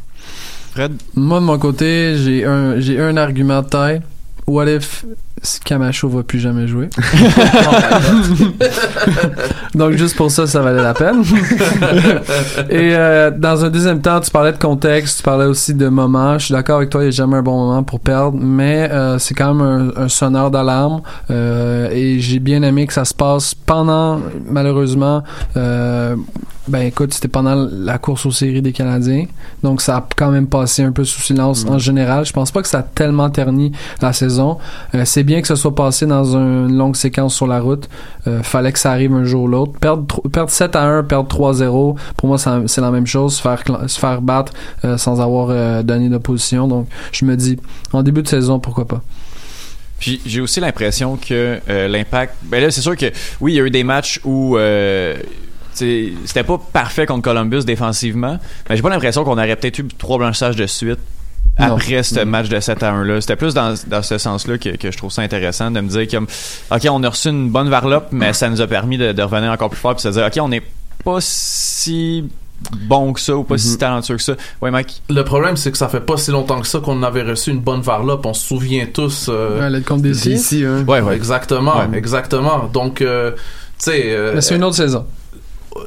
Fred? 0.73 1.01
Moi, 1.15 1.39
de 1.39 1.45
mon 1.45 1.59
côté, 1.59 2.17
j'ai 2.19 2.45
un, 2.45 2.81
j'ai 2.81 3.01
un 3.01 3.17
argument 3.17 3.63
de 3.63 3.69
taille. 3.69 4.03
What 4.47 4.67
if 4.67 5.05
Camacho 5.65 6.09
va 6.09 6.23
plus 6.23 6.39
jamais 6.41 6.67
jouer? 6.67 6.89
Donc, 9.75 9.93
juste 9.93 10.17
pour 10.17 10.31
ça, 10.31 10.47
ça 10.47 10.61
valait 10.61 10.83
la 10.83 10.95
peine. 10.95 11.23
Et 12.71 12.95
euh, 12.95 13.31
dans 13.31 13.65
un 13.65 13.71
deuxième 13.71 14.01
temps, 14.01 14.21
tu 14.21 14.31
parlais 14.31 14.53
de 14.53 14.59
contexte, 14.59 15.19
tu 15.19 15.23
parlais 15.23 15.47
aussi 15.47 15.75
de 15.75 15.89
moment. 15.89 16.39
Je 16.39 16.47
suis 16.47 16.53
d'accord 16.53 16.77
avec 16.79 16.91
toi, 16.91 17.03
il 17.03 17.07
n'y 17.07 17.09
a 17.09 17.13
jamais 17.13 17.37
un 17.37 17.43
bon 17.43 17.67
moment 17.67 17.83
pour 17.83 18.01
perdre, 18.01 18.39
mais 18.41 18.89
euh, 18.91 19.19
c'est 19.19 19.35
quand 19.35 19.55
même 19.55 19.93
un, 19.97 20.03
un 20.05 20.09
sonneur 20.09 20.51
d'alarme. 20.51 21.03
Euh, 21.31 21.91
et 21.91 22.21
j'ai 22.21 22.39
bien 22.39 22.63
aimé 22.63 22.87
que 22.87 22.93
ça 22.93 23.05
se 23.05 23.15
passe 23.15 23.55
pendant, 23.55 24.21
malheureusement, 24.49 25.23
ben 26.67 26.81
écoute, 26.81 27.13
c'était 27.13 27.29
pendant 27.29 27.69
la 27.71 27.99
course 27.99 28.25
aux 28.25 28.31
séries 28.31 28.63
des 28.63 28.73
Canadiens. 28.73 29.27
Donc 29.63 29.83
ça 29.83 29.99
a 29.99 30.07
quand 30.17 30.31
même 30.31 30.47
passé 30.47 30.83
un 30.83 30.93
peu 30.93 31.05
sous 31.05 31.21
silence 31.21 31.67
en 31.69 31.79
général. 31.79 32.25
Je 32.25 32.33
pense 32.33 32.51
pas 32.51 32.63
que 32.63 32.69
ça 32.69 32.79
a 32.79 32.83
tellement 32.83 33.29
terni 33.29 33.73
la 34.01 34.15
saison. 34.15 34.57
C'est 35.05 35.25
bien 35.25 35.34
que 35.43 35.49
ça 35.49 35.57
soit 35.57 35.75
passé 35.75 36.07
dans 36.07 36.37
une 36.37 36.77
longue 36.77 36.97
séquence 36.97 37.35
sur 37.35 37.47
la 37.47 37.61
route. 37.61 37.89
Euh, 38.27 38.43
fallait 38.43 38.73
que 38.73 38.79
ça 38.79 38.91
arrive 38.93 39.13
un 39.13 39.25
jour 39.25 39.45
ou 39.45 39.49
l'autre. 39.49 39.73
Perdre, 39.81 40.07
tro- 40.07 40.23
perdre 40.29 40.51
7 40.51 40.77
à 40.77 40.83
1, 40.85 41.03
perdre 41.05 41.29
3-0, 41.29 41.97
pour 42.17 42.29
moi 42.29 42.39
c'est 42.39 42.81
la 42.81 42.91
même 42.91 43.07
chose. 43.07 43.37
Se 43.37 43.43
faire, 43.43 43.63
se 43.87 43.99
faire 43.99 44.21
battre 44.23 44.53
euh, 44.85 44.97
sans 44.97 45.21
avoir 45.21 45.49
euh, 45.51 45.83
donné 45.83 46.09
d'opposition. 46.09 46.69
Donc 46.69 46.89
je 47.13 47.25
me 47.25 47.37
dis, 47.37 47.59
en 47.93 48.03
début 48.03 48.23
de 48.23 48.29
saison, 48.29 48.59
pourquoi 48.59 48.87
pas. 48.87 49.03
J'ai 50.01 50.41
aussi 50.43 50.61
l'impression 50.61 51.17
que 51.17 51.59
euh, 51.71 51.89
l'impact. 51.89 52.35
Ben 52.43 52.61
là, 52.63 52.71
c'est 52.71 52.83
sûr 52.83 52.95
que 52.97 53.07
oui, 53.41 53.53
il 53.53 53.57
y 53.57 53.61
a 53.61 53.65
eu 53.65 53.71
des 53.71 53.85
matchs 53.85 54.21
où 54.25 54.57
euh, 54.59 55.15
c'était 55.73 56.43
pas 56.47 56.61
parfait 56.73 57.07
contre 57.07 57.23
Columbus 57.23 57.65
défensivement, 57.65 58.39
mais 58.69 58.77
j'ai 58.77 58.83
pas 58.83 58.91
l'impression 58.91 59.25
qu'on 59.25 59.33
aurait 59.39 59.57
peut-être 59.57 59.79
eu 59.79 59.87
trois 59.99 60.19
blanchages 60.19 60.57
de 60.57 60.67
suite. 60.67 60.99
Non. 61.61 61.77
Après 61.77 62.03
ce 62.03 62.21
match 62.25 62.49
de 62.49 62.59
7 62.59 62.83
à 62.83 62.91
1 62.91 63.05
là, 63.05 63.21
c'était 63.21 63.37
plus 63.37 63.55
dans, 63.55 63.75
dans 63.87 64.03
ce 64.03 64.19
sens-là 64.19 64.59
que, 64.59 64.71
que 64.71 64.91
je 64.91 64.97
trouve 64.99 65.13
ça 65.13 65.23
intéressant 65.23 65.71
de 65.71 65.81
me 65.81 65.89
dire 65.89 66.09
comme 66.11 66.27
OK, 66.73 66.83
on 66.91 67.03
a 67.05 67.09
reçu 67.09 67.29
une 67.29 67.49
bonne 67.51 67.69
varlope, 67.69 68.09
mais 68.11 68.33
ça 68.33 68.49
nous 68.49 68.61
a 68.61 68.67
permis 68.67 68.99
de, 68.99 69.13
de 69.13 69.23
revenir 69.23 69.53
encore 69.53 69.71
plus 69.71 69.79
fort 69.79 69.95
puis 69.95 70.03
de 70.05 70.13
se 70.13 70.19
dire 70.19 70.27
OK, 70.27 70.37
on 70.43 70.49
n'est 70.49 70.63
pas 71.05 71.19
si 71.21 72.25
bon 72.87 73.13
que 73.13 73.21
ça 73.21 73.37
ou 73.37 73.45
pas 73.45 73.59
si 73.59 73.77
talentueux 73.79 74.17
que 74.17 74.23
ça. 74.23 74.35
Ouais, 74.63 74.71
Mike? 74.71 75.03
Le 75.11 75.23
problème, 75.23 75.57
c'est 75.57 75.71
que 75.71 75.79
ça 75.79 75.89
fait 75.89 76.01
pas 76.01 76.17
si 76.17 76.31
longtemps 76.33 76.61
que 76.61 76.67
ça 76.67 76.81
qu'on 76.81 77.03
avait 77.03 77.23
reçu 77.23 77.51
une 77.51 77.61
bonne 77.61 77.83
varlope. 77.83 78.25
On 78.27 78.35
se 78.35 78.47
souvient 78.49 78.87
tous. 78.93 79.27
euh, 79.29 79.71
Ouais, 79.71 79.83
contre 79.83 80.03
des 80.03 80.29
ici, 80.31 80.65
hein. 80.65 80.85
Ouais, 80.89 81.01
ouais. 81.03 81.15
Exactement, 81.15 81.77
Ouais. 81.77 81.99
exactement. 81.99 82.69
Donc, 82.73 83.01
euh, 83.03 83.33
tu 83.33 83.39
sais. 83.79 84.03
euh, 84.07 84.33
Mais 84.35 84.41
c'est 84.41 84.57
une 84.57 84.65
autre 84.65 84.77
saison. 84.77 85.05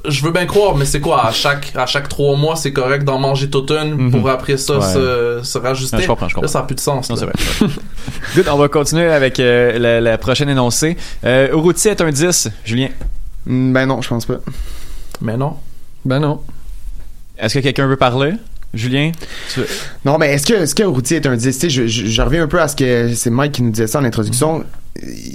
Je 0.07 0.21
veux 0.23 0.31
bien 0.31 0.45
croire, 0.45 0.75
mais 0.75 0.85
c'est 0.85 0.99
quoi 0.99 1.25
à 1.27 1.31
chaque 1.31 1.71
à 1.75 1.85
chaque 1.85 2.09
trois 2.09 2.35
mois, 2.35 2.55
c'est 2.55 2.73
correct 2.73 3.03
d'en 3.03 3.19
manger 3.19 3.49
toute 3.49 3.71
une 3.71 3.95
Mhm. 3.95 4.11
pour 4.11 4.29
après 4.29 4.57
ça 4.57 4.77
Ouais. 4.79 4.93
se, 4.93 5.39
se 5.43 5.57
rajouter. 5.57 5.95
Ouais, 5.97 6.01
je 6.03 6.07
comprends, 6.07 6.27
je 6.27 6.35
comprends. 6.35 6.45
Là, 6.45 6.51
ça 6.51 6.59
a 6.59 6.63
plus 6.63 6.75
de 6.75 6.79
sens. 6.79 7.09
Non, 7.09 7.15
vrai. 7.25 7.33
Good, 8.35 8.47
on 8.51 8.57
va 8.57 8.67
continuer 8.67 9.07
avec 9.11 9.39
euh, 9.39 9.77
la, 9.79 10.01
la 10.01 10.17
prochaine 10.17 10.49
énoncée. 10.49 10.97
Euh, 11.23 11.49
est 11.89 12.01
un 12.01 12.11
10, 12.11 12.49
Julien? 12.65 12.89
Mm, 13.45 13.73
Ben 13.73 13.85
non, 13.85 14.01
je 14.01 14.09
pense 14.09 14.25
pas. 14.25 14.39
Mais 15.21 15.37
non. 15.37 15.53
Ben 16.05 16.19
non. 16.19 16.41
Est-ce 17.37 17.53
que 17.55 17.59
quelqu'un 17.59 17.87
veut 17.87 17.97
parler? 17.97 18.33
Julien? 18.73 19.11
Tu- 19.53 19.61
Non, 20.05 20.17
mais 20.17 20.33
est-ce 20.33 20.45
que, 20.45 20.53
est-ce 20.53 20.75
que 20.75 20.83
est 21.15 21.25
un 21.25 21.35
10? 21.37 21.43
Tu 21.43 21.51
sais, 21.61 21.69
je, 21.69 21.87
je, 21.87 22.05
je 22.07 22.21
reviens 22.21 22.43
un 22.43 22.47
peu 22.47 22.61
à 22.61 22.67
ce 22.67 22.75
que 22.75 23.13
c'est 23.15 23.29
Mike 23.29 23.53
qui 23.53 23.63
nous 23.63 23.71
disait 23.71 23.87
ça 23.87 23.99
en 23.99 24.03
introduction. 24.03 24.63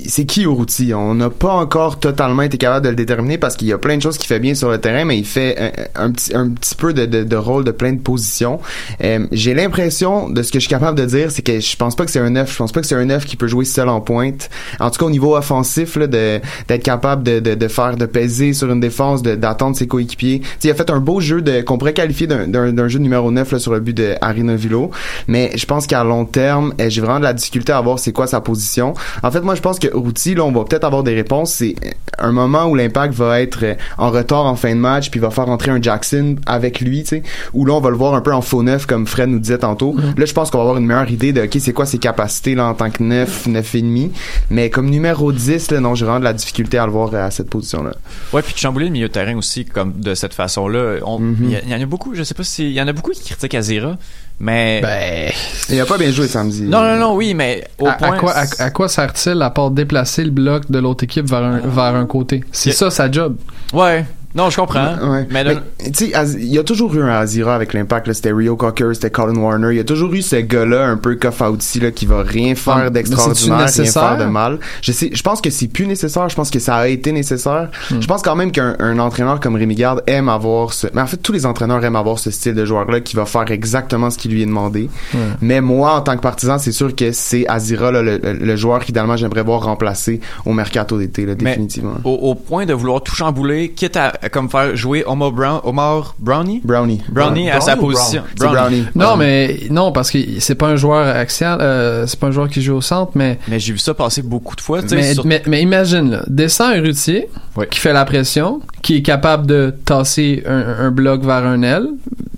C'est 0.06 0.24
qui 0.24 0.42
Urruti? 0.42 0.92
On 0.94 1.14
n'a 1.14 1.30
pas 1.30 1.52
encore 1.52 1.98
totalement 1.98 2.42
été 2.42 2.58
capable 2.58 2.84
de 2.84 2.90
le 2.90 2.96
déterminer 2.96 3.38
parce 3.38 3.56
qu'il 3.56 3.68
y 3.68 3.72
a 3.72 3.78
plein 3.78 3.96
de 3.96 4.02
choses 4.02 4.18
qu'il 4.18 4.26
fait 4.26 4.40
bien 4.40 4.54
sur 4.54 4.70
le 4.70 4.78
terrain, 4.78 5.04
mais 5.04 5.18
il 5.18 5.24
fait 5.24 5.90
un, 5.94 6.10
petit, 6.10 6.34
un 6.34 6.50
petit 6.50 6.74
peu 6.74 6.92
de, 6.92 7.06
de, 7.06 7.36
rôle 7.36 7.64
de 7.64 7.70
plein 7.70 7.92
de 7.92 8.00
positions. 8.00 8.60
Euh, 9.02 9.26
J'ai 9.32 9.54
l'impression 9.54 10.28
de 10.28 10.42
ce 10.42 10.50
que 10.50 10.58
je 10.58 10.64
suis 10.64 10.70
capable 10.70 10.98
de 10.98 11.04
dire, 11.04 11.30
c'est 11.30 11.42
que 11.42 11.60
je 11.60 11.76
pense 11.76 11.96
pas 11.96 12.04
que 12.04 12.10
c'est 12.10 12.18
un 12.18 12.30
9. 12.30 12.50
Je 12.50 12.56
pense 12.56 12.72
pas 12.72 12.80
que 12.80 12.86
c'est 12.86 12.94
un 12.94 13.04
9 13.04 13.24
qui 13.24 13.36
peut 13.36 13.46
jouer 13.46 13.64
seul 13.64 13.88
en 13.88 14.00
pointe. 14.00 14.50
En 14.80 14.90
tout 14.90 14.98
cas, 14.98 15.06
au 15.06 15.10
niveau 15.10 15.36
offensif, 15.36 15.98
d'être 15.98 16.82
capable 16.82 17.22
de, 17.22 17.40
de, 17.40 17.68
faire, 17.68 17.96
de 17.96 18.06
peser 18.06 18.52
sur 18.52 18.70
une 18.70 18.80
défense, 18.80 19.22
d'attendre 19.22 19.76
ses 19.76 19.86
coéquipiers. 19.86 20.42
Il 20.62 20.70
a 20.70 20.74
fait 20.74 20.90
un 20.90 21.00
beau 21.00 21.20
jeu 21.20 21.42
qu'on 21.66 21.78
pourrait 21.78 21.94
qualifier 21.94 22.26
d'un, 22.26 22.88
jeu 22.88 22.98
numéro 22.98 23.30
9 23.30 23.52
là, 23.52 23.58
sur 23.58 23.72
le 23.72 23.80
but 23.80 23.96
de 23.96 24.16
Villo. 24.56 24.90
Mais 25.28 25.52
je 25.56 25.66
pense 25.66 25.86
qu'à 25.86 26.04
long 26.04 26.24
terme, 26.24 26.74
eh, 26.78 26.90
j'ai 26.90 27.00
vraiment 27.00 27.18
de 27.18 27.24
la 27.24 27.32
difficulté 27.32 27.72
à 27.72 27.80
voir 27.80 27.98
c'est 27.98 28.12
quoi 28.12 28.26
sa 28.26 28.40
position. 28.40 28.94
En 29.22 29.30
fait, 29.30 29.40
moi, 29.40 29.51
je 29.54 29.60
pense 29.60 29.78
que 29.78 29.88
Routy, 29.92 30.34
là, 30.34 30.44
on 30.44 30.52
va 30.52 30.64
peut-être 30.64 30.84
avoir 30.84 31.02
des 31.02 31.14
réponses. 31.14 31.52
C'est 31.54 31.74
un 32.18 32.32
moment 32.32 32.66
où 32.66 32.74
l'impact 32.74 33.14
va 33.14 33.40
être 33.40 33.64
euh, 33.64 33.74
en 33.98 34.10
retard 34.10 34.46
en 34.46 34.54
fin 34.56 34.70
de 34.74 34.80
match, 34.80 35.10
puis 35.10 35.18
va 35.20 35.30
faire 35.30 35.48
entrer 35.48 35.70
un 35.70 35.80
Jackson 35.80 36.36
avec 36.46 36.80
lui, 36.80 37.02
tu 37.02 37.08
sais. 37.08 37.22
Où 37.52 37.64
là, 37.64 37.74
on 37.74 37.80
va 37.80 37.90
le 37.90 37.96
voir 37.96 38.14
un 38.14 38.20
peu 38.20 38.32
en 38.32 38.42
faux 38.42 38.62
neuf, 38.62 38.86
comme 38.86 39.06
Fred 39.06 39.28
nous 39.28 39.38
disait 39.38 39.58
tantôt. 39.58 39.96
Là, 40.16 40.24
je 40.26 40.32
pense 40.32 40.50
qu'on 40.50 40.58
va 40.58 40.62
avoir 40.64 40.76
une 40.78 40.86
meilleure 40.86 41.10
idée 41.10 41.32
de, 41.32 41.42
OK, 41.42 41.56
c'est 41.58 41.72
quoi 41.72 41.86
ses 41.86 41.98
capacités, 41.98 42.54
là, 42.54 42.66
en 42.66 42.74
tant 42.74 42.90
que 42.90 43.02
neuf, 43.02 43.46
neuf 43.46 43.74
et 43.74 43.82
demi. 43.82 44.12
Mais 44.50 44.70
comme 44.70 44.88
numéro 44.90 45.32
10, 45.32 45.70
là, 45.70 45.80
non, 45.80 45.94
j'ai 45.94 46.04
vraiment 46.04 46.20
de 46.20 46.24
la 46.24 46.32
difficulté 46.32 46.78
à 46.78 46.86
le 46.86 46.92
voir 46.92 47.10
euh, 47.14 47.26
à 47.26 47.30
cette 47.30 47.50
position-là. 47.50 47.92
Ouais, 48.32 48.42
puis 48.42 48.54
de 48.54 48.58
chambouler 48.58 48.86
le 48.86 48.92
milieu 48.92 49.08
de 49.08 49.12
terrain 49.12 49.36
aussi, 49.36 49.64
comme 49.64 49.94
de 50.00 50.14
cette 50.14 50.34
façon-là. 50.34 50.96
On- 51.04 51.20
Il 51.42 51.50
y 51.50 51.70
y, 51.70 51.74
en 51.74 51.80
a 51.80 51.86
beaucoup, 51.86 52.14
je 52.14 52.22
sais 52.22 52.34
pas 52.34 52.44
si. 52.44 52.64
Il 52.66 52.72
y 52.72 52.80
en 52.80 52.88
a 52.88 52.92
beaucoup 52.92 53.10
qui 53.12 53.22
critiquent 53.24 53.54
Azira, 53.54 53.96
mais. 54.42 54.80
Ben. 54.82 55.32
Il 55.70 55.80
a 55.80 55.86
pas 55.86 55.96
bien 55.96 56.10
joué 56.10 56.26
samedi. 56.28 56.62
Non, 56.62 56.82
non, 56.82 56.96
non, 56.96 57.14
oui, 57.14 57.32
mais 57.32 57.64
au 57.78 57.86
à, 57.86 57.94
quoi, 57.94 58.32
à, 58.32 58.44
à 58.58 58.70
quoi 58.70 58.88
sert-il 58.88 59.40
à 59.40 59.48
part 59.50 59.70
déplacer 59.70 60.24
le 60.24 60.30
bloc 60.30 60.70
de 60.70 60.78
l'autre 60.80 61.04
équipe 61.04 61.26
vers 61.26 61.42
un, 61.42 61.60
vers 61.60 61.94
un 61.94 62.04
côté? 62.04 62.44
C'est 62.52 62.72
ça 62.72 62.90
sa 62.90 63.10
job. 63.10 63.36
Ouais. 63.72 64.04
Non, 64.34 64.48
je 64.50 64.56
comprends. 64.56 64.94
Ouais. 65.10 65.26
Mais, 65.30 65.44
tu 65.92 66.06
sais, 66.06 66.12
il 66.38 66.52
y 66.52 66.58
a 66.58 66.64
toujours 66.64 66.94
eu 66.94 67.02
un 67.02 67.08
Azira 67.08 67.54
avec 67.54 67.72
l'impact. 67.74 68.12
C'était 68.12 68.32
Rio 68.32 68.56
Cocker, 68.56 68.90
c'était 68.94 69.10
Colin 69.10 69.36
Warner. 69.36 69.68
Il 69.72 69.76
y 69.76 69.80
a 69.80 69.84
toujours 69.84 70.12
eu 70.14 70.22
ce 70.22 70.36
gars-là 70.36 70.86
un 70.86 70.96
peu 70.96 71.18
outsy 71.48 71.80
là 71.80 71.90
qui 71.90 72.06
va 72.06 72.22
rien 72.22 72.50
Ouais, 72.50 72.54
faire 72.54 72.90
d'extraordinaire, 72.90 73.68
rien 73.68 73.84
faire 73.84 74.18
de 74.18 74.24
mal. 74.24 74.58
Je 74.80 74.92
sais, 74.92 75.10
je 75.12 75.22
pense 75.22 75.40
que 75.40 75.50
c'est 75.50 75.68
plus 75.68 75.86
nécessaire. 75.86 76.28
Je 76.28 76.34
pense 76.34 76.50
que 76.50 76.58
ça 76.58 76.76
a 76.76 76.88
été 76.88 77.12
nécessaire. 77.12 77.68
Hmm. 77.90 78.00
Je 78.00 78.06
pense 78.06 78.22
quand 78.22 78.36
même 78.36 78.52
qu'un 78.52 78.76
un 78.78 78.98
entraîneur 78.98 79.40
comme 79.40 79.54
Rémi 79.56 79.74
Garde 79.74 80.02
aime 80.06 80.28
avoir 80.28 80.72
ce, 80.72 80.86
mais 80.94 81.00
en 81.02 81.06
fait 81.06 81.16
tous 81.18 81.32
les 81.32 81.44
entraîneurs 81.46 81.84
aiment 81.84 81.96
avoir 81.96 82.18
ce 82.18 82.30
style 82.30 82.54
de 82.54 82.64
joueur-là 82.64 83.00
qui 83.00 83.16
va 83.16 83.26
faire 83.26 83.50
exactement 83.50 84.10
ce 84.10 84.18
qui 84.18 84.28
lui 84.28 84.42
est 84.42 84.46
demandé. 84.46 84.88
Ouais. 85.14 85.20
Mais 85.40 85.60
moi, 85.60 85.94
en 85.94 86.00
tant 86.00 86.16
que 86.16 86.22
partisan, 86.22 86.58
c'est 86.58 86.72
sûr 86.72 86.94
que 86.96 87.12
c'est 87.12 87.46
Azira 87.48 87.90
là, 87.92 88.02
le, 88.02 88.18
le- 88.22 88.32
le 88.32 88.56
joueur 88.56 88.84
qu'idéalement 88.84 89.16
j'aimerais 89.16 89.42
voir 89.42 89.62
remplacer 89.64 90.20
au 90.46 90.52
mercato 90.52 90.98
d'été 90.98 91.26
définitivement. 91.34 91.94
au, 92.04 92.10
au 92.10 92.34
point 92.34 92.66
de 92.66 92.72
vouloir 92.74 93.02
tout 93.02 93.14
chambouler, 93.14 93.70
quitte 93.70 93.96
à 93.96 94.12
comme 94.30 94.48
faire 94.48 94.74
jouer 94.76 95.04
Omar, 95.06 95.32
Brown, 95.32 95.60
Omar 95.64 96.14
Brownie? 96.18 96.60
Brownie. 96.64 97.00
Brownie 97.08 97.50
à 97.50 97.60
sa 97.60 97.76
position. 97.76 98.22
Brownie. 98.38 98.84
Non, 98.94 99.16
mais 99.16 99.60
non, 99.70 99.92
parce 99.92 100.10
que 100.10 100.18
c'est 100.38 100.54
pas 100.54 100.68
un 100.68 100.76
joueur 100.76 101.16
axial, 101.16 101.58
euh, 101.60 102.06
c'est 102.06 102.18
pas 102.18 102.28
un 102.28 102.30
joueur 102.30 102.48
qui 102.48 102.62
joue 102.62 102.74
au 102.76 102.80
centre, 102.80 103.12
mais 103.14 103.38
Mais 103.48 103.58
j'ai 103.58 103.72
vu 103.72 103.78
ça 103.78 103.94
passer 103.94 104.22
beaucoup 104.22 104.56
de 104.56 104.60
fois. 104.60 104.82
tu 104.82 104.88
sais, 104.88 104.96
mais, 104.96 105.14
sur- 105.14 105.26
mais, 105.26 105.42
mais 105.46 105.62
imagine, 105.62 106.10
là, 106.10 106.22
descend 106.28 106.74
un 106.76 106.80
routier 106.82 107.28
qui 107.70 107.78
fait 107.80 107.92
la 107.92 108.04
pression, 108.04 108.60
qui 108.82 108.96
est 108.96 109.02
capable 109.02 109.46
de 109.46 109.74
tasser 109.84 110.42
un, 110.46 110.86
un 110.86 110.90
bloc 110.90 111.22
vers 111.24 111.44
un 111.44 111.62
aile, 111.62 111.88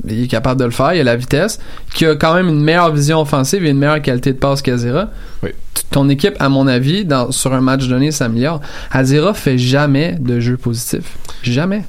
il 0.09 0.25
est 0.25 0.27
capable 0.29 0.61
de 0.61 0.65
le 0.67 0.71
faire, 0.71 0.93
il 0.95 1.01
a 1.01 1.05
la 1.05 1.17
vitesse, 1.17 1.59
qui 1.95 2.05
a 2.07 2.15
quand 2.17 2.35
même 2.35 2.49
une 2.49 2.61
meilleure 2.63 2.93
vision 2.93 3.21
offensive 3.21 3.65
et 3.65 3.71
une 3.71 3.79
meilleure 3.79 4.03
qualité 4.03 4.33
de 4.33 4.39
passe 4.39 4.61
qu'Azira. 4.63 5.09
Oui. 5.43 5.51
Ton 5.95 6.09
équipe, 6.09 6.35
à 6.41 6.49
mon 6.49 6.67
avis, 6.67 7.07
sur 7.31 7.53
un 7.53 7.61
match 7.61 7.87
donné, 7.87 8.11
s'améliore. 8.11 8.61
Azira 8.91 9.33
fait 9.33 9.59
jamais 9.59 10.17
de 10.19 10.41
jeu 10.41 10.57
positif. 10.57 11.17
Jamais. 11.45 11.85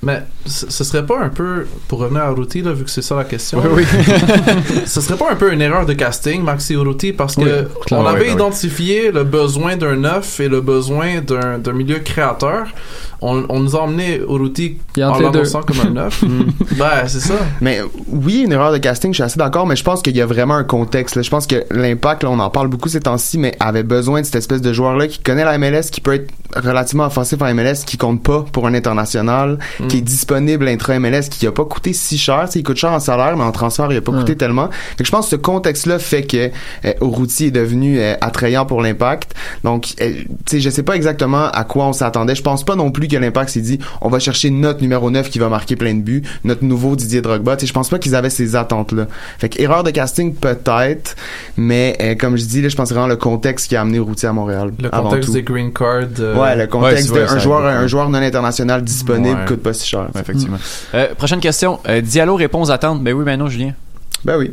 Mais 0.00 0.22
ce 0.48 0.84
serait 0.84 1.04
pas 1.06 1.20
un 1.20 1.28
peu, 1.28 1.66
pour 1.88 2.00
revenir 2.00 2.22
à 2.22 2.30
Ruti, 2.30 2.62
là, 2.62 2.72
vu 2.72 2.84
que 2.84 2.90
c'est 2.90 3.02
ça 3.02 3.14
la 3.16 3.24
question, 3.24 3.62
Oui, 3.74 3.84
ce 4.86 5.00
serait 5.00 5.16
pas 5.18 5.30
un 5.30 5.36
peu 5.36 5.52
une 5.52 5.60
erreur 5.62 5.86
de 5.86 5.92
casting, 5.92 6.42
Maxi 6.42 6.74
Urruti, 6.74 7.12
parce 7.12 7.34
que 7.36 7.40
Oui, 7.42 7.68
on 7.92 8.06
avait 8.06 8.20
oui, 8.20 8.26
oui. 8.28 8.32
identifié 8.34 9.10
le 9.12 9.24
besoin 9.24 9.76
d'un 9.76 9.96
neuf 9.96 10.40
et 10.40 10.48
le 10.48 10.60
besoin 10.60 11.20
d'un 11.20 11.72
milieu 11.72 11.98
créateur. 11.98 12.66
On, 13.20 13.44
on 13.48 13.58
nous 13.58 13.74
a 13.74 13.80
emmené 13.80 14.18
Urruti 14.28 14.78
en 14.96 15.18
l'annonçant 15.18 15.62
comme 15.62 15.80
un 15.80 15.90
neuf. 15.90 16.22
ben, 16.78 16.86
c'est 17.08 17.18
ça. 17.20 17.34
Mais 17.60 17.80
oui, 18.06 18.42
une 18.44 18.52
erreur 18.52 18.72
de 18.72 18.78
casting, 18.78 19.10
je 19.12 19.16
suis 19.16 19.22
assez 19.24 19.38
d'accord, 19.38 19.66
mais 19.66 19.74
je 19.74 19.82
pense 19.82 20.02
qu'il 20.02 20.16
y 20.16 20.20
a 20.20 20.26
vraiment 20.26 20.54
un 20.54 20.62
contexte. 20.62 21.16
Là. 21.16 21.22
Je 21.22 21.30
pense 21.30 21.48
que 21.48 21.64
l'impact, 21.72 22.22
là, 22.22 22.30
on 22.30 22.38
en 22.38 22.50
parle 22.50 22.68
beaucoup 22.68 22.88
ces 22.88 23.00
temps-ci, 23.00 23.36
mais 23.38 23.56
avait 23.58 23.82
besoin 23.82 24.20
de 24.20 24.26
cette 24.26 24.36
espèce 24.36 24.62
de 24.62 24.72
joueur-là 24.72 25.08
qui 25.08 25.18
connaît 25.18 25.44
la 25.44 25.58
MLS, 25.58 25.90
qui 25.90 26.00
peut 26.00 26.14
être 26.14 26.32
relativement 26.54 27.06
offensif 27.06 27.42
en 27.42 27.52
MLS, 27.54 27.84
qui 27.84 27.96
compte 27.96 28.22
pas 28.22 28.44
pour 28.52 28.66
un 28.68 28.74
international, 28.74 29.58
Mm. 29.80 29.86
qui 29.88 29.98
est 29.98 30.02
disponible 30.02 30.37
intra-MLS, 30.46 31.28
qui 31.30 31.46
a 31.46 31.52
pas 31.52 31.64
coûté 31.64 31.92
si 31.92 32.18
cher. 32.18 32.42
Tu 32.46 32.52
sais, 32.52 32.58
il 32.60 32.62
coûte 32.62 32.76
cher 32.76 32.92
en 32.92 33.00
salaire, 33.00 33.36
mais 33.36 33.44
en 33.44 33.52
transfert, 33.52 33.90
il 33.90 33.96
a 33.96 34.00
pas 34.00 34.12
coûté 34.12 34.36
tellement. 34.36 34.68
Fait 34.70 35.02
que 35.02 35.06
je 35.06 35.10
pense 35.10 35.26
que 35.26 35.30
ce 35.32 35.36
contexte-là 35.36 35.98
fait 35.98 36.22
que 36.24 36.50
euh, 36.84 36.92
Urruti 37.00 37.46
est 37.46 37.50
devenu 37.50 37.98
euh, 37.98 38.14
attrayant 38.20 38.66
pour 38.66 38.82
l'impact. 38.82 39.34
Donc, 39.64 39.88
euh, 40.00 40.12
tu 40.46 40.60
je 40.60 40.70
sais 40.70 40.82
pas 40.82 40.94
exactement 40.96 41.46
à 41.50 41.64
quoi 41.64 41.86
on 41.86 41.92
s'attendait. 41.92 42.34
Je 42.34 42.42
pense 42.42 42.64
pas 42.64 42.76
non 42.76 42.90
plus 42.90 43.08
que 43.08 43.16
l'impact 43.16 43.50
s'est 43.50 43.60
dit, 43.60 43.78
on 44.00 44.08
va 44.08 44.18
chercher 44.18 44.50
notre 44.50 44.80
numéro 44.82 45.10
9 45.10 45.30
qui 45.30 45.38
va 45.38 45.48
marquer 45.48 45.76
plein 45.76 45.94
de 45.94 46.00
buts, 46.00 46.22
notre 46.44 46.64
nouveau 46.64 46.96
Didier 46.96 47.20
Drogba. 47.22 47.56
Tu 47.56 47.66
je 47.66 47.72
pense 47.72 47.88
pas 47.88 47.98
qu'ils 47.98 48.14
avaient 48.14 48.30
ces 48.30 48.56
attentes-là. 48.56 49.06
Fait 49.38 49.48
que 49.48 49.60
erreur 49.60 49.82
de 49.82 49.90
casting 49.90 50.34
peut-être, 50.34 51.16
mais 51.56 51.96
euh, 52.00 52.14
comme 52.14 52.36
je 52.36 52.44
dis, 52.44 52.62
là, 52.62 52.68
je 52.68 52.76
pense 52.76 52.90
vraiment 52.92 53.06
le 53.06 53.16
contexte 53.16 53.68
qui 53.68 53.76
a 53.76 53.80
amené 53.82 53.98
Urruti 53.98 54.26
à 54.26 54.32
Montréal. 54.32 54.72
Le 54.82 54.94
avant 54.94 55.10
contexte 55.10 55.28
tout. 55.28 55.34
des 55.34 55.42
green 55.42 55.72
cards. 55.72 56.04
euh, 56.20 56.36
Ouais, 56.36 56.56
le 56.56 56.66
contexte 56.66 57.10
Ouais, 57.10 57.24
d'un 57.26 57.38
joueur, 57.38 57.64
un 57.66 57.86
joueur 57.86 58.08
non 58.10 58.18
international 58.18 58.82
disponible 58.82 59.38
Ouais. 59.40 59.46
coûte 59.46 59.62
pas 59.62 59.72
si 59.72 59.88
cher. 59.88 60.08
Ouais, 60.14 60.22
effectivement. 60.28 60.58
Euh, 60.94 61.14
prochaine 61.14 61.40
question. 61.40 61.80
Euh, 61.88 62.00
Diallo 62.00 62.36
répond 62.36 62.62
aux 62.62 62.70
attentes. 62.70 63.02
Ben 63.02 63.12
oui, 63.14 63.24
ben 63.24 63.38
non, 63.38 63.48
Julien. 63.48 63.72
Ben 64.24 64.36
oui. 64.38 64.52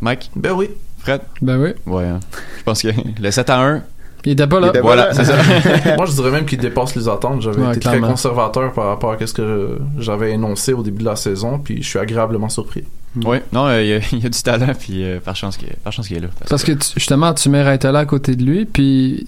Mike, 0.00 0.30
Ben 0.36 0.52
oui. 0.52 0.68
Fred? 0.98 1.20
Ben 1.42 1.58
oui. 1.58 1.70
Ouais. 1.86 2.04
hein. 2.04 2.20
Je 2.58 2.62
pense 2.64 2.82
que 2.82 2.88
le 3.20 3.30
7 3.30 3.50
à 3.50 3.60
1. 3.60 3.82
Il 4.26 4.32
était 4.32 4.46
pas 4.46 4.58
là. 4.58 4.68
Était 4.68 4.80
Voilà, 4.80 5.08
là. 5.08 5.14
c'est 5.14 5.24
ça. 5.24 5.34
Moi, 5.96 6.06
je 6.06 6.12
dirais 6.12 6.30
même 6.30 6.46
qu'il 6.46 6.58
dépasse 6.58 6.94
les 6.96 7.08
attentes. 7.08 7.42
J'avais 7.42 7.60
Ouais, 7.60 7.70
été 7.72 7.80
clairement. 7.80 8.00
très 8.06 8.10
conservateur 8.12 8.72
par 8.72 8.86
rapport 8.86 9.12
à 9.12 9.26
ce 9.26 9.32
que 9.34 9.78
j'avais 9.98 10.32
énoncé 10.32 10.72
au 10.72 10.82
début 10.82 11.00
de 11.00 11.04
la 11.08 11.16
saison, 11.16 11.58
puis 11.58 11.82
je 11.82 11.88
suis 11.88 11.98
agréablement 11.98 12.48
surpris. 12.48 12.84
Oui, 13.22 13.36
non, 13.52 13.66
euh, 13.66 13.82
il 13.82 13.88
y, 13.88 13.92
a- 13.92 14.00
il 14.12 14.22
y 14.22 14.26
a 14.26 14.28
du 14.30 14.42
talent, 14.42 14.72
puis 14.78 15.04
euh, 15.04 15.20
par 15.20 15.36
chance 15.36 15.56
qu'il 15.58 15.68
par 15.84 15.92
chance 15.92 16.08
qu'il 16.08 16.16
est 16.16 16.20
là. 16.20 16.28
Parce 16.48 16.64
que 16.64 16.72
tu- 16.72 16.88
justement, 16.96 17.32
tu 17.34 17.48
mets 17.50 17.62
Raitola 17.62 17.98
à 18.00 18.04
côté 18.06 18.34
de 18.34 18.42
lui, 18.42 18.64
puis 18.64 19.26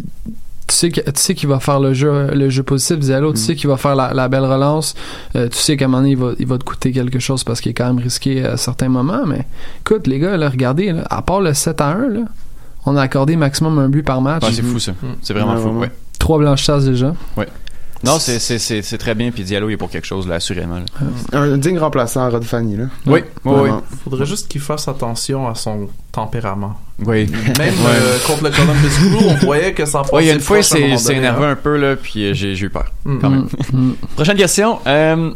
tu 0.69 0.75
sais 0.75 0.91
que- 0.91 1.01
tu 1.01 1.21
sais 1.21 1.35
qu'il 1.35 1.49
va 1.49 1.61
faire 1.61 1.79
le 1.81 1.93
jeu 1.95 2.29
le 2.35 2.49
jeu 2.51 2.63
positif 2.63 2.99
Diallo, 2.99 3.33
tu 3.33 3.39
sais 3.41 3.55
qu'il 3.55 3.69
va 3.69 3.77
faire 3.77 3.95
la, 3.95 4.13
la 4.15 4.29
belle 4.29 4.45
relance, 4.45 4.95
euh, 5.37 5.49
tu 5.49 5.59
sais 5.59 5.77
qu'à 5.77 5.85
un 5.85 5.89
moment 5.89 5.99
donné 6.03 6.11
il 6.13 6.17
va, 6.19 6.33
il 6.39 6.47
va 6.47 6.59
te 6.59 6.65
coûter 6.65 6.93
quelque 6.93 7.19
chose 7.19 7.45
parce 7.45 7.61
qu'il 7.61 7.71
est 7.71 7.75
quand 7.75 7.87
même 7.87 7.99
risqué 8.03 8.45
à 8.45 8.57
certains 8.57 8.89
moments, 8.89 9.25
mais 9.27 9.47
écoute 9.81 10.07
les 10.07 10.19
gars, 10.19 10.37
là, 10.37 10.49
regardez, 10.49 10.93
là, 10.93 11.05
à 11.11 11.23
part 11.23 11.41
le 11.41 11.55
7 11.55 11.81
à 11.81 11.89
1, 11.89 12.09
là, 12.09 12.21
on 12.85 12.97
a 12.97 13.03
accordé 13.03 13.37
maximum 13.37 13.79
un 13.79 13.89
but 13.89 14.03
par 14.03 14.21
match. 14.21 14.45
Ouais, 14.45 14.51
c'est 14.53 14.63
fou 14.63 14.79
ça. 14.79 14.93
C'est 15.23 15.33
vraiment 15.35 15.55
Ouais, 15.55 15.61
fou. 15.61 15.69
Ouais. 15.81 15.91
Trois 16.19 16.39
blanchasses 16.39 16.85
déjà. 16.85 17.15
Non, 18.07 18.19
c'est- 18.19 18.39
c'est 18.39 18.59
c'est- 18.59 18.83
c'est 18.83 18.99
très 18.99 19.15
bien, 19.15 19.31
puis 19.31 19.45
Diallo 19.45 19.69
il 19.69 19.75
est 19.75 19.77
pour 19.77 19.91
quelque 19.91 20.07
chose, 20.07 20.27
là, 20.27 20.37
assurément. 20.37 20.77
là. 20.79 20.85
Un 21.33 21.57
digne 21.59 21.79
remplaçant 21.79 22.21
à 22.23 22.29
Rod 22.31 22.45
Fanny, 22.45 22.77
là. 22.77 22.85
Oui, 23.07 23.21
oui, 23.45 23.55
oui. 23.65 23.71
Faudrait 24.05 24.27
juste 24.27 24.49
qu'il 24.49 24.61
fasse 24.61 24.89
attention 24.89 25.49
à 25.49 25.55
son 25.55 25.89
tempérament. 26.13 26.75
Oui. 27.05 27.27
Même 27.59 27.75
euh, 27.87 28.19
contre 28.27 28.45
le 28.45 28.51
Columbus 28.51 28.89
Crew, 28.89 29.27
on 29.29 29.35
voyait 29.45 29.75
que 29.75 29.85
ça 29.85 30.03
Ouais, 30.13 30.25
il 30.25 30.29
y 30.29 30.31
a 30.31 30.35
une 30.35 30.41
fois, 30.41 30.61
donné, 30.61 30.97
énervé 31.11 31.45
hein. 31.47 31.51
un 31.51 31.57
peu, 31.57 31.77
là, 31.77 31.97
puis 31.97 32.25
euh, 32.31 32.35
j'ai 32.35 32.55
j'ai 32.55 32.67
eu 32.67 32.71
peur. 32.71 32.87
Mm. 33.05 33.19
Quand 33.21 33.31
même. 33.31 33.49
Mm. 33.73 33.93
Prochaine 34.17 34.37
question. 34.37 34.79
Euh, 34.87 35.33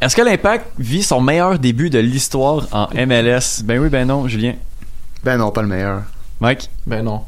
Est-ce 0.00 0.16
que 0.16 0.22
l'Impact 0.22 0.66
vit 0.78 1.02
son 1.02 1.20
meilleur 1.20 1.58
début 1.58 1.88
de 1.90 1.98
l'histoire 2.00 2.66
en 2.72 2.88
MLS? 2.94 3.62
Ben 3.64 3.78
oui, 3.78 3.88
ben 3.88 4.06
non, 4.06 4.26
Julien. 4.26 4.54
Ben 5.22 5.36
non, 5.36 5.50
pas 5.52 5.62
le 5.62 5.68
meilleur. 5.68 6.02
Mike? 6.40 6.70
Ben 6.86 7.02
non. 7.04 7.20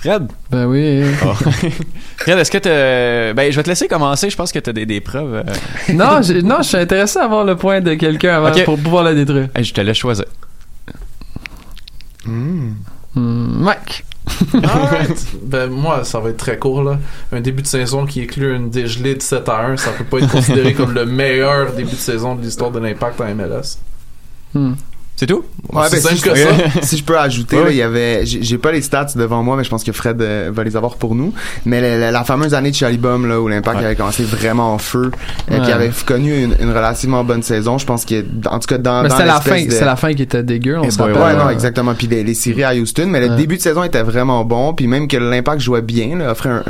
Fred? 0.00 0.28
Ben 0.50 0.64
oui. 0.66 1.02
Ah. 1.22 1.34
Fred, 2.16 2.38
est-ce 2.38 2.50
que 2.50 2.56
t'as... 2.56 3.34
Ben, 3.34 3.52
je 3.52 3.56
vais 3.56 3.62
te 3.62 3.68
laisser 3.68 3.86
commencer. 3.86 4.30
Je 4.30 4.36
pense 4.36 4.50
que 4.50 4.58
t'as 4.58 4.72
des, 4.72 4.86
des 4.86 5.00
preuves. 5.02 5.34
euh. 5.46 5.92
non, 5.92 6.20
non, 6.42 6.56
je 6.62 6.68
suis 6.68 6.76
intéressé 6.78 7.18
à 7.18 7.24
avoir 7.24 7.44
le 7.44 7.54
point 7.56 7.82
de 7.82 7.92
quelqu'un 7.94 8.36
avant 8.42 8.64
pour 8.64 8.78
pouvoir 8.78 9.04
le 9.04 9.14
détruire. 9.14 9.48
Hey, 9.54 9.62
je 9.62 9.74
te 9.74 9.80
laisse 9.82 9.98
choisir. 9.98 10.24
Hmm. 12.24 12.70
Hmm, 13.14 13.62
Mike. 13.62 14.04
Ben 15.42 15.68
moi, 15.68 16.04
ça 16.04 16.20
va 16.20 16.30
être 16.30 16.36
très 16.36 16.58
court 16.58 16.82
là. 16.82 16.98
Un 17.32 17.40
début 17.40 17.62
de 17.62 17.66
saison 17.66 18.06
qui 18.06 18.22
inclut 18.22 18.54
une 18.54 18.70
dégelée 18.70 19.16
de 19.16 19.22
7 19.22 19.48
à 19.48 19.66
1, 19.66 19.76
ça 19.76 19.90
peut 19.90 20.04
pas 20.04 20.18
être 20.18 20.30
considéré 20.30 20.72
comme 20.72 20.94
le 20.94 21.04
meilleur 21.04 21.72
début 21.72 21.90
de 21.90 21.96
saison 21.96 22.36
de 22.36 22.42
l'histoire 22.42 22.70
de 22.70 22.78
l'impact 22.78 23.20
en 23.20 23.34
MLS. 23.34 23.78
Hmm. 24.54 24.74
C'est 25.20 25.26
tout? 25.26 25.44
Ouais, 25.70 25.82
c'est 25.90 26.02
ben, 26.02 26.16
si, 26.16 26.16
je, 26.16 26.30
ça. 26.30 26.80
si 26.82 26.96
je 26.96 27.04
peux 27.04 27.18
ajouter, 27.18 27.58
Ouais. 27.58 27.64
là, 27.64 27.70
il 27.72 27.76
y 27.76 27.82
avait, 27.82 28.22
j'ai 28.24 28.56
pas 28.56 28.72
les 28.72 28.80
stats 28.80 29.08
devant 29.16 29.42
moi, 29.42 29.54
mais 29.58 29.64
je 29.64 29.68
pense 29.68 29.84
que 29.84 29.92
Fred 29.92 30.18
euh, 30.22 30.50
va 30.50 30.64
les 30.64 30.76
avoir 30.78 30.94
pour 30.96 31.14
nous. 31.14 31.34
Mais 31.66 31.82
la, 31.82 31.98
la- 31.98 32.10
la 32.10 32.24
fameuse 32.24 32.54
année 32.54 32.70
de 32.70 32.74
Chalibum, 32.76 33.28
là, 33.28 33.38
où 33.38 33.46
l'impact 33.46 33.80
Ouais. 33.80 33.84
avait 33.84 33.96
commencé 33.96 34.22
vraiment 34.22 34.72
en 34.72 34.78
feu, 34.78 35.10
euh, 35.50 35.58
Ouais. 35.58 35.64
qui 35.66 35.72
avait 35.72 35.90
connu 36.06 36.42
une, 36.44 36.56
une 36.58 36.70
relativement 36.70 37.22
bonne 37.22 37.42
saison, 37.42 37.76
je 37.76 37.84
pense 37.84 38.06
que, 38.06 38.24
en 38.48 38.58
tout 38.60 38.66
cas, 38.66 38.78
dans, 38.78 39.02
Mais 39.02 39.10
dans 39.10 39.16
c'était 39.16 39.28
la 39.28 39.40
fin, 39.42 39.62
de- 39.62 39.70
c'était 39.70 39.84
la 39.84 39.96
fin 39.96 40.14
qui 40.14 40.22
était 40.22 40.42
dégueu, 40.42 40.78
on 40.78 40.90
se 40.90 40.96
rappelle. 40.98 41.16
Ouais, 41.18 41.34
non, 41.36 41.50
exactement. 41.50 41.92
Puis 41.94 42.06
les, 42.06 42.24
les 42.24 42.32
séries 42.34 42.64
à 42.64 42.72
Houston, 42.74 43.08
mais 43.08 43.20
le 43.20 43.36
début 43.36 43.58
de 43.58 43.62
saison 43.62 43.84
était 43.84 44.02
vraiment 44.02 44.42
bon. 44.46 44.72
Puis 44.72 44.86
même 44.86 45.06
que 45.06 45.18
l'impact 45.18 45.60
jouait 45.60 45.82
bien, 45.82 46.16
là, 46.16 46.30
offrait 46.30 46.48
un, 46.48 46.62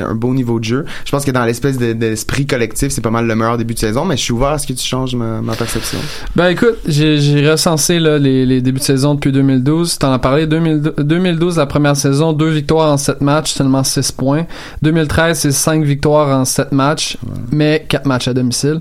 un, 0.00 0.14
beau 0.16 0.34
niveau 0.34 0.58
de 0.58 0.64
jeu. 0.64 0.84
Je 1.04 1.12
pense 1.12 1.24
que 1.24 1.30
dans 1.30 1.44
l'espèce 1.44 1.78
de- 1.78 1.92
d'esprit 1.92 2.44
collectif, 2.44 2.90
c'est 2.90 3.02
pas 3.02 3.10
mal 3.10 3.24
le 3.28 3.36
meilleur 3.36 3.56
début 3.56 3.74
de 3.74 3.78
saison. 3.78 4.04
Mais 4.04 4.16
je 4.16 4.22
suis 4.22 4.32
ouvert 4.32 4.48
à 4.48 4.58
ce 4.58 4.66
que 4.66 4.72
tu 4.72 4.84
changes 4.84 5.14
ma, 5.14 5.40
ma 5.40 5.54
perception. 5.54 5.98
Ben 6.34 6.48
écoute, 6.48 6.78
j'ai 6.88 7.18
j'ai 7.20 7.40
recensé 7.84 8.00
là, 8.00 8.18
les, 8.18 8.46
les 8.46 8.60
débuts 8.60 8.78
de 8.78 8.84
saison 8.84 9.14
depuis 9.14 9.32
2012. 9.32 9.98
T'en 9.98 10.12
as 10.12 10.18
parlé. 10.18 10.46
2012, 10.46 10.94
2012, 10.98 11.58
la 11.58 11.66
première 11.66 11.96
saison, 11.96 12.32
deux 12.32 12.48
victoires 12.48 12.92
en 12.92 12.96
sept 12.96 13.20
matchs, 13.20 13.52
seulement 13.52 13.84
6 13.84 14.12
points. 14.12 14.46
2013, 14.82 15.38
c'est 15.38 15.52
cinq 15.52 15.84
victoires 15.84 16.36
en 16.36 16.44
sept 16.44 16.72
matchs, 16.72 17.16
mais 17.52 17.84
quatre 17.88 18.06
matchs 18.06 18.28
à 18.28 18.34
domicile. 18.34 18.80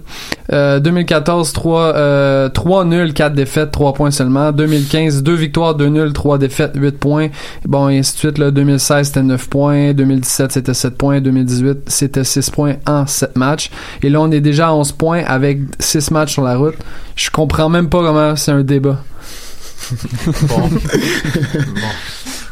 Euh, 0.52 0.80
2014, 0.80 1.54
3, 1.54 1.82
euh, 1.96 2.50
3 2.50 2.86
nuls, 2.86 3.14
4 3.14 3.34
défaites, 3.34 3.72
3 3.72 3.94
points 3.94 4.12
seulement. 4.12 4.52
2015, 4.52 5.24
2 5.24 5.34
victoires, 5.34 5.76
2 5.76 5.88
nuls, 5.88 6.14
3 6.14 6.38
défaites, 6.38 6.72
8 6.76 6.98
points. 6.98 7.28
Bon, 7.66 7.90
et 7.90 8.00
ainsi 8.00 8.14
de 8.14 8.18
suite. 8.20 8.38
Là, 8.38 8.52
2016, 8.52 9.08
c'était 9.08 9.24
9 9.24 9.50
points. 9.50 9.94
2017, 9.94 10.52
c'était 10.52 10.74
7 10.74 10.98
points. 10.98 11.22
2018, 11.22 11.80
c'était 11.88 12.24
6 12.24 12.50
points 12.50 12.76
en 12.88 13.06
7 13.06 13.36
matchs. 13.36 13.70
Et 14.02 14.10
là, 14.10 14.22
on 14.22 14.32
est 14.32 14.42
déjà 14.42 14.70
à 14.70 14.74
11 14.74 14.92
points 14.94 15.24
avec 15.26 15.60
6 15.80 16.12
matchs 16.12 16.34
sur 16.34 16.44
la 16.44 16.58
route. 16.58 16.76
Je 17.16 17.30
comprends 17.30 17.70
même 17.70 17.90
pas 17.90 18.00
comment 18.00 18.36
c'est 18.36 18.52
un 18.52 18.64
débat. 18.64 18.98
Bon. 20.48 20.70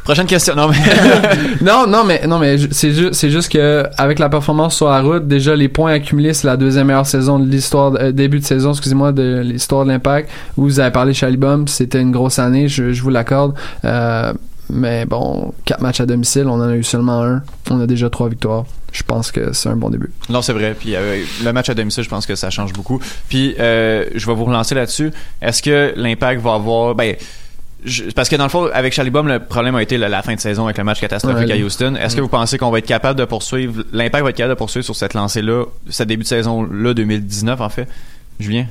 Prochaine 0.04 0.26
question. 0.26 0.56
Non, 0.56 0.68
mais... 0.68 0.78
non, 1.62 1.86
non, 1.88 2.04
mais 2.04 2.26
non, 2.28 2.40
mais 2.40 2.58
ju- 2.58 2.68
c'est 2.72 2.92
juste, 2.92 3.14
c'est 3.14 3.30
juste 3.30 3.52
que 3.52 3.86
avec 3.98 4.18
la 4.20 4.30
performance 4.30 4.76
sur 4.76 4.90
la 4.90 5.00
route, 5.02 5.28
déjà 5.28 5.56
les 5.56 5.70
points 5.70 5.94
accumulés, 5.94 6.34
c'est 6.34 6.48
la 6.48 6.58
deuxième 6.58 6.88
meilleure 6.88 7.06
saison 7.06 7.38
de 7.40 7.48
l'histoire, 7.48 7.94
euh, 8.00 8.12
début 8.12 8.40
de 8.40 8.44
saison, 8.46 8.72
excusez-moi, 8.72 9.12
de 9.12 9.42
l'histoire 9.46 9.86
de 9.86 9.92
l'Impact. 9.92 10.30
Où 10.58 10.64
vous 10.64 10.80
avez 10.80 10.92
parlé 10.92 11.14
Chalibum, 11.14 11.68
c'était 11.68 12.02
une 12.02 12.12
grosse 12.12 12.40
année, 12.40 12.68
je, 12.68 12.92
je 12.94 13.02
vous 13.04 13.12
l'accorde. 13.12 13.54
Euh, 13.86 14.34
mais 14.70 15.06
bon, 15.06 15.54
quatre 15.66 15.82
matchs 15.82 16.02
à 16.02 16.06
domicile, 16.08 16.48
on 16.48 16.54
en 16.56 16.68
a 16.70 16.76
eu 16.76 16.84
seulement 16.84 17.24
un. 17.24 17.44
On 17.70 17.80
a 17.80 17.86
déjà 17.88 18.10
trois 18.10 18.28
victoires. 18.28 18.66
Je 18.92 19.04
pense 19.04 19.32
que 19.32 19.54
c'est 19.54 19.70
un 19.70 19.76
bon 19.76 19.90
début. 19.90 20.12
Non, 20.30 20.42
c'est 20.42 20.54
vrai. 20.54 20.76
Puis 20.78 20.96
euh, 20.96 21.24
le 21.44 21.54
match 21.54 21.70
à 21.70 21.74
domicile, 21.74 22.04
je 22.04 22.10
pense 22.10 22.26
que 22.26 22.36
ça 22.36 22.50
change 22.50 22.74
beaucoup. 22.74 23.00
Puis 23.30 23.56
euh, 23.60 24.06
je 24.16 24.26
vais 24.28 24.34
vous 24.34 24.46
relancer 24.46 24.76
là-dessus. 24.76 25.12
Est-ce 25.42 25.62
que 25.62 25.94
l'impact 25.96 26.42
va 26.42 26.54
avoir 26.56 26.94
ben 26.96 27.16
je- 27.84 28.04
parce 28.12 28.30
que 28.30 28.36
dans 28.36 28.44
le 28.44 28.50
fond, 28.50 28.70
avec 28.74 28.94
Chalibom, 28.94 29.28
le 29.28 29.40
problème 29.40 29.76
a 29.76 29.82
été 29.82 29.98
la, 29.98 30.08
la 30.08 30.22
fin 30.22 30.36
de 30.36 30.40
saison 30.40 30.66
avec 30.66 30.78
le 30.78 30.84
match 30.84 31.00
catastrophique 31.02 31.48
Ouais. 31.48 31.54
à 31.62 31.66
Houston. 31.66 31.96
Est-ce 31.96 32.16
que 32.16 32.22
vous 32.22 32.28
pensez 32.28 32.58
qu'on 32.60 32.70
va 32.70 32.78
être 32.78 32.86
capable 32.86 33.18
de 33.20 33.26
poursuivre, 33.26 33.84
l'impact 33.92 34.24
va 34.24 34.30
être 34.30 34.36
capable 34.38 34.54
de 34.56 34.58
poursuivre 34.60 34.86
sur 34.86 34.96
cette 34.96 35.14
lancée-là, 35.16 35.66
ce 35.90 36.04
début 36.04 36.24
de 36.24 36.28
saison-là 36.28 36.94
2019 36.94 37.60
en 37.60 37.70
fait? 37.70 37.88
Julien? 38.40 38.66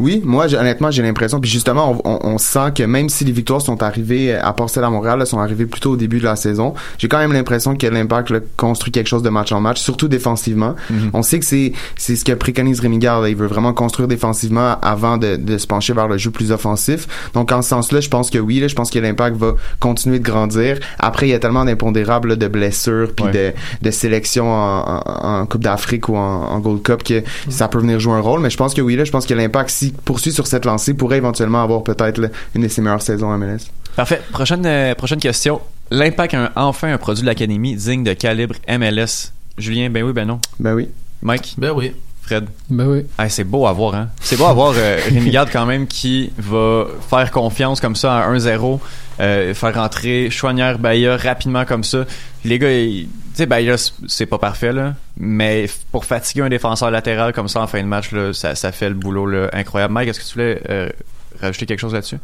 Oui, 0.00 0.20
moi, 0.24 0.52
honnêtement, 0.54 0.90
j'ai 0.90 1.02
l'impression, 1.02 1.40
puis 1.40 1.50
justement, 1.50 2.00
on, 2.04 2.10
on- 2.10 2.32
on 2.34 2.38
sent 2.38 2.72
que 2.74 2.82
même 2.82 3.08
si 3.08 3.24
les 3.24 3.32
victoires 3.32 3.60
sont 3.62 3.82
arrivées, 3.82 4.34
à 4.34 4.52
part 4.52 4.68
celle 4.70 4.84
à 4.84 4.90
Montréal, 4.90 5.18
là, 5.18 5.26
sont 5.26 5.38
arrivées 5.38 5.66
plutôt 5.66 5.92
au 5.92 5.96
début 5.96 6.18
de 6.18 6.24
la 6.24 6.36
saison, 6.36 6.74
j'ai 6.98 7.08
quand 7.08 7.18
même 7.18 7.32
l'impression 7.32 7.76
que 7.76 7.86
l'Impact 7.86 8.30
là, 8.30 8.40
construit 8.56 8.92
quelque 8.92 9.06
chose 9.08 9.22
de 9.22 9.28
match 9.30 9.52
en 9.52 9.60
match, 9.60 9.80
surtout 9.80 10.08
défensivement. 10.08 10.74
Mhm. 10.90 11.10
On 11.12 11.22
sait 11.22 11.38
que 11.38 11.44
c'est 11.44 11.72
c'est 11.96 12.16
ce 12.16 12.24
que 12.24 12.32
préconise 12.32 12.80
Rémi 12.80 12.98
là. 13.00 13.22
Il 13.28 13.36
veut 13.36 13.46
vraiment 13.46 13.72
construire 13.72 14.08
défensivement 14.08 14.76
avant 14.82 15.16
de, 15.16 15.36
de 15.36 15.58
se 15.58 15.66
pencher 15.66 15.92
vers 15.92 16.08
le 16.08 16.18
jeu 16.18 16.30
plus 16.30 16.52
offensif. 16.52 17.06
Donc, 17.34 17.52
en 17.52 17.62
ce 17.62 17.68
sens-là, 17.70 18.00
je 18.00 18.08
pense 18.08 18.30
que 18.30 18.38
oui, 18.38 18.60
là, 18.60 18.68
je 18.68 18.74
pense 18.74 18.90
que 18.90 18.98
l'Impact 18.98 19.36
va 19.36 19.54
continuer 19.80 20.18
de 20.18 20.24
grandir. 20.24 20.78
Après, 20.98 21.26
il 21.26 21.30
y 21.30 21.34
a 21.34 21.38
tellement 21.38 21.64
d'impondérables, 21.64 22.30
là, 22.30 22.36
de 22.36 22.48
blessures, 22.48 23.12
puis 23.14 23.26
de, 23.32 23.52
de 23.82 23.90
sélection 23.90 24.50
en, 24.52 25.02
en- 25.06 25.40
en 25.42 25.46
Coupe 25.46 25.62
d'Afrique 25.62 26.08
ou 26.08 26.16
en, 26.16 26.20
en 26.50 26.58
Gold 26.60 26.82
Cup 26.82 27.02
que 27.04 27.22
ça 27.48 27.68
peut 27.68 27.78
venir 27.78 28.00
jouer 28.00 28.14
un 28.14 28.20
rôle. 28.20 28.40
Mais 28.40 28.50
je 28.50 28.56
pense 28.56 28.74
que 28.74 28.80
oui, 28.80 28.96
là, 28.96 29.04
je 29.04 29.10
pense 29.12 29.26
que 29.26 29.34
l'Impact, 29.34 29.51
s'il 29.68 29.92
poursuit 29.92 30.32
sur 30.32 30.46
cette 30.46 30.64
lancée, 30.64 30.94
pourrait 30.94 31.18
éventuellement 31.18 31.62
avoir 31.62 31.82
peut-être 31.82 32.20
une 32.54 32.62
de 32.62 32.68
ses 32.68 32.80
meilleures 32.82 33.02
saisons 33.02 33.28
en 33.28 33.38
MLS. 33.38 33.58
Parfait. 33.96 34.20
Prochaine, 34.32 34.64
euh, 34.66 34.94
prochaine 34.94 35.18
question. 35.20 35.60
L'impact 35.90 36.34
a 36.34 36.44
un- 36.44 36.50
enfin 36.56 36.92
un 36.92 36.98
produit 36.98 37.22
de 37.22 37.26
l'académie 37.26 37.76
digne 37.76 38.04
de 38.04 38.14
calibre 38.14 38.54
MLS. 38.66 39.32
Julien, 39.58 39.90
ben 39.90 40.02
oui, 40.02 40.12
ben 40.12 40.24
non. 40.26 40.40
Ben 40.58 40.74
oui. 40.74 40.88
Mike? 41.22 41.54
Ben 41.58 41.72
oui. 41.76 41.92
Fred? 42.22 42.46
Ben 42.70 42.86
oui. 42.86 43.04
Ah, 43.18 43.28
c'est 43.28 43.44
beau 43.44 43.66
à 43.66 43.72
voir, 43.72 43.94
hein? 43.96 44.08
C'est 44.20 44.36
beau 44.36 44.44
à 44.46 44.52
voir 44.52 44.72
euh, 44.76 44.98
Rémi 45.10 45.30
Garde 45.30 45.50
quand 45.52 45.66
même 45.66 45.86
qui 45.86 46.32
va 46.38 46.86
faire 47.10 47.30
confiance 47.32 47.80
comme 47.80 47.96
ça 47.96 48.18
à 48.18 48.32
1-0, 48.32 48.80
euh, 49.20 49.52
faire 49.54 49.74
rentrer 49.74 50.30
Chouanière, 50.30 50.78
Baya 50.78 51.16
rapidement 51.16 51.64
comme 51.64 51.82
ça. 51.84 52.04
Les 52.44 52.58
gars, 52.58 52.72
ils- 52.72 53.08
sais, 53.34 53.46
Baya, 53.46 53.76
c'est- 53.76 54.26
pas 54.26 54.38
parfait, 54.38 54.72
là, 54.72 54.94
mais 55.16 55.66
pour 55.90 56.04
fatiguer 56.04 56.42
un 56.42 56.48
défenseur 56.48 56.90
latéral 56.90 57.32
comme 57.32 57.48
ça 57.48 57.60
en 57.60 57.66
fin 57.66 57.82
de 57.82 57.86
match, 57.88 58.12
là, 58.12 58.32
ça, 58.32 58.72
fait 58.72 58.88
le 58.88 58.94
boulot 58.94 59.26
là, 59.26 59.48
incroyable. 59.52 59.94
Mike, 59.94 60.08
est-ce 60.08 60.20
que 60.20 60.24
tu 60.24 60.32
voulais 60.34 60.62
euh, 60.68 60.88
rajouter 61.40 61.66
quelque 61.66 61.80
chose 61.80 61.94
là-dessus? 61.94 62.18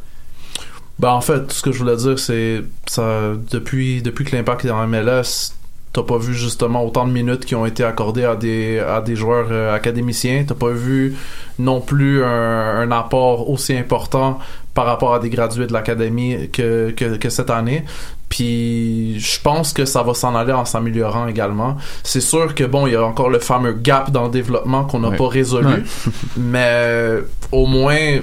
Ben, 0.99 1.11
en 1.11 1.21
fait, 1.21 1.47
tout 1.47 1.55
ce 1.55 1.61
que 1.61 1.71
je 1.71 1.79
voulais 1.79 1.95
dire, 1.95 2.19
c'est 2.19 2.61
ça 2.87 3.31
depuis 3.51 4.01
depuis 4.01 4.25
que 4.25 4.35
l'impact 4.35 4.65
est 4.65 4.69
en 4.69 4.85
MLS, 4.85 5.53
t'as 5.93 6.03
pas 6.03 6.17
vu 6.17 6.33
justement 6.33 6.85
autant 6.85 7.07
de 7.07 7.13
minutes 7.13 7.45
qui 7.45 7.55
ont 7.55 7.65
été 7.65 7.85
accordées 7.85 8.25
à 8.25 8.35
des 8.35 8.79
à 8.79 8.99
des 9.01 9.15
joueurs 9.15 9.47
euh, 9.49 9.73
académiciens. 9.73 10.43
T'as 10.45 10.55
pas 10.55 10.71
vu 10.71 11.15
non 11.57 11.79
plus 11.79 12.23
un, 12.23 12.91
apport 12.91 13.49
aussi 13.49 13.77
important 13.77 14.39
par 14.73 14.85
rapport 14.85 15.13
à 15.13 15.19
des 15.19 15.29
gradués 15.29 15.67
de 15.67 15.73
l'académie 15.73 16.49
que 16.51 16.91
que 16.91 17.29
cette 17.29 17.49
année. 17.49 17.85
Puis 18.29 19.19
je 19.19 19.41
pense 19.41 19.73
que 19.73 19.85
ça 19.85 20.03
va 20.03 20.13
s'en 20.13 20.35
aller 20.35 20.53
en 20.53 20.63
s'améliorant 20.65 21.27
également. 21.27 21.77
C'est 22.03 22.21
sûr 22.21 22.53
que 22.55 22.63
bon, 22.63 22.85
il 22.87 22.93
y 22.93 22.95
a 22.95 23.03
encore 23.03 23.29
le 23.29 23.39
fameux 23.39 23.73
gap 23.73 24.11
dans 24.11 24.25
le 24.25 24.29
développement 24.31 24.85
qu'on 24.85 24.99
n'a 24.99 25.09
Ouais. 25.09 25.17
pas 25.17 25.27
résolu, 25.27 25.65
Ouais. 25.67 25.83
mais 26.37 27.15
au 27.51 27.65
moins 27.65 28.19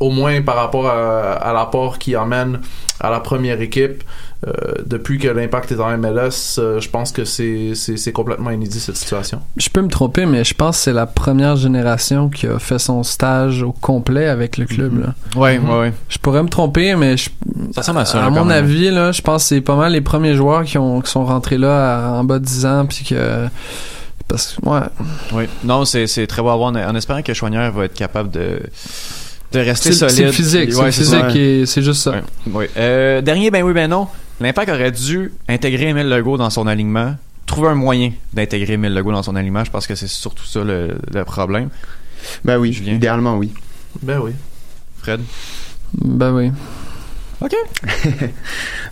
au 0.00 0.10
moins 0.10 0.42
par 0.42 0.56
rapport 0.56 0.88
à, 0.88 1.32
à 1.34 1.52
l'apport 1.52 1.98
qu'il 1.98 2.16
amène 2.16 2.60
à 2.98 3.08
la 3.10 3.20
première 3.20 3.60
équipe 3.60 4.02
depuis 4.86 5.18
que 5.18 5.28
l'impact 5.28 5.70
est 5.72 5.78
en 5.80 5.96
MLS, 5.96 6.58
euh, 6.58 6.80
je 6.80 6.88
pense 6.88 7.12
que 7.12 7.24
c'est 7.24 7.72
c'est 7.74 7.96
c'est 7.96 8.10
complètement 8.10 8.50
inédit 8.50 8.80
cette 8.80 8.96
situation. 8.96 9.40
Je 9.56 9.68
peux 9.68 9.80
me 9.82 9.88
tromper, 9.88 10.26
mais 10.26 10.42
je 10.42 10.52
pense 10.54 10.78
que 10.78 10.82
c'est 10.82 10.92
la 10.92 11.06
première 11.06 11.54
génération 11.56 12.28
qui 12.28 12.46
a 12.48 12.58
fait 12.58 12.78
son 12.80 13.04
stage 13.04 13.62
au 13.62 13.70
complet 13.72 14.26
avec 14.26 14.56
le 14.56 14.64
club. 14.66 15.00
là. 15.00 15.14
Ouais, 15.40 15.58
ouais, 15.58 15.78
ouais. 15.78 15.92
Je 16.08 16.18
pourrais 16.18 16.42
me 16.42 16.48
tromper, 16.48 16.96
mais 16.96 17.16
je, 17.16 17.30
Ça 17.72 17.80
à 17.80 18.04
ça, 18.04 18.18
là, 18.18 18.24
à 18.24 18.28
quand 18.28 18.34
mon 18.34 18.44
même. 18.46 18.64
avis, 18.64 18.90
là, 18.90 19.12
je 19.12 19.22
pense 19.22 19.42
que 19.44 19.48
c'est 19.50 19.60
pas 19.60 19.76
mal 19.76 19.92
les 19.92 20.00
premiers 20.00 20.34
joueurs 20.34 20.64
qui, 20.64 20.76
ont, 20.78 21.00
qui 21.00 21.10
sont 21.10 21.24
rentrés 21.24 21.58
là 21.58 22.08
à- 22.08 22.10
en 22.12 22.24
bas 22.24 22.38
de 22.40 22.44
10 22.44 22.66
ans, 22.66 22.86
puis 22.86 23.04
que... 23.04 23.46
Parce 24.28 24.54
que, 24.60 24.68
ouais. 24.68 24.80
Oui. 25.32 25.44
Non, 25.62 25.84
c'est 25.84 26.06
c'est 26.06 26.26
très 26.26 26.42
beau 26.42 26.48
à 26.48 26.56
voir 26.56 26.70
en, 26.72 26.76
en 26.76 26.94
espérant 26.96 27.22
que 27.22 27.34
Chouanière 27.34 27.70
va 27.72 27.84
être 27.84 27.94
capable 27.94 28.30
de, 28.30 28.60
de 29.52 29.58
rester 29.60 29.92
C'est 29.92 30.08
solide. 30.10 30.26
c'est 30.28 30.32
physique, 30.32 30.72
c'est 30.72 30.78
Ouais, 30.80 30.92
physique, 30.92 31.36
et 31.36 31.66
c'est 31.66 31.82
juste 31.82 32.02
ça. 32.02 32.20
Ouais. 32.50 32.68
Euh, 32.76 33.20
dernier, 33.20 33.50
ben 33.50 33.62
oui, 33.62 33.72
ben 33.72 33.88
non. 33.88 34.08
L'Impact 34.40 34.70
aurait 34.70 34.90
dû 34.92 35.32
intégrer 35.48 35.88
Emile 35.88 36.08
Legault 36.08 36.36
dans 36.36 36.50
son 36.50 36.66
alignement. 36.66 37.14
Trouver 37.46 37.68
un 37.68 37.74
moyen 37.74 38.12
d'intégrer 38.32 38.74
Emile 38.74 38.94
Legault 38.94 39.12
dans 39.12 39.22
son 39.22 39.36
alignement. 39.36 39.64
Je 39.64 39.70
pense 39.70 39.86
que 39.86 39.94
c'est 39.94 40.08
surtout 40.08 40.44
ça 40.46 40.64
le, 40.64 40.96
le 41.12 41.24
problème. 41.24 41.68
Ben 42.44 42.56
oui, 42.58 42.72
Julien? 42.72 42.94
idéalement 42.94 43.36
oui. 43.36 43.52
Ben 44.02 44.18
oui. 44.20 44.32
Fred? 45.02 45.20
Ben 45.94 46.32
oui. 46.32 46.50
OK. 47.42 47.54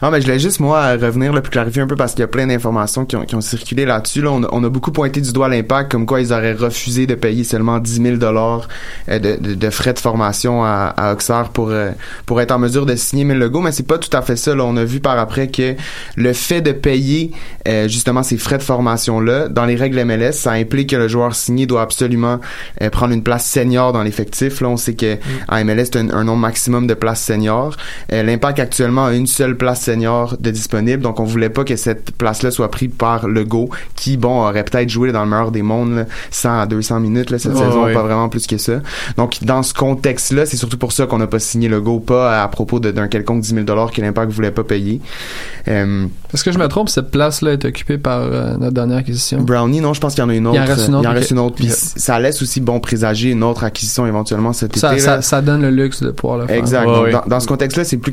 Ah, 0.03 0.11
mais 0.11 0.23
je 0.23 0.27
voulais 0.27 0.39
juste, 0.39 0.61
moi, 0.61 0.93
revenir, 0.93 1.31
là, 1.35 1.43
puis 1.43 1.51
clarifier 1.51 1.83
un 1.83 1.87
peu 1.87 1.95
parce 1.95 2.13
qu'il 2.13 2.21
y 2.21 2.25
a 2.25 2.29
plein 2.29 2.47
d'informations 2.47 3.05
qui 3.05 3.17
ont, 3.17 3.27
qui 3.27 3.35
ont 3.35 3.43
circulé 3.43 3.85
là-dessus. 3.85 4.23
Là, 4.23 4.31
on, 4.33 4.43
a, 4.45 4.49
on 4.51 4.65
a 4.65 4.71
beaucoup 4.71 4.93
pointé 4.93 5.21
du 5.21 5.31
doigt 5.31 5.51
l'impact, 5.51 5.93
comme 5.93 6.07
quoi 6.07 6.23
ils 6.23 6.33
auraient 6.33 6.55
refusé 6.55 7.07
de 7.07 7.15
payer 7.15 7.45
seulement 7.45 7.79
10 7.79 8.03
000 8.03 8.17
dollars 8.17 8.67
euh, 9.11 9.19
de, 9.19 9.37
de, 9.37 9.53
de 9.53 9.71
frais 9.71 9.93
de 9.93 9.99
formation 9.99 10.65
à, 10.65 10.95
à 10.97 11.13
Auxerre 11.13 11.51
pour, 11.51 11.69
euh, 11.69 11.91
pour 12.25 12.41
être 12.41 12.51
en 12.51 12.59
mesure 12.59 12.87
de 12.87 12.97
signer 12.97 13.23
Emile 13.23 13.41
Legault, 13.41 13.61
mais 13.61 13.73
c'est 13.73 13.87
pas 13.87 13.99
tout 13.99 14.17
à 14.17 14.23
fait 14.23 14.37
ça. 14.37 14.55
Là. 14.55 14.65
On 14.65 14.79
a 14.79 14.85
vu 14.85 15.01
par 15.01 15.19
après 15.19 15.49
que 15.49 15.75
le 16.17 16.33
fait 16.33 16.63
de 16.63 16.73
payer 16.73 17.33
euh, 17.69 17.89
justement 17.89 18.23
ces 18.23 18.39
frais 18.39 18.57
de 18.57 18.63
formation-là, 18.63 19.49
dans 19.49 19.67
les 19.67 19.77
règles 19.77 20.03
MLS, 20.03 20.33
ça 20.33 20.53
implique 20.53 20.89
que 20.89 20.97
le 20.97 21.09
joueur 21.09 21.35
signé 21.35 21.67
doit 21.67 21.83
absolument 21.83 22.41
euh, 22.81 22.89
prendre 22.89 23.13
une 23.13 23.23
place 23.23 23.45
senior 23.45 23.93
dans 23.93 24.03
l'effectif. 24.03 24.63
Là, 24.63 24.69
on 24.71 24.79
sait 24.79 24.95
que 24.95 25.19
en 25.49 25.63
MLS, 25.63 25.91
c'est 25.93 25.97
un, 25.97 26.09
un 26.09 26.25
nombre 26.25 26.41
maximum 26.41 26.87
de 26.87 26.95
places 26.95 27.23
seniors. 27.23 27.77
Euh, 28.13 28.23
L'Impact 28.41 28.59
actuellement 28.59 29.05
a 29.05 29.13
une 29.13 29.27
seule 29.27 29.55
place 29.55 29.83
senior 29.83 30.35
de 30.41 30.51
disponible, 30.51 31.03
donc 31.03 31.21
on 31.21 31.25
voulait 31.25 31.51
pas 31.51 31.63
que 31.63 31.77
cette 31.77 32.13
place-là 32.13 32.51
soit 32.51 32.71
prise 32.71 32.89
par 32.97 33.29
Legault, 33.29 33.69
qui 33.97 34.17
bon 34.17 34.41
aurait 34.49 34.65
peut-être 34.65 34.89
joué 34.89 35.13
dans 35.13 35.25
le 35.25 35.29
meilleur 35.29 35.51
des 35.51 35.61
mondes 35.61 35.95
là, 35.95 36.05
100 36.31 36.61
à 36.61 36.67
200 36.67 37.01
minutes 37.01 37.29
là, 37.31 37.39
cette 37.39 37.53
Ouais, 37.53 37.59
saison, 37.59 37.83
pas 37.93 38.03
vraiment 38.03 38.31
plus 38.31 38.47
que 38.47 38.57
ça. 38.57 38.81
Donc 39.19 39.45
dans 39.45 39.63
ce 39.63 39.75
contexte-là, 39.75 40.47
c'est 40.47 40.57
surtout 40.57 40.79
pour 40.79 40.93
ça 40.93 41.05
qu'on 41.05 41.19
n'a 41.19 41.27
pas 41.27 41.39
signé 41.39 41.69
Legault, 41.69 42.01
pas 42.01 42.43
à 42.43 42.49
propos 42.49 42.81
de- 42.81 42.91
d'un 42.93 43.09
quelconque 43.09 43.43
10 43.43 43.51
000 43.53 43.65
dollars 43.67 43.91
que 43.93 44.01
l'Impact 44.01 44.33
voulait 44.33 44.51
pas 44.53 44.65
payer. 44.65 45.03
Euh, 45.69 46.07
Est-ce 46.33 46.43
que 46.43 46.51
je 46.53 46.59
me 46.59 46.67
trompe, 46.69 46.89
cette 46.89 47.11
place-là 47.11 47.53
est 47.53 47.65
occupée 47.67 47.99
par 47.99 48.21
euh, 48.23 48.57
notre 48.57 48.73
dernière 48.73 48.97
acquisition? 48.99 49.43
Brownie, 49.43 49.83
non, 49.83 49.93
je 49.93 50.01
pense 50.01 50.15
qu'il 50.15 50.23
y 50.25 50.27
en 50.27 50.31
a 50.31 50.35
une 50.35 50.47
autre. 50.47 50.57
Il 50.57 50.63
en 50.63 50.67
reste 50.75 50.89
une 50.89 50.95
autre, 50.95 51.05
Il 51.05 51.09
en 51.09 51.13
reste 51.13 51.31
une 51.33 51.39
autre. 51.41 51.57
Puis 51.57 51.69
ça 51.71 52.19
laisse 52.19 52.41
aussi 52.41 52.63
bon 52.63 52.81
présager 52.81 53.31
une 53.33 53.43
autre 53.43 53.65
acquisition 53.65 54.07
éventuellement 54.07 54.55
cet 54.55 54.79
Ça, 54.79 54.93
été. 54.95 55.03
ça, 55.03 55.21
ça 55.21 55.43
donne 55.43 55.61
le 55.61 55.71
luxe 55.71 56.03
de 56.03 56.11
pouvoir 56.11 56.39
le 56.39 56.47
faire. 56.47 56.57
Exact. 56.57 56.87
Ouais, 56.87 56.95
Donc, 56.95 57.05
ouais. 57.05 57.13
Dans, 57.13 57.23
dans 57.27 57.41
ce 57.41 57.47
contexte-là, 57.49 57.85
c'est 57.85 57.99
plus 57.99 58.13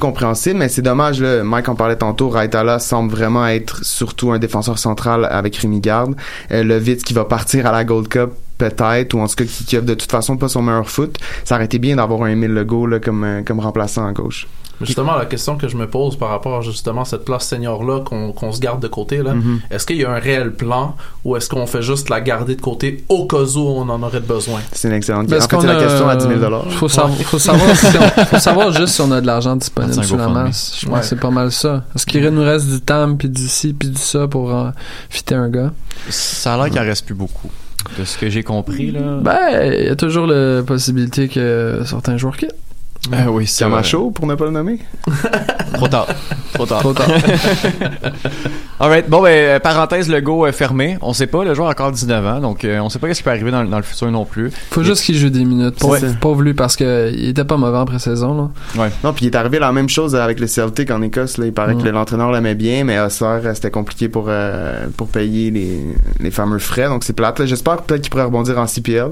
mais 0.56 0.70
c'est 0.70 0.82
dommage. 0.82 1.22
Là, 1.22 1.44
Mike 1.44 1.70
en 1.70 1.76
parlait 1.76 1.96
tantôt. 1.96 2.30
Raitala 2.30 2.80
semble 2.80 3.12
vraiment 3.12 3.48
être 3.48 3.84
surtout 3.84 4.32
un 4.32 4.40
défenseur 4.40 4.78
central 4.78 5.28
avec 5.30 5.56
Rémi 5.58 5.80
Garde. 5.80 6.16
Euh, 6.52 6.64
le 6.64 6.78
Vitz 6.78 7.04
qui 7.04 7.14
va 7.14 7.26
partir 7.26 7.66
à 7.66 7.72
la 7.72 7.84
Gold 7.84 8.08
Cup 8.08 8.32
peut-être, 8.58 9.14
ou 9.14 9.20
en 9.20 9.28
tout 9.28 9.36
cas 9.36 9.46
qui, 9.46 9.66
qui 9.66 9.78
a 9.78 9.82
de 9.82 9.94
toute 9.94 10.12
façon 10.12 10.38
pas 10.38 10.48
son 10.48 10.62
meilleur 10.62 10.90
foot. 10.90 11.18
Ça 11.44 11.56
aurait 11.56 11.66
été 11.66 11.80
bien 11.80 11.96
d'avoir 11.98 12.24
un 12.24 12.28
Emile 12.30 12.54
Legault 12.54 12.88
là, 12.88 13.00
comme, 13.00 13.24
euh, 13.24 13.42
comme 13.44 13.60
remplaçant 13.60 14.06
à 14.08 14.12
gauche. 14.12 14.48
Justement, 14.80 15.16
la 15.18 15.26
question 15.26 15.58
que 15.58 15.68
je 15.68 15.76
me 15.76 15.88
pose 15.90 16.18
par 16.20 16.30
rapport 16.30 16.60
à 16.60 16.62
justement 16.62 17.04
cette 17.04 17.26
place 17.26 17.48
senior-là 17.48 18.02
qu'on 18.02 18.32
qu'on 18.32 18.52
se 18.52 18.60
garde 18.60 18.80
de 18.80 18.88
côté, 18.88 19.24
là, 19.24 19.34
Mhm. 19.34 19.60
est-ce 19.72 19.88
qu'il 19.88 19.98
y 19.98 20.06
a 20.06 20.12
un 20.12 20.20
réel 20.20 20.54
plan 20.54 20.96
ou 21.26 21.36
est-ce 21.36 21.50
qu'on 21.50 21.66
fait 21.66 21.82
juste 21.82 22.10
la 22.12 22.22
garder 22.22 22.56
de 22.56 22.62
côté 22.62 23.04
au 23.10 23.26
cas 23.26 23.38
où 23.56 23.60
on 23.60 23.90
en 23.90 24.04
aurait 24.04 24.20
besoin? 24.20 24.60
C'est 24.74 24.88
une 24.90 24.94
excellente 24.94 25.30
question. 25.30 25.60
C'est 25.62 25.66
qu'on 25.68 25.74
la 25.74 25.80
a- 25.80 25.84
question 25.84 26.08
à 26.08 26.16
10 26.16 26.28
000 26.28 26.40
Il 26.70 26.74
faut, 26.74 26.88
savoir, 26.88 27.18
faut, 27.18 27.40
savoir 27.40 27.76
si 27.76 27.88
on- 27.88 28.26
faut 28.26 28.38
savoir 28.40 28.72
juste 28.72 28.94
si 28.94 29.02
on 29.02 29.12
a 29.12 29.20
de 29.20 29.26
l'argent 29.26 29.56
disponible 29.56 30.04
sous 30.04 30.16
la 30.16 30.28
masse. 30.28 30.78
Je 30.80 30.86
pense 30.86 30.94
Ouais. 30.94 31.00
que 31.02 31.06
c'est 31.08 31.20
pas 31.20 31.32
mal 31.32 31.52
ça. 31.52 31.84
Est-ce 31.96 32.06
qu'il 32.06 32.24
nous 32.30 32.44
reste 32.44 32.68
du 32.68 32.80
temps, 32.80 33.16
puis 33.16 33.30
du 33.30 33.48
ci, 33.48 33.74
puis 33.74 33.90
du 33.90 33.98
ça 34.00 34.28
pour 34.28 34.54
euh, 34.54 34.70
fitter 35.10 35.34
un 35.34 35.50
gars? 35.50 35.72
Ça 36.10 36.54
a 36.54 36.58
l'air 36.58 36.70
qu'il 36.70 36.80
en 36.80 36.84
reste 36.84 37.04
plus 37.04 37.16
beaucoup. 37.16 37.50
De 37.98 38.04
ce 38.04 38.18
que 38.18 38.30
j'ai 38.30 38.44
compris, 38.44 38.92
là. 38.92 39.20
Ben, 39.22 39.74
il 39.74 39.86
y 39.86 39.90
a 39.90 39.96
toujours 39.96 40.28
la 40.28 40.64
possibilité 40.64 41.28
que 41.28 41.82
certains 41.86 42.18
joueurs 42.18 42.38
quittent. 42.38 42.56
Ben 43.10 43.28
oui, 43.30 43.48
c'est 43.48 43.64
vrai. 43.64 43.72
Camacho, 43.74 44.12
pour 44.12 44.28
ne 44.28 44.36
pas 44.36 44.46
le 44.46 44.52
nommer? 44.52 44.80
Trop 45.74 45.88
tard. 45.88 46.08
Trop 46.54 46.66
tard. 46.66 46.80
Trop 46.80 46.94
tard. 46.94 47.08
Alright, 48.80 49.10
bon 49.10 49.22
ben 49.24 49.30
euh, 49.30 49.60
parenthèse 49.60 50.08
le 50.10 50.22
go 50.22 50.46
est 50.46 50.52
fermé. 50.52 50.98
On 51.02 51.14
sait 51.14 51.26
pas, 51.28 51.44
le 51.44 51.54
joueur 51.56 51.68
a 51.68 51.72
encore 51.72 51.92
19 51.92 52.26
ans, 52.28 52.40
donc 52.40 52.64
euh, 52.64 52.80
on 52.80 52.90
sait 52.90 53.00
pas 53.00 53.12
ce 53.12 53.18
qui 53.18 53.24
peut 53.24 53.30
arriver 53.32 53.50
dans, 53.50 53.64
le- 53.64 53.70
dans 53.70 53.78
le 53.78 53.84
futur 53.84 54.12
non 54.12 54.24
plus. 54.26 54.52
Faut 54.72 54.84
juste 54.84 55.04
qu'il 55.04 55.16
joue 55.16 55.30
des 55.30 55.46
minutes. 55.46 55.80
Pauvre, 55.80 55.98
C'est 55.98 56.10
ça. 56.10 56.16
pauvre 56.20 56.42
lui, 56.44 56.54
parce 56.54 56.76
que 56.76 57.12
il 57.14 57.30
était 57.30 57.44
pas 57.44 57.58
mauvais 57.58 57.78
en 57.78 57.86
pré-saison. 57.86 58.52
là. 58.76 58.90
Non, 59.04 59.14
puis 59.14 59.26
il 59.26 59.30
est 59.30 59.36
arrivé 59.36 59.58
la 59.60 59.72
même 59.72 59.90
chose 59.90 60.16
avec 60.16 60.40
le 60.40 60.46
Celtic 60.48 60.92
en 60.92 61.02
Écosse. 61.02 61.38
Là. 61.38 61.46
Il 61.48 61.54
paraît 61.54 61.74
Mm. 61.76 61.84
que 61.84 61.90
l'entraîneur 61.90 62.32
l'aimait 62.32 62.56
bien, 62.56 62.84
mais 62.84 62.98
euh, 62.98 63.10
c'était 63.10 63.72
compliqué 63.72 64.10
pour, 64.10 64.26
euh, 64.28 64.86
pour 64.96 65.08
payer 65.08 65.50
les, 65.50 65.80
les 66.20 66.32
fameux 66.32 66.60
frais. 66.60 66.88
Donc 66.88 67.04
c'est 67.04 67.14
plate. 67.14 67.46
J'espère 67.46 67.78
peut-être 67.82 68.02
qu'il 68.02 68.12
pourrait 68.12 68.24
rebondir 68.26 68.58
en 68.60 68.68
CPL. 68.68 69.10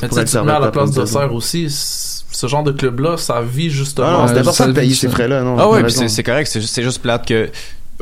Ça 0.00 0.06
Mais 0.06 0.08
tu 0.08 0.14
sais, 0.14 0.24
tu 0.24 0.32
te 0.32 0.38
mets 0.38 0.52
à 0.52 0.60
la 0.60 0.70
place 0.70 0.90
une 0.90 0.94
d'Auxerre 0.94 1.34
aussi, 1.34 1.66
ce 1.68 2.46
genre 2.46 2.62
de 2.62 2.72
club-là, 2.72 3.16
ça 3.16 3.40
vit 3.42 3.70
justement. 3.70 4.06
Ah 4.06 4.12
non, 4.12 4.22
Ouais, 4.22 4.28
c'est 4.28 4.38
important 4.38 4.52
ça 4.52 4.66
de 4.66 4.72
payer 4.72 4.94
ces 4.94 5.08
frais-là. 5.08 5.42
Non, 5.42 5.56
Ah 5.58 5.68
ouais, 5.68 5.88
c'est 5.88 6.22
correct, 6.22 6.46
c'est 6.46 6.60
juste, 6.60 6.74
c'est 6.74 6.82
juste 6.82 7.02
plate 7.02 7.26
que 7.26 7.50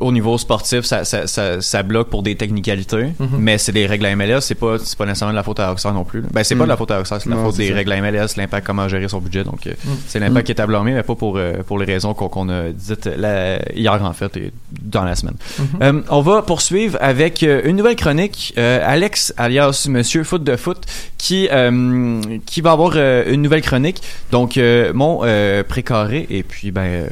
au 0.01 0.13
niveau 0.13 0.37
sportif, 0.37 0.83
ça, 0.85 1.05
ça, 1.05 1.27
ça, 1.27 1.61
ça 1.63 1.83
bloque 1.83 2.11
pour 2.11 2.23
des 2.23 2.35
technicalités, 2.37 3.07
Mhm. 3.19 3.29
mais 3.39 3.57
c'est 3.57 3.73
des 3.73 3.87
règles 3.87 4.05
à 4.07 4.11
MLS, 4.15 4.41
c'est 4.43 4.55
pas, 4.55 4.77
c'est 4.79 4.97
pas 4.99 5.07
nécessairement 5.07 5.33
de 5.33 5.37
la 5.37 5.43
faute 5.43 5.59
à 5.59 5.69
Rockstar 5.71 5.95
non 5.95 6.05
plus. 6.05 6.21
là. 6.21 6.29
Ben, 6.33 6.45
c'est 6.45 6.55
pas 6.55 6.65
Mm. 6.65 6.67
de 6.67 6.71
la 6.71 6.77
faute 6.77 6.91
à 6.91 6.97
Rockstar, 6.99 7.21
c'est 7.23 7.31
de 7.31 7.35
la 7.35 7.41
Non, 7.41 7.47
faute 7.47 7.57
des 7.57 7.69
ça. 7.69 7.75
règles 7.75 7.93
à 7.93 7.97
MLS, 7.97 8.37
l'impact, 8.37 8.67
comment 8.67 8.89
gérer 8.89 9.09
son 9.09 9.21
budget, 9.21 9.43
donc 9.45 9.67
euh, 9.67 9.71
Mm. 9.73 9.89
c'est 10.07 10.19
l'impact 10.19 10.43
Mm. 10.43 10.47
qui 10.47 10.53
est 10.53 10.61
à 10.61 10.67
blâmer, 10.67 10.93
mais 10.93 11.03
pas 11.03 11.15
pour, 11.15 11.39
euh, 11.39 11.63
pour 11.67 11.79
les 11.79 11.87
raisons 11.87 12.13
qu'on, 12.13 12.49
a 12.51 12.69
dites 12.73 13.07
la- 13.07 13.59
hier 13.73 14.05
en 14.05 14.13
fait, 14.13 14.37
et 14.37 14.53
dans 14.83 15.05
la 15.05 15.15
semaine. 15.17 15.37
Mhm. 15.59 15.67
Euh, 15.83 16.01
on 16.11 16.21
va 16.21 16.43
poursuivre 16.43 16.99
avec 17.01 17.43
euh, 17.43 17.63
une 17.65 17.77
nouvelle 17.77 17.97
chronique, 17.97 18.53
euh, 18.59 18.81
Alex, 18.85 19.33
alias 19.39 19.87
Monsieur 19.89 20.25
Foot 20.25 20.45
de 20.45 20.57
Foot, 20.57 20.79
qui, 21.17 21.49
euh, 21.51 22.21
qui 22.45 22.61
va 22.61 22.73
avoir 22.73 22.93
euh, 22.97 23.25
une 23.33 23.41
nouvelle 23.41 23.63
chronique, 23.63 24.03
donc 24.31 24.59
euh, 24.59 24.93
mon 24.95 25.21
euh, 25.25 25.63
précaré, 25.63 26.27
et 26.29 26.43
puis 26.43 26.71
ben, 26.71 26.83
euh, 26.83 27.07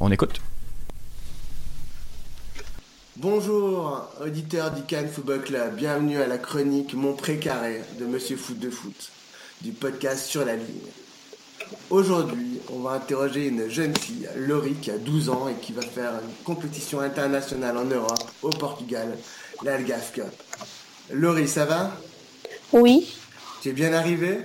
on 0.00 0.10
écoute. 0.10 0.40
Bonjour, 3.18 4.10
auditeurs 4.22 4.72
du 4.72 4.82
Cannes 4.82 5.08
Football 5.08 5.40
Club. 5.40 5.76
Bienvenue 5.76 6.18
à 6.18 6.26
la 6.26 6.36
chronique 6.36 6.92
Mon 6.92 7.14
Précaré 7.14 7.80
de 7.98 8.04
Monsieur 8.04 8.36
Foot 8.36 8.58
de 8.58 8.68
Foot, 8.68 9.10
du 9.62 9.72
podcast 9.72 10.26
Sur 10.26 10.44
la 10.44 10.54
ligne. 10.54 10.66
Aujourd'hui, 11.88 12.60
on 12.70 12.80
va 12.80 12.90
interroger 12.90 13.46
une 13.48 13.70
jeune 13.70 13.96
fille, 13.96 14.28
Laurie, 14.36 14.74
qui 14.74 14.90
a 14.90 14.98
12 14.98 15.30
ans 15.30 15.48
et 15.48 15.54
qui 15.54 15.72
va 15.72 15.80
faire 15.80 16.12
une 16.22 16.44
compétition 16.44 17.00
internationale 17.00 17.78
en 17.78 17.86
Europe, 17.86 18.30
au 18.42 18.50
Portugal, 18.50 19.16
l'Algaf 19.62 20.12
Cup. 20.12 20.24
Laurie, 21.10 21.48
ça 21.48 21.64
va? 21.64 21.92
Oui, 22.74 23.16
Tu 23.62 23.70
es 23.70 23.72
bien 23.72 23.94
arrivée? 23.94 24.40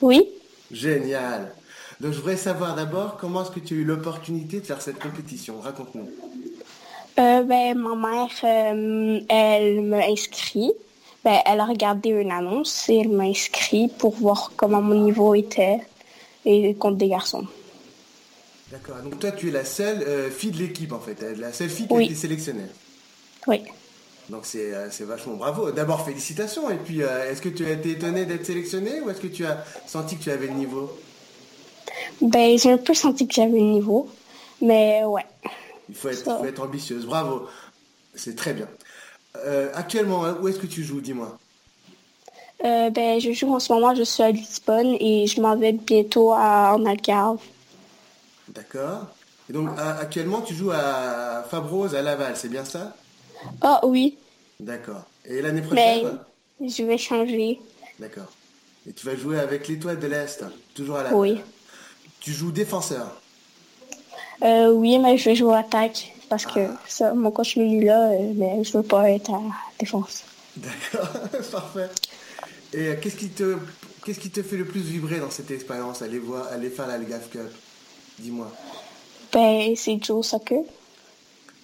Oui. 0.00 0.26
Génial. 0.70 1.52
Donc 2.00 2.12
je 2.12 2.18
voudrais 2.18 2.38
savoir 2.38 2.74
d'abord 2.74 3.18
comment 3.18 3.42
est-ce 3.42 3.50
que 3.50 3.60
tu 3.60 3.74
as 3.74 3.76
eu 3.76 3.84
l'opportunité 3.84 4.60
de 4.60 4.66
faire 4.66 4.80
cette 4.80 4.98
compétition? 4.98 5.60
Raconte-nous. 5.60 6.08
Euh, 7.18 7.42
ben, 7.42 7.76
ma 7.76 7.96
mère, 7.96 8.30
euh, 8.44 9.20
elle 9.28 9.82
m'a 9.82 10.06
inscrit. 10.06 10.72
Ben, 11.24 11.40
elle 11.46 11.58
a 11.58 11.64
regardé 11.64 12.10
une 12.10 12.30
annonce 12.30 12.88
et 12.88 12.98
elle 12.98 13.08
m'a 13.08 13.24
inscrit 13.24 13.88
pour 13.88 14.14
voir 14.14 14.52
comment 14.56 14.80
mon 14.80 14.94
niveau 14.94 15.34
était 15.34 15.80
et 16.44 16.74
contre 16.74 16.96
des 16.96 17.08
garçons. 17.08 17.46
D'accord. 18.70 18.96
Donc 19.02 19.18
toi, 19.18 19.32
tu 19.32 19.48
es 19.48 19.50
la 19.50 19.64
seule 19.64 20.02
euh, 20.02 20.30
fille 20.30 20.52
de 20.52 20.58
l'équipe 20.58 20.92
en 20.92 21.00
fait, 21.00 21.20
la 21.36 21.52
seule 21.52 21.70
fille 21.70 21.88
qui 21.88 21.94
a 21.94 22.02
été 22.02 22.14
sélectionnée. 22.14 22.66
Oui. 23.48 23.62
Donc 24.28 24.42
c'est 24.44 24.72
euh, 24.72 24.88
c'est 24.90 25.04
vachement 25.04 25.34
bravo. 25.34 25.72
D'abord 25.72 26.04
félicitations. 26.04 26.70
Et 26.70 26.76
puis 26.76 27.00
est-ce 27.00 27.42
que 27.42 27.48
tu 27.48 27.66
as 27.66 27.72
été 27.72 27.92
étonné 27.92 28.26
d'être 28.26 28.46
sélectionné 28.46 29.00
ou 29.00 29.10
est-ce 29.10 29.20
que 29.20 29.26
tu 29.26 29.44
as 29.44 29.64
senti 29.86 30.16
que 30.18 30.22
tu 30.22 30.30
avais 30.30 30.46
le 30.46 30.52
niveau? 30.52 30.92
Ben, 32.20 32.56
j'ai 32.56 32.70
un 32.70 32.78
peu 32.78 32.94
senti 32.94 33.26
que 33.26 33.34
j'avais 33.34 33.58
le 33.58 33.64
niveau, 33.64 34.08
mais 34.60 35.02
ouais. 35.04 35.24
Il 35.88 35.94
faut 35.94 36.08
être, 36.08 36.24
Ça. 36.24 36.38
faut 36.38 36.44
être 36.44 36.60
ambitieuse. 36.62 37.06
Bravo. 37.06 37.46
C'est 38.14 38.36
très 38.36 38.52
bien. 38.54 38.68
Euh, 39.36 39.70
actuellement, 39.74 40.24
hein, 40.24 40.36
où 40.40 40.48
est-ce 40.48 40.58
que 40.58 40.66
tu 40.66 40.82
joues 40.82 41.00
Dis-moi? 41.00 41.38
Euh, 42.64 42.90
ben, 42.90 43.20
je 43.20 43.32
joue 43.32 43.54
en 43.54 43.60
ce 43.60 43.72
moment, 43.72 43.94
je 43.94 44.02
suis 44.02 44.22
à 44.22 44.30
Lisbonne 44.32 44.96
et 44.98 45.26
je 45.28 45.40
m'en 45.40 45.56
vais 45.56 45.72
bientôt 45.72 46.32
à, 46.32 46.74
en 46.76 46.84
Algarve. 46.86 47.40
D'accord. 48.48 49.06
Et 49.48 49.52
donc 49.52 49.70
à- 49.78 49.98
actuellement, 49.98 50.40
tu 50.42 50.54
joues 50.54 50.72
à 50.72 51.44
Fabrose 51.48 51.94
à 51.94 52.02
Laval, 52.02 52.36
c'est 52.36 52.48
bien 52.48 52.64
ça? 52.64 52.96
Ah 53.60 53.80
oui, 53.84 54.16
D'accord. 54.58 55.04
Et 55.24 55.40
l'année 55.40 55.60
mais 55.70 56.00
prochaine 56.00 56.18
je 56.60 56.82
vais 56.82 56.98
changer. 56.98 57.60
D'accord. 58.00 58.26
Et 58.88 58.92
tu 58.92 59.06
vas 59.06 59.14
jouer 59.14 59.38
avec 59.38 59.68
l'étoile 59.68 60.00
de 60.00 60.06
l'Est, 60.08 60.44
toujours 60.74 60.96
à 60.96 61.04
Laval. 61.04 61.18
Oui. 61.18 61.40
Tu 62.20 62.32
joues 62.32 62.50
défenseur. 62.50 63.20
Euh, 64.42 64.70
oui, 64.72 64.98
mais 64.98 65.18
je 65.18 65.24
vais 65.30 65.34
jouer 65.34 65.56
attaque 65.56 66.12
parce 66.28 66.46
que 66.46 66.60
ça, 66.86 67.12
mon 67.14 67.30
coach 67.30 67.56
me 67.56 67.66
dit 67.68 67.84
là, 67.84 68.10
euh, 68.10 68.32
mais 68.36 68.62
je 68.62 68.76
veux 68.76 68.82
pas 68.84 69.10
être 69.10 69.32
à 69.32 69.40
défense. 69.78 70.22
D'accord, 70.56 71.08
parfait. 71.52 71.88
Et 72.72 72.88
euh, 72.88 72.96
qu'est-ce 73.00 73.16
qui 73.16 73.28
te 73.30 73.56
qu'est-ce 74.04 74.20
qui 74.20 74.30
te 74.30 74.42
fait 74.42 74.56
le 74.56 74.64
plus 74.64 74.80
vibrer 74.80 75.18
dans 75.20 75.30
cette 75.30 75.50
expérience? 75.50 76.02
Aller 76.02 76.18
voir, 76.18 76.46
aller 76.52 76.70
faire 76.70 76.86
la 76.86 76.98
Gaf 76.98 77.30
Cup. 77.30 77.50
Dis-moi. 78.18 78.50
Ben, 79.32 79.74
c'est 79.76 80.02
Joe 80.02 80.26
Soccer. 80.26 80.62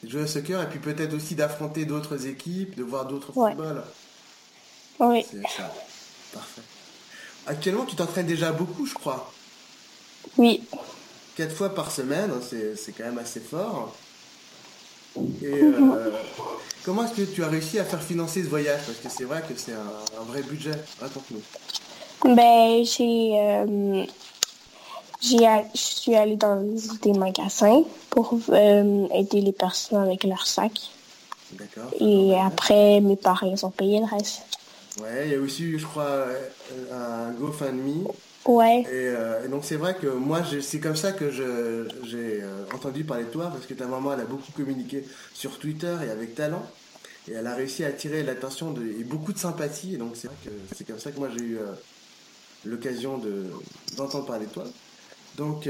Jouer 0.06 0.22
au 0.22 0.26
soccer 0.26 0.60
et 0.62 0.66
puis 0.68 0.78
peut-être 0.80 1.14
aussi 1.14 1.34
d'affronter 1.34 1.86
d'autres 1.86 2.26
équipes, 2.26 2.76
de 2.76 2.82
voir 2.82 3.06
d'autres 3.06 3.34
Ouais. 3.36 3.52
footballs. 3.52 3.82
Oui. 5.00 5.24
C'est 5.30 5.42
ça. 5.42 5.72
Parfait. 6.32 6.60
Actuellement, 7.46 7.84
tu 7.84 7.96
t'entraînes 7.96 8.26
déjà 8.26 8.52
beaucoup, 8.52 8.84
je 8.86 8.94
crois. 8.94 9.32
Oui. 10.36 10.62
Quatre 11.36 11.54
fois 11.54 11.74
par 11.74 11.90
semaine, 11.90 12.30
hein, 12.30 12.40
c'est 12.76 12.92
quand 12.92 13.04
même 13.04 13.18
assez 13.18 13.40
fort. 13.40 13.92
Et 15.16 15.46
euh, 15.46 16.10
comment 16.84 17.04
est-ce 17.04 17.14
que 17.14 17.22
tu 17.22 17.42
as 17.42 17.48
réussi 17.48 17.78
à 17.78 17.84
faire 17.84 18.02
financer 18.02 18.42
ce 18.42 18.48
voyage? 18.48 18.82
Parce 18.86 18.98
que 18.98 19.08
c'est 19.08 19.24
vrai 19.24 19.42
que 19.42 19.54
c'est 19.56 19.72
un, 19.72 20.20
un 20.20 20.24
vrai 20.24 20.42
budget. 20.42 20.74
Raconte-nous. 21.00 21.42
Ben, 22.34 22.84
j'ai, 22.84 23.32
euh, 23.36 24.04
je 25.20 25.60
suis 25.74 26.14
allée 26.14 26.36
dans 26.36 26.62
des 27.02 27.12
magasins 27.12 27.82
pour 28.10 28.38
euh, 28.50 29.06
aider 29.12 29.40
les 29.40 29.52
personnes 29.52 30.02
avec 30.02 30.24
leurs 30.24 30.46
sacs. 30.46 30.90
D'accord. 31.52 31.90
Et 32.00 32.36
après, 32.38 33.00
mes 33.00 33.16
parents 33.16 33.52
ils 33.52 33.66
ont 33.66 33.70
payé 33.70 34.00
le 34.00 34.06
reste. 34.06 34.42
Ouais, 35.00 35.26
il 35.26 35.32
y 35.32 35.34
a 35.34 35.40
aussi, 35.40 35.78
je 35.78 35.86
crois, 35.86 36.26
un 36.92 37.32
GoFundMe. 37.32 38.06
Ouais. 38.46 38.80
Et, 38.82 38.86
euh, 38.90 39.44
et 39.44 39.48
donc 39.48 39.64
c'est 39.64 39.76
vrai 39.76 39.96
que 39.96 40.06
moi, 40.06 40.42
c'est 40.60 40.80
comme 40.80 40.96
ça 40.96 41.12
que 41.12 41.30
j'ai 41.30 41.42
euh, 42.42 42.64
entendu 42.74 43.04
parler 43.04 43.24
de 43.24 43.30
toi, 43.30 43.50
parce 43.50 43.66
que 43.66 43.74
ta 43.74 43.86
maman, 43.86 44.12
elle 44.12 44.20
a 44.20 44.24
beaucoup 44.24 44.52
communiqué 44.52 45.04
sur 45.32 45.58
Twitter 45.58 45.96
et 46.06 46.10
avec 46.10 46.34
talent. 46.34 46.64
Et 47.26 47.32
elle 47.32 47.46
a 47.46 47.54
réussi 47.54 47.84
à 47.84 47.88
attirer 47.88 48.22
l'attention 48.22 48.74
et 48.76 49.02
beaucoup 49.04 49.32
de 49.32 49.38
sympathie. 49.38 49.94
Et 49.94 49.96
donc 49.96 50.14
c'est 50.14 50.26
vrai 50.26 50.36
que 50.44 50.50
c'est 50.74 50.86
comme 50.86 50.98
ça 50.98 51.10
que 51.10 51.18
moi 51.18 51.30
j'ai 51.34 51.42
eu 51.42 51.56
euh, 51.56 51.72
l'occasion 52.66 53.16
de, 53.16 53.46
d'entendre 53.96 54.26
parler 54.26 54.46
de 54.46 54.52
toi. 54.52 54.64
Donc, 55.36 55.68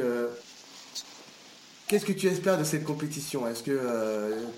qu'est-ce 1.89 2.05
que 2.05 2.13
tu 2.13 2.27
espères 2.27 2.59
de 2.59 2.65
cette 2.65 2.85
compétition? 2.85 3.49
Est-ce 3.49 3.63
que 3.63 3.81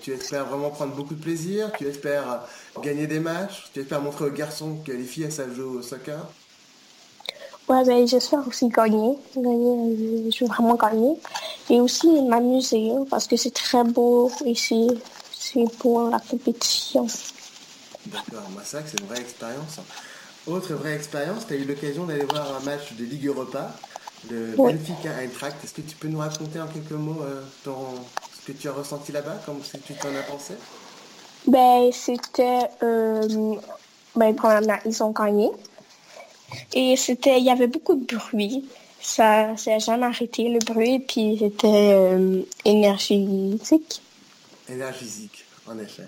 tu 0.01 0.11
espères 0.11 0.45
vraiment 0.47 0.69
prendre 0.69 0.93
beaucoup 0.95 1.15
de 1.15 1.21
plaisir? 1.21 1.71
Tu 1.77 1.85
espères 1.87 2.41
gagner 2.83 3.07
des 3.07 3.21
matchs? 3.21 3.69
Tu 3.73 3.79
espères 3.79 4.01
montrer 4.01 4.25
aux 4.25 4.31
garçons 4.31 4.81
que 4.85 4.91
les 4.91 5.05
filles, 5.05 5.23
elles 5.23 5.31
savent 5.31 5.55
jouer 5.55 5.77
au 5.77 5.81
soccer? 5.81 6.29
Ouais, 7.67 7.83
ben, 7.83 8.07
j'espère 8.07 8.47
aussi 8.47 8.69
gagner. 8.69 9.17
gagner 9.35 10.27
euh, 10.27 10.31
je 10.31 10.43
veux 10.45 10.49
vraiment 10.49 10.75
gagner. 10.75 11.15
Et 11.69 11.81
aussi 11.81 12.21
m'amuser, 12.21 12.91
hein, 12.91 13.05
parce 13.09 13.27
que 13.27 13.35
c'est 13.35 13.53
très 13.53 13.83
beau 13.83 14.31
ici. 14.45 14.89
C'est 15.31 15.65
pour 15.77 16.09
la 16.09 16.19
compétition. 16.19 17.07
D'accord, 18.05 18.47
bah 18.55 18.61
ça, 18.63 18.79
c'est 18.85 18.99
une 19.01 19.07
vraie 19.07 19.19
expérience. 19.19 19.79
Autre 20.45 20.73
vraie 20.75 20.95
expérience, 20.95 21.45
tu 21.45 21.53
as 21.55 21.57
eu 21.57 21.65
l'occasion 21.65 22.05
d'aller 22.05 22.23
voir 22.23 22.55
un 22.55 22.63
match 22.63 22.93
de 22.93 23.03
Ligue 23.03 23.27
Europa, 23.27 23.73
le 24.29 24.55
Ouais. 24.57 24.73
Benfica 24.73 25.09
Eintracht. 25.21 25.61
Est-ce 25.63 25.73
que 25.73 25.81
tu 25.81 25.95
peux 25.97 26.07
nous 26.07 26.19
raconter 26.19 26.61
en 26.61 26.67
quelques 26.67 26.91
mots 26.91 27.21
euh, 27.21 27.41
ton, 27.65 27.75
ce 28.39 28.49
que 28.49 28.57
tu 28.57 28.69
as 28.69 28.71
ressenti 28.71 29.11
là-bas, 29.11 29.41
comme 29.45 29.61
ce 29.61 29.73
que 29.73 29.83
tu 29.83 29.93
t'en 29.95 30.09
as 30.15 30.23
pensé? 30.23 30.53
Ben, 31.47 31.91
c'était. 31.91 32.69
Euh, 32.81 33.55
ben, 34.15 34.33
premièrement, 34.35 34.77
ils 34.85 35.03
ont 35.03 35.11
gagné. 35.11 35.49
Et 36.73 36.95
c'était. 36.95 37.39
Il 37.39 37.45
y 37.45 37.49
avait 37.49 37.67
beaucoup 37.67 37.95
de 37.95 38.15
bruit. 38.15 38.65
Ça 38.99 39.55
s'est 39.57 39.79
jamais 39.79 40.05
arrêté, 40.05 40.49
le 40.49 40.59
bruit. 40.59 40.99
Puis 40.99 41.37
c'était 41.39 41.93
euh, 41.93 42.41
énergétique. 42.65 44.01
Énergisique, 44.69 45.45
en 45.67 45.77
effet. 45.79 46.07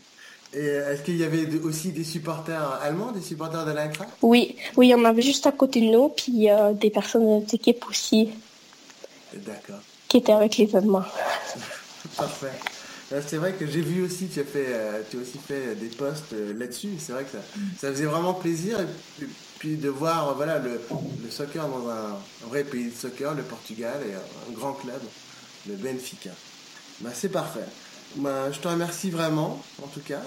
Et 0.54 0.58
euh, 0.58 0.94
est-ce 0.94 1.04
qu'il 1.04 1.18
y 1.18 1.24
avait 1.24 1.48
aussi 1.60 1.92
des 1.92 2.04
supporters 2.04 2.80
allemands, 2.82 3.12
des 3.12 3.22
supporters 3.22 3.66
de 3.66 3.72
l'Eintracht 3.72 4.10
Oui, 4.22 4.56
oui, 4.76 4.88
il 4.88 4.90
y 4.90 4.96
en 4.96 5.06
avait 5.06 5.22
juste 5.22 5.46
à 5.46 5.52
côté 5.52 5.82
de 5.82 5.86
nous. 5.86 6.10
Puis 6.10 6.26
il 6.30 6.42
y 6.42 6.50
a 6.50 6.74
des 6.74 6.90
personnes 6.90 7.24
de 7.24 7.40
notre 7.42 7.54
équipe 7.54 7.86
aussi 7.88 8.30
D'accord, 9.34 9.80
qui 10.08 10.18
étaient 10.18 10.32
avec 10.32 10.58
les 10.58 10.64
événements. 10.64 11.06
parfait. 12.18 12.52
Euh, 13.12 13.22
C'est 13.26 13.38
vrai 13.38 13.54
que 13.54 13.66
j'ai 13.66 13.82
vu 13.82 14.04
aussi, 14.04 14.28
tu 14.28 14.40
as, 14.40 14.44
fait, 14.44 14.66
euh, 14.68 15.02
tu 15.10 15.18
as 15.18 15.22
aussi 15.22 15.38
fait 15.38 15.76
des 15.76 15.88
posts 15.88 16.34
euh, 16.34 16.54
là-dessus. 16.58 16.94
C'est 17.00 17.12
vrai 17.12 17.24
que 17.24 17.32
ça, 17.32 17.44
ça 17.80 17.92
faisait 17.92 18.06
vraiment 18.06 18.34
plaisir. 18.34 18.80
Et 18.80 19.26
puis, 19.60 19.76
de 19.76 19.90
voir 19.90 20.30
euh, 20.30 20.34
voilà, 20.34 20.60
le, 20.60 20.82
le 21.24 21.30
soccer 21.30 21.68
dans 21.68 21.90
un, 21.90 22.18
vrai 22.48 22.64
pays 22.64 22.90
de 22.90 22.96
soccer, 22.96 23.34
le 23.36 23.44
Portugal, 23.44 24.00
et 24.08 24.14
un, 24.14 24.54
grand 24.54 24.74
club, 24.74 25.02
le 25.68 25.76
Benfica. 25.76 26.32
Bah, 27.02 27.12
C'est 27.14 27.30
parfait. 27.30 27.66
Bah, 28.16 28.52
je 28.52 28.60
te 28.60 28.68
remercie 28.68 29.12
vraiment, 29.12 29.62
en 29.84 29.88
tout 29.88 30.02
cas, 30.02 30.22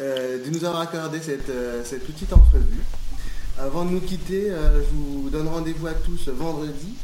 euh, 0.00 0.44
de 0.44 0.50
nous 0.50 0.64
avoir 0.64 0.82
accordé 0.82 1.20
cette, 1.20 1.48
euh, 1.48 1.84
cette 1.84 2.06
petite 2.06 2.32
entrevue. 2.32 2.84
Avant 3.58 3.86
de 3.86 3.90
nous 3.90 4.00
quitter, 4.00 4.50
je 4.50 4.94
vous 4.94 5.30
donne 5.30 5.48
rendez-vous 5.48 5.86
à 5.86 5.94
tous 5.94 6.28
vendredi 6.28 6.94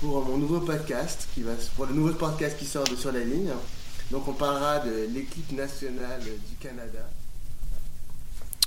pour 0.00 0.24
mon 0.24 0.36
nouveau 0.36 0.58
podcast, 0.58 1.28
qui 1.32 1.42
va, 1.42 1.52
pour 1.76 1.86
le 1.86 1.94
nouveau 1.94 2.12
podcast 2.14 2.58
qui 2.58 2.66
sort 2.66 2.82
de 2.82 2.96
Sur 2.96 3.12
la 3.12 3.20
ligne. 3.20 3.52
Donc 4.10 4.26
on 4.26 4.32
parlera 4.32 4.80
de 4.80 5.06
l'équipe 5.14 5.52
nationale 5.52 6.20
du 6.20 6.56
Canada. 6.56 7.08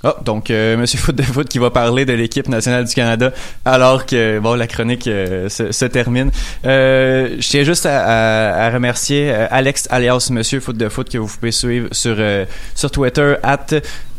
Oh, 0.04 0.12
donc 0.22 0.50
euh, 0.50 0.76
Monsieur 0.76 0.98
Foot 0.98 1.16
de 1.16 1.22
Foot 1.22 1.48
qui 1.48 1.58
va 1.58 1.70
parler 1.70 2.04
de 2.04 2.12
l'équipe 2.12 2.48
nationale 2.48 2.84
du 2.84 2.94
Canada 2.94 3.32
alors 3.64 4.04
que 4.04 4.38
bon 4.40 4.54
la 4.54 4.66
chronique 4.66 5.06
euh, 5.06 5.48
se, 5.48 5.72
se 5.72 5.84
termine. 5.86 6.30
Euh, 6.66 7.36
je 7.40 7.48
tiens 7.48 7.62
juste 7.64 7.86
à, 7.86 8.04
à- 8.04 8.66
à 8.66 8.70
remercier 8.70 9.30
euh, 9.32 9.46
Alex 9.50 9.88
alias 9.90 10.28
Monsieur 10.30 10.60
Foot 10.60 10.76
de 10.76 10.88
Foot 10.90 11.08
que 11.08 11.16
vous 11.16 11.26
pouvez 11.26 11.50
suivre 11.50 11.88
sur 11.92 12.14
euh, 12.18 12.44
sur 12.74 12.90
Twitter 12.90 13.36
at 13.42 13.66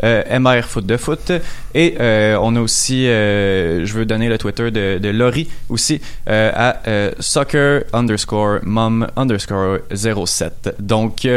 euh, 0.03 0.39
MR 0.39 0.63
Foot 0.63 0.85
de 0.85 0.97
Foot 0.97 1.31
et 1.73 1.95
euh, 1.99 2.37
on 2.41 2.55
a 2.55 2.61
aussi 2.61 3.07
euh, 3.07 3.85
je 3.85 3.93
veux 3.93 4.05
donner 4.05 4.29
le 4.29 4.37
Twitter 4.37 4.69
de, 4.71 4.99
de 4.99 5.09
Laurie 5.09 5.47
aussi 5.69 6.01
à 6.27 6.77
soccer 7.19 7.83
underscore 7.93 8.59
mom 8.63 9.07
underscore 9.15 9.79
07. 9.93 10.75
Donc 10.79 11.27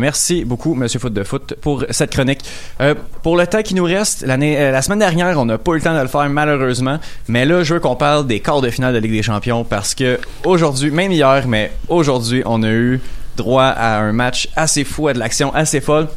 merci 0.00 0.44
beaucoup 0.44 0.74
Monsieur 0.74 0.98
Foot 0.98 1.12
de 1.12 1.22
Foot 1.22 1.54
pour 1.60 1.84
cette 1.90 2.12
chronique. 2.12 2.40
Pour 3.22 3.36
le 3.36 3.46
temps 3.46 3.62
qui 3.62 3.74
nous 3.74 3.84
reste, 3.84 4.22
l'année, 4.26 4.56
la 4.70 4.82
semaine 4.82 4.98
dernière, 4.98 5.38
on 5.38 5.44
n'a 5.44 5.58
pas 5.58 5.72
eu 5.72 5.76
le 5.76 5.82
temps 5.82 5.94
de 5.94 6.00
le 6.00 6.08
faire 6.08 6.28
malheureusement, 6.28 6.98
mais 7.28 7.44
là, 7.44 7.62
je 7.62 7.74
veux 7.74 7.80
qu'on 7.80 7.96
parle 7.96 8.26
des 8.26 8.40
quarts 8.40 8.60
de 8.60 8.70
finale 8.70 8.94
de 8.94 8.98
Ligue 8.98 9.12
des 9.12 9.22
Champions 9.22 9.64
parce 9.64 9.94
que 9.94 10.18
aujourd'hui, 10.44 10.90
même 10.90 11.12
hier, 11.12 11.46
mais 11.46 11.72
aujourd'hui, 11.88 12.42
on 12.46 12.62
a 12.62 12.70
eu 12.70 13.00
droit 13.36 13.64
à 13.64 13.98
un 13.98 14.12
match 14.12 14.48
assez 14.56 14.84
fou, 14.84 15.08
à 15.08 15.12
de 15.12 15.18
l'action 15.18 15.54
assez 15.54 15.80
folle. 15.80 16.08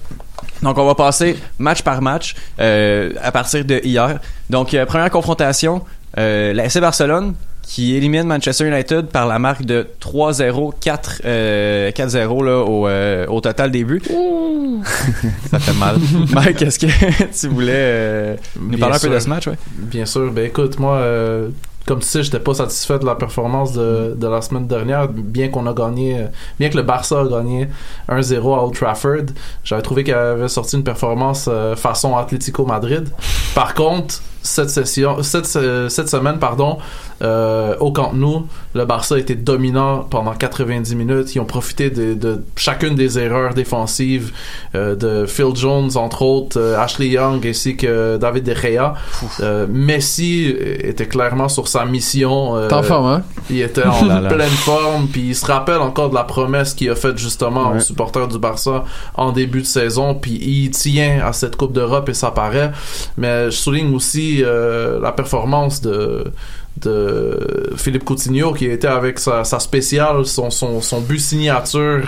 Donc, 0.63 0.77
on 0.77 0.85
va 0.85 0.95
passer 0.95 1.37
match 1.59 1.81
par 1.81 2.01
match 2.01 2.35
euh, 2.59 3.11
à 3.21 3.31
partir 3.31 3.65
de 3.65 3.81
hier. 3.83 4.19
Donc, 4.49 4.73
euh, 4.73 4.85
première 4.85 5.09
confrontation, 5.09 5.81
euh, 6.17 6.53
la 6.53 6.65
FC 6.65 6.79
Barcelone 6.79 7.33
qui 7.61 7.95
élimine 7.95 8.23
Manchester 8.23 8.67
United 8.67 9.07
par 9.07 9.25
la 9.25 9.39
marque 9.39 9.63
de 9.63 9.87
3-0, 10.01 10.73
4, 10.81 11.21
euh, 11.25 11.91
4-0 11.91 12.43
là, 12.43 12.57
au, 12.59 13.33
au 13.33 13.41
total 13.41 13.71
des 13.71 13.83
buts. 13.85 14.01
Ça 15.49 15.59
fait 15.59 15.73
mal. 15.73 15.95
Mike, 16.33 16.61
est-ce 16.61 16.79
que 16.79 16.87
tu 17.39 17.47
voulais 17.47 18.37
nous 18.59 18.69
Bien 18.69 18.79
parler 18.79 18.95
un 18.95 18.99
peu 18.99 19.09
de 19.09 19.19
ce 19.19 19.29
match? 19.29 19.47
Ouais? 19.47 19.57
Bien 19.77 20.05
sûr. 20.05 20.31
Ben 20.33 20.45
écoute, 20.45 20.77
moi, 20.77 21.01
comme 21.85 21.99
tu 21.99 22.07
sais, 22.07 22.23
j'étais 22.23 22.39
pas 22.39 22.53
satisfait 22.53 22.99
de 22.99 23.05
la 23.05 23.15
performance 23.15 23.73
de, 23.73 24.15
de 24.17 24.27
la 24.27 24.41
semaine 24.41 24.67
dernière, 24.67 25.07
bien 25.09 25.49
qu'on 25.49 25.67
a 25.67 25.73
gagné, 25.73 26.27
bien 26.59 26.69
que 26.69 26.77
le 26.77 26.83
Barça 26.83 27.21
a 27.21 27.27
gagné 27.27 27.67
1-0 28.09 28.35
à 28.55 28.63
Old 28.63 28.73
Trafford. 28.73 29.25
J'avais 29.63 29.81
trouvé 29.81 30.03
qu'elle 30.03 30.15
avait 30.15 30.47
sorti 30.47 30.77
une 30.77 30.83
performance 30.83 31.49
euh, 31.51 31.75
façon 31.75 32.15
Atlético 32.15 32.65
Madrid. 32.65 33.09
Par 33.53 33.73
contre, 33.73 34.21
cette 34.43 34.69
session, 34.69 35.23
cette, 35.23 35.45
cette 35.47 36.09
semaine, 36.09 36.37
pardon, 36.37 36.77
euh, 37.21 37.75
au 37.79 37.91
Camp 37.91 38.11
Nou, 38.13 38.45
le 38.75 38.85
Barça 38.85 39.17
était 39.17 39.35
dominant 39.35 39.99
pendant 40.09 40.33
90 40.33 40.95
minutes. 40.95 41.33
Ils 41.33 41.39
ont 41.39 41.45
profité 41.45 41.89
de, 41.89 42.13
de 42.13 42.43
chacune 42.57 42.95
des 42.95 43.17
erreurs 43.17 43.53
défensives 43.53 44.31
euh, 44.75 44.95
de 44.95 45.25
Phil 45.25 45.55
Jones, 45.55 45.89
entre 45.95 46.21
autres, 46.23 46.59
euh, 46.59 46.77
Ashley 46.77 47.07
Young 47.07 47.45
ainsi 47.47 47.77
que 47.77 48.17
David 48.17 48.43
De 48.43 48.53
Gea. 48.53 48.93
Euh, 49.39 49.65
Messi 49.69 50.53
était 50.79 51.05
clairement 51.07 51.47
sur 51.49 51.67
sa 51.67 51.85
mission. 51.85 52.57
euh, 52.57 52.67
en 52.69 52.83
forme, 52.83 53.05
hein? 53.07 53.23
Il 53.49 53.61
était 53.61 53.83
en 53.87 53.93
Oh 54.03 54.05
là. 54.05 54.21
pleine 54.29 54.49
forme, 54.49 55.07
puis 55.07 55.29
il 55.29 55.35
se 55.35 55.45
rappelle 55.45 55.77
encore 55.79 56.09
de 56.09 56.15
la 56.15 56.23
promesse 56.23 56.73
qu'il 56.73 56.89
a 56.89 56.95
faite 56.95 57.17
justement 57.17 57.71
Ouais. 57.71 57.77
aux 57.77 57.81
supporters 57.81 58.27
du 58.27 58.37
Barça 58.39 58.83
en 59.15 59.31
début 59.31 59.61
de 59.61 59.65
saison, 59.67 60.15
puis 60.15 60.33
il 60.41 60.71
tient 60.71 61.21
à 61.25 61.31
cette 61.31 61.55
Coupe 61.55 61.71
d'Europe 61.73 62.09
et 62.09 62.13
ça 62.13 62.31
paraît. 62.31 62.71
Mais 63.17 63.45
je 63.45 63.55
souligne 63.55 63.93
aussi 63.95 64.32
euh, 64.43 64.99
la 64.99 65.11
performance 65.11 65.81
de 65.81 66.23
Philippe 67.77 68.03
Coutinho 68.03 68.53
qui 68.53 68.65
était 68.65 68.87
avec 68.87 69.19
sa, 69.19 69.43
spéciale 69.43 70.25
son, 70.25 70.49
son, 70.49 71.01
but 71.01 71.19
signature 71.19 72.03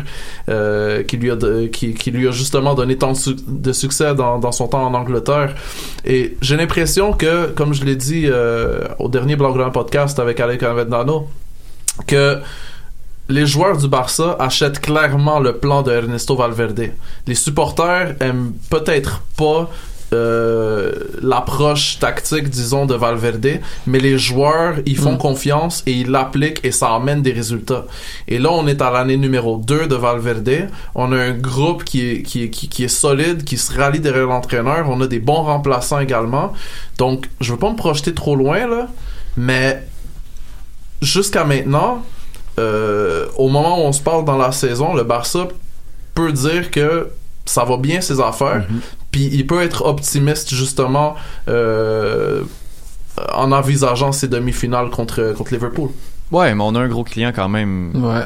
euh, 0.50 1.04
qui 1.04 1.18
lui 1.18 1.32
a 1.32 1.38
qui, 1.72 2.12
lui 2.12 2.28
a 2.28 2.32
justement 2.32 2.74
donné 2.74 2.98
tant 2.98 3.14
de, 3.14 3.18
su- 3.18 3.36
de 3.48 3.72
succès 3.72 4.16
dans, 4.16 4.52
son 4.52 4.68
temps 4.68 4.86
en 4.86 4.94
Angleterre 4.94 5.56
et 6.04 6.36
j'ai 6.42 6.58
l'impression 6.58 7.14
que 7.14 7.48
comme 7.48 7.74
je 7.74 7.84
l'ai 7.86 7.96
dit 7.96 8.26
euh, 8.26 8.82
au 9.00 9.08
dernier 9.08 9.36
Blogger 9.36 9.70
podcast 9.72 10.20
avec 10.20 10.40
Alec 10.40 10.64
Avendano 10.64 11.28
que 12.08 12.40
les 13.30 13.46
joueurs 13.46 13.78
du 13.78 13.88
Barça 13.88 14.36
achètent 14.40 14.80
clairement 14.80 15.40
le 15.40 15.54
plan 15.58 15.82
de 15.82 15.92
Ernesto 15.92 16.36
Valverde. 16.36 16.92
Les 17.26 17.34
supporters 17.34 18.16
aiment 18.20 18.54
peut-être 18.70 19.24
pas 19.36 19.70
euh, 20.14 20.92
l'approche 21.22 22.00
tactique, 22.00 22.50
disons, 22.50 22.86
de 22.86 22.96
Valverde, 22.96 23.60
mais 23.88 24.00
les 24.00 24.18
joueurs, 24.18 24.76
ils 24.86 24.98
font 24.98 25.14
Mm. 25.14 25.18
confiance 25.18 25.84
et 25.88 25.94
ils 25.94 26.10
l'appliquent 26.12 26.60
et 26.64 26.72
ça 26.72 26.94
amène 26.94 27.22
des 27.22 27.32
résultats. 27.34 27.86
Et 28.28 28.38
là, 28.38 28.52
on 28.52 28.68
est 28.68 28.82
à 28.82 28.92
l'année 28.92 29.18
numéro 29.18 29.58
2 29.58 29.88
de 29.88 29.96
Valverde. 29.96 30.70
On 30.94 31.12
a 31.12 31.18
un 31.18 31.32
groupe 31.32 31.84
qui 31.84 32.08
est, 32.10 32.22
qui 32.22 32.50
qui, 32.50 32.70
qui 32.70 32.84
est 32.84 32.88
solide, 32.88 33.44
qui 33.44 33.58
se 33.58 33.74
rallie 33.78 34.00
derrière 34.00 34.28
l'entraîneur. 34.28 34.88
On 34.90 35.02
a 35.02 35.08
des 35.08 35.20
bons 35.20 35.44
remplaçants 35.44 36.00
également. 36.00 36.54
Donc, 36.98 37.28
je 37.42 37.52
veux 37.52 37.60
pas 37.60 37.72
me 37.72 37.76
projeter 37.76 38.14
trop 38.14 38.36
loin, 38.36 38.68
là, 38.68 38.88
mais 39.38 39.82
jusqu'à 41.02 41.44
maintenant, 41.44 42.04
euh, 42.60 43.26
au 43.38 43.50
moment 43.50 43.80
où 43.80 43.82
on 43.88 43.92
se 43.92 44.02
parle 44.02 44.24
dans 44.24 44.38
la 44.38 44.52
saison, 44.52 44.94
le 44.94 45.04
Barça 45.04 45.48
peut 46.14 46.32
dire 46.32 46.72
que 46.72 47.10
ça 47.46 47.64
va 47.64 47.78
bien 47.78 48.02
ses 48.02 48.20
affaires, 48.22 48.66
puis 49.16 49.30
il 49.32 49.48
peut 49.48 49.62
être 49.62 49.86
optimiste 49.86 50.54
justement 50.54 51.16
euh, 51.48 52.42
en 53.34 53.54
envisageant 53.54 54.12
ses 54.12 54.28
demi-finales 54.28 54.90
contre, 54.90 55.34
contre 55.38 55.54
Liverpool. 55.54 55.90
Ouais, 56.34 56.54
mais 56.54 56.62
on 56.62 56.76
a 56.76 56.82
un 56.82 56.90
gros 56.90 57.06
client 57.06 57.32
quand 57.34 57.48
même 57.48 57.94
Ouais. 57.96 58.26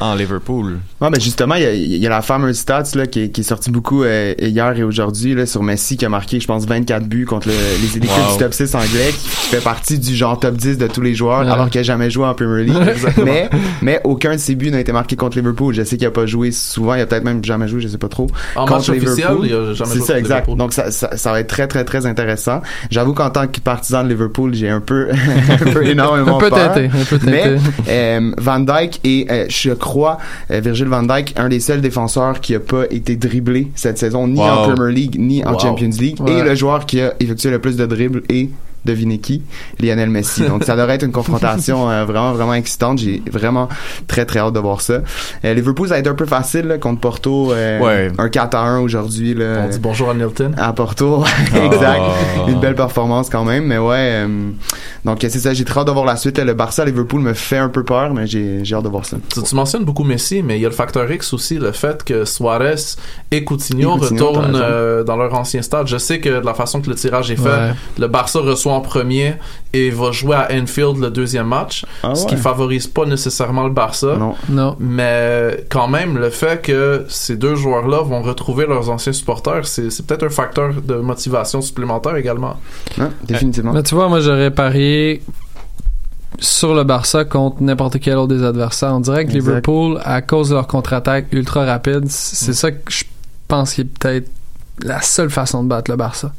En 0.00 0.14
Liverpool. 0.14 0.78
Ouais, 1.00 1.10
ben 1.10 1.20
justement, 1.20 1.54
il 1.56 1.62
y 1.62 1.66
a, 1.66 1.72
il 1.74 1.96
y 1.96 2.06
a 2.06 2.10
la 2.10 2.22
fameuse 2.22 2.58
stats 2.58 2.84
là, 2.94 3.06
qui, 3.06 3.20
est, 3.24 3.28
qui 3.30 3.42
est 3.42 3.44
sortie 3.44 3.70
beaucoup 3.70 4.02
euh, 4.02 4.34
hier 4.38 4.76
et 4.78 4.82
aujourd'hui 4.82 5.34
là, 5.34 5.46
sur 5.46 5.62
Messi 5.62 5.96
qui 5.96 6.04
a 6.04 6.08
marqué, 6.08 6.40
je 6.40 6.46
pense, 6.46 6.66
24 6.66 7.06
buts 7.06 7.24
contre 7.26 7.48
le- 7.48 7.54
les 7.82 7.96
équipes 7.96 8.10
Wow. 8.10 8.32
du 8.32 8.38
top 8.38 8.54
6 8.54 8.74
anglais, 8.74 9.10
qui 9.12 9.28
fait 9.28 9.60
partie 9.62 9.98
du 9.98 10.14
genre 10.14 10.38
top 10.40 10.54
10 10.56 10.78
de 10.78 10.86
tous 10.86 11.00
les 11.02 11.14
joueurs, 11.14 11.40
Ouais. 11.40 11.50
alors 11.50 11.70
qu'il 11.70 11.80
a 11.80 11.84
jamais 11.84 12.10
joué 12.10 12.24
en 12.26 12.34
Premier 12.34 12.64
League. 12.64 12.76
Mais, 13.24 13.48
mais 13.82 14.00
aucun 14.04 14.32
de 14.32 14.38
ses 14.38 14.54
buts 14.54 14.70
n'a 14.70 14.80
été 14.80 14.92
marqué 14.92 15.16
contre 15.16 15.36
Liverpool. 15.38 15.74
Je 15.74 15.82
sais 15.84 15.96
qu'il 15.96 16.06
a 16.06 16.10
pas 16.10 16.26
joué 16.26 16.50
souvent, 16.52 16.94
il 16.94 17.00
a 17.00 17.06
peut-être 17.06 17.24
même 17.24 17.44
jamais 17.44 17.68
joué, 17.68 17.80
je 17.80 17.88
sais 17.88 17.98
pas 17.98 18.08
trop. 18.08 18.26
En 18.56 18.64
contre 18.66 18.90
match 18.92 19.02
officiel, 19.02 19.36
il 19.44 19.52
a 19.54 19.72
jamais 19.74 19.90
C'est 19.90 19.98
joué 19.98 20.06
ça, 20.06 20.12
contre 20.14 20.18
exact. 20.18 20.22
Liverpool. 20.46 20.56
Donc 20.58 20.72
ça, 20.72 20.90
ça, 20.90 21.16
ça 21.16 21.32
va 21.32 21.40
être 21.40 21.46
très, 21.48 21.66
très, 21.66 21.84
très 21.84 22.06
intéressant. 22.06 22.62
J'avoue 22.90 23.12
qu'en 23.14 23.30
tant 23.30 23.46
que 23.46 23.60
partisan 23.60 24.02
de 24.04 24.08
Liverpool, 24.08 24.54
j'ai 24.54 24.68
un 24.70 24.80
peu, 24.80 25.08
un 25.50 25.56
peu 25.72 25.86
énormément 25.86 26.38
Un 26.38 26.40
peu 26.40 26.48
peur. 26.50 26.72
teinté, 26.72 26.86
un 26.86 27.04
peu 27.04 27.18
teinté. 27.18 27.30
Mais 27.30 27.56
euh, 27.88 28.32
Van 28.38 28.60
Dyke 28.60 29.00
est, 29.04 29.30
euh, 29.30 29.46
je 29.48 29.70
crois, 29.72 29.89
euh, 30.50 30.60
Virgil 30.60 30.86
Van 30.86 31.02
Dyke, 31.02 31.34
un 31.36 31.48
des 31.48 31.60
seuls 31.60 31.80
défenseurs 31.80 32.40
qui 32.40 32.54
a 32.54 32.60
pas 32.60 32.84
été 32.90 33.16
dribblé 33.16 33.68
cette 33.74 33.98
saison, 33.98 34.26
ni 34.28 34.38
Wow. 34.38 34.44
en 34.46 34.72
Premier 34.74 34.92
League, 34.94 35.16
ni 35.18 35.44
en 35.44 35.52
Wow. 35.52 35.58
Champions 35.60 35.90
League. 35.98 36.20
Ouais. 36.20 36.32
Et 36.38 36.42
le 36.42 36.54
joueur 36.54 36.86
qui 36.86 37.00
a 37.00 37.14
effectué 37.20 37.50
le 37.50 37.58
plus 37.58 37.76
de 37.76 37.86
dribbles 37.86 38.22
est 38.28 38.48
devinez 38.84 39.18
qui? 39.18 39.42
Lionel 39.80 40.10
Messi 40.10 40.42
donc 40.42 40.64
ça 40.64 40.76
devrait 40.76 40.94
être 40.94 41.04
une 41.04 41.12
confrontation 41.12 41.90
euh, 41.90 42.04
vraiment 42.04 42.32
vraiment 42.32 42.54
excitante 42.54 42.98
j'ai 42.98 43.22
vraiment 43.30 43.68
très 44.06 44.24
très 44.24 44.38
hâte 44.40 44.54
de 44.54 44.58
voir 44.60 44.80
ça 44.80 45.00
euh, 45.44 45.54
Liverpool 45.54 45.88
ça 45.88 45.94
a 45.94 45.98
été 45.98 46.08
un 46.08 46.14
peu 46.14 46.26
facile 46.26 46.66
là, 46.66 46.78
contre 46.78 47.00
Porto 47.00 47.52
euh, 47.52 47.78
Ouais. 47.80 48.10
un 48.18 48.28
4 48.28 48.54
à 48.54 48.60
1 48.60 48.80
aujourd'hui 48.80 49.34
là, 49.34 49.62
On 49.64 49.68
dit 49.68 49.78
bonjour 49.78 50.10
à 50.10 50.14
Nilton. 50.14 50.52
à 50.56 50.72
Porto 50.72 51.24
exact 51.54 52.00
Ah. 52.00 52.48
une 52.48 52.60
belle 52.60 52.74
performance 52.74 53.28
quand 53.30 53.44
même 53.44 53.64
mais 53.66 53.78
ouais 53.78 53.96
euh, 54.26 54.50
donc 55.04 55.18
c'est 55.20 55.30
ça 55.30 55.52
j'ai 55.54 55.64
très 55.64 55.80
hâte 55.80 55.86
de 55.86 55.92
voir 55.92 56.04
la 56.04 56.16
suite 56.16 56.38
là. 56.38 56.44
le 56.44 56.54
Barça 56.54 56.84
Liverpool 56.84 57.20
me 57.20 57.34
fait 57.34 57.58
un 57.58 57.68
peu 57.68 57.84
peur 57.84 58.12
mais 58.14 58.26
j'ai 58.26 58.64
j'ai 58.64 58.74
hâte 58.74 58.84
de 58.84 58.88
voir 58.88 59.04
ça 59.04 59.16
Tu, 59.32 59.42
tu 59.42 59.54
mentionnes 59.54 59.84
beaucoup 59.84 60.04
Messi, 60.04 60.42
mais 60.42 60.58
il 60.58 60.62
y 60.62 60.66
a 60.66 60.68
le 60.68 60.74
facteur 60.74 61.10
X 61.10 61.32
aussi, 61.32 61.58
le 61.58 61.72
fait 61.72 62.02
que 62.04 62.24
Suarez 62.24 62.74
et 63.30 63.44
Coutinho, 63.44 63.96
Et 63.96 64.00
Coutinho, 64.00 64.26
retournent 64.28 64.60
euh, 64.60 65.04
dans 65.04 65.16
leur 65.16 65.34
ancien 65.34 65.62
stade. 65.62 65.86
Je 65.86 65.98
sais 65.98 66.20
que 66.20 66.40
de 66.40 66.44
la 66.46 66.54
façon 66.54 66.80
que 66.80 66.88
le 66.88 66.94
tirage 66.96 67.30
est 67.30 67.36
fait, 67.36 67.48
Ouais. 67.48 67.72
le 67.98 68.06
Barça 68.08 68.38
reçoit 68.40 68.69
en 68.70 68.80
premier 68.80 69.34
et 69.72 69.90
va 69.90 70.10
jouer 70.10 70.36
à 70.36 70.48
Enfield 70.52 70.98
le 70.98 71.10
deuxième 71.10 71.46
match, 71.46 71.84
Ah 72.02 72.14
ce 72.14 72.26
qui 72.26 72.36
favorise 72.36 72.86
pas 72.86 73.04
nécessairement 73.04 73.64
le 73.64 73.70
Barça. 73.72 74.16
non 74.18 74.34
Non. 74.48 74.76
Mais 74.80 75.64
quand 75.68 75.88
même, 75.88 76.18
le 76.18 76.30
fait 76.30 76.60
que 76.62 77.04
ces 77.08 77.36
deux 77.36 77.54
joueurs-là 77.54 78.02
vont 78.02 78.22
retrouver 78.22 78.66
leurs 78.66 78.90
anciens 78.90 79.12
supporters, 79.12 79.66
c'est 79.66 79.90
c'est 79.90 80.06
peut-être 80.06 80.24
un 80.24 80.30
facteur 80.30 80.72
de 80.82 80.94
motivation 80.96 81.60
supplémentaire 81.60 82.16
également. 82.16 82.56
définitivement 83.24 83.72
Mais 83.72 83.82
tu 83.82 83.94
vois, 83.94 84.08
moi, 84.08 84.20
j'aurais 84.20 84.50
parié 84.50 85.22
sur 86.38 86.74
le 86.74 86.84
Barça 86.84 87.24
contre 87.24 87.62
n'importe 87.62 87.98
quel 88.00 88.16
autre 88.16 88.34
des 88.34 88.44
adversaires. 88.44 88.94
On 88.94 89.00
dirait 89.00 89.24
que 89.24 89.32
Exact. 89.32 89.46
Liverpool, 89.48 90.00
à 90.04 90.22
cause 90.22 90.50
de 90.50 90.54
leur 90.54 90.66
contre-attaque 90.66 91.26
ultra 91.32 91.64
rapide, 91.64 92.04
c'est 92.08 92.52
ça 92.54 92.70
que 92.72 92.78
je 92.90 93.04
pense 93.48 93.74
qui 93.74 93.82
est 93.82 93.84
peut-être 93.84 94.30
la 94.82 95.02
seule 95.02 95.30
façon 95.30 95.62
de 95.64 95.68
battre 95.68 95.90
le 95.90 95.96
Barça. 95.96 96.32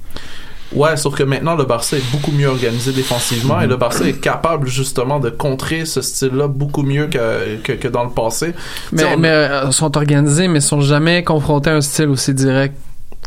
Ouais, 0.74 0.96
sauf 0.96 1.16
que 1.16 1.24
maintenant 1.24 1.56
le 1.56 1.66
Barça 1.66 1.98
est 1.98 2.12
beaucoup 2.14 2.32
mieux 2.32 2.48
organisé 2.48 2.94
défensivement 2.94 3.60
et 3.60 3.68
le 3.68 3.76
Barça 3.76 4.08
est 4.08 4.20
capable 4.22 4.68
justement 4.70 5.20
de 5.20 5.30
contrer 5.30 5.84
ce 5.86 6.02
style-là 6.02 6.48
beaucoup 6.48 6.84
mieux 6.84 7.08
que, 7.08 7.58
que, 7.58 7.74
que 7.74 7.88
dans 7.90 8.06
le 8.06 8.10
passé. 8.12 8.54
Mais, 8.94 9.04
on- 9.04 9.18
mais 9.18 9.30
euh, 9.30 9.72
sont 9.72 9.98
organisés, 9.98 10.48
mais 10.48 10.62
sont 10.62 10.80
jamais 10.82 11.24
confrontés 11.26 11.72
à 11.72 11.76
un 11.76 11.82
style 11.82 12.08
aussi 12.08 12.34
direct 12.34 12.76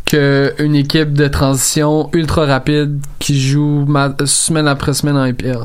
qu'une 0.06 0.74
équipe 0.74 1.12
de 1.12 1.28
transition 1.28 2.08
ultra 2.12 2.46
rapide 2.46 3.00
qui 3.18 3.38
joue 3.40 3.84
ma- 3.86 4.14
semaine 4.24 4.68
après 4.68 4.94
semaine 4.94 5.16
en 5.16 5.26
IPL. 5.26 5.58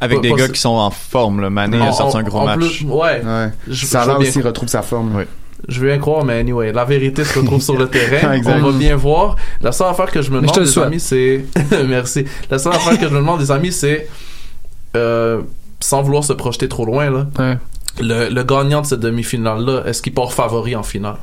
Avec 0.00 0.18
Pas- 0.18 0.22
des 0.22 0.30
pas 0.30 0.36
gars 0.36 0.48
qui 0.48 0.60
sont 0.60 0.70
en 0.70 0.90
forme, 0.90 1.40
le 1.40 1.50
Mané 1.50 1.80
a 1.80 1.92
sorti 1.92 2.16
un 2.16 2.22
gros 2.24 2.40
en 2.40 2.44
match. 2.46 2.58
plus- 2.58 2.84
ouais. 2.86 3.22
ouais 3.24 3.50
Je- 3.68 3.86
bien 3.86 4.16
aussi 4.16 4.40
retrouve 4.42 4.68
sa 4.68 4.82
forme 4.82 5.14
Oui. 5.16 5.24
Je 5.68 5.80
veux 5.80 5.86
bien 5.88 5.98
croire, 5.98 6.24
mais 6.24 6.38
anyway, 6.40 6.72
la 6.72 6.84
vérité 6.84 7.24
se 7.24 7.38
retrouve 7.38 7.62
sur 7.62 7.76
le 7.76 7.88
terrain. 7.90 8.40
On 8.44 8.70
va 8.70 8.72
bien 8.78 8.96
voir. 8.96 9.36
La 9.60 9.72
seule 9.72 9.88
affaire 9.88 10.10
que 10.10 10.20
je 10.22 10.30
me 10.30 10.40
demande, 10.40 10.64
souhaite. 10.64 10.86
amis, 10.86 11.00
c'est... 11.00 11.44
Merci. 11.88 12.24
La 12.50 12.58
seule 12.58 12.72
affaire 12.74 12.98
que 12.98 13.08
je 13.08 13.12
me 13.14 13.18
demande, 13.18 13.40
les 13.40 13.50
amis, 13.50 13.72
c'est... 13.72 14.08
euh, 14.96 15.40
sans 15.80 16.02
vouloir 16.02 16.24
se 16.24 16.32
projeter 16.32 16.68
trop 16.68 16.84
loin, 16.84 17.10
là. 17.10 17.26
Ouais. 17.38 17.58
Le, 18.00 18.28
le 18.30 18.42
gagnant 18.44 18.80
de 18.80 18.86
cette 18.86 19.00
demi-finale-là, 19.00 19.82
est-ce 19.86 20.00
qu'il 20.02 20.14
part 20.14 20.32
favori 20.32 20.74
en 20.76 20.82
finale? 20.82 21.16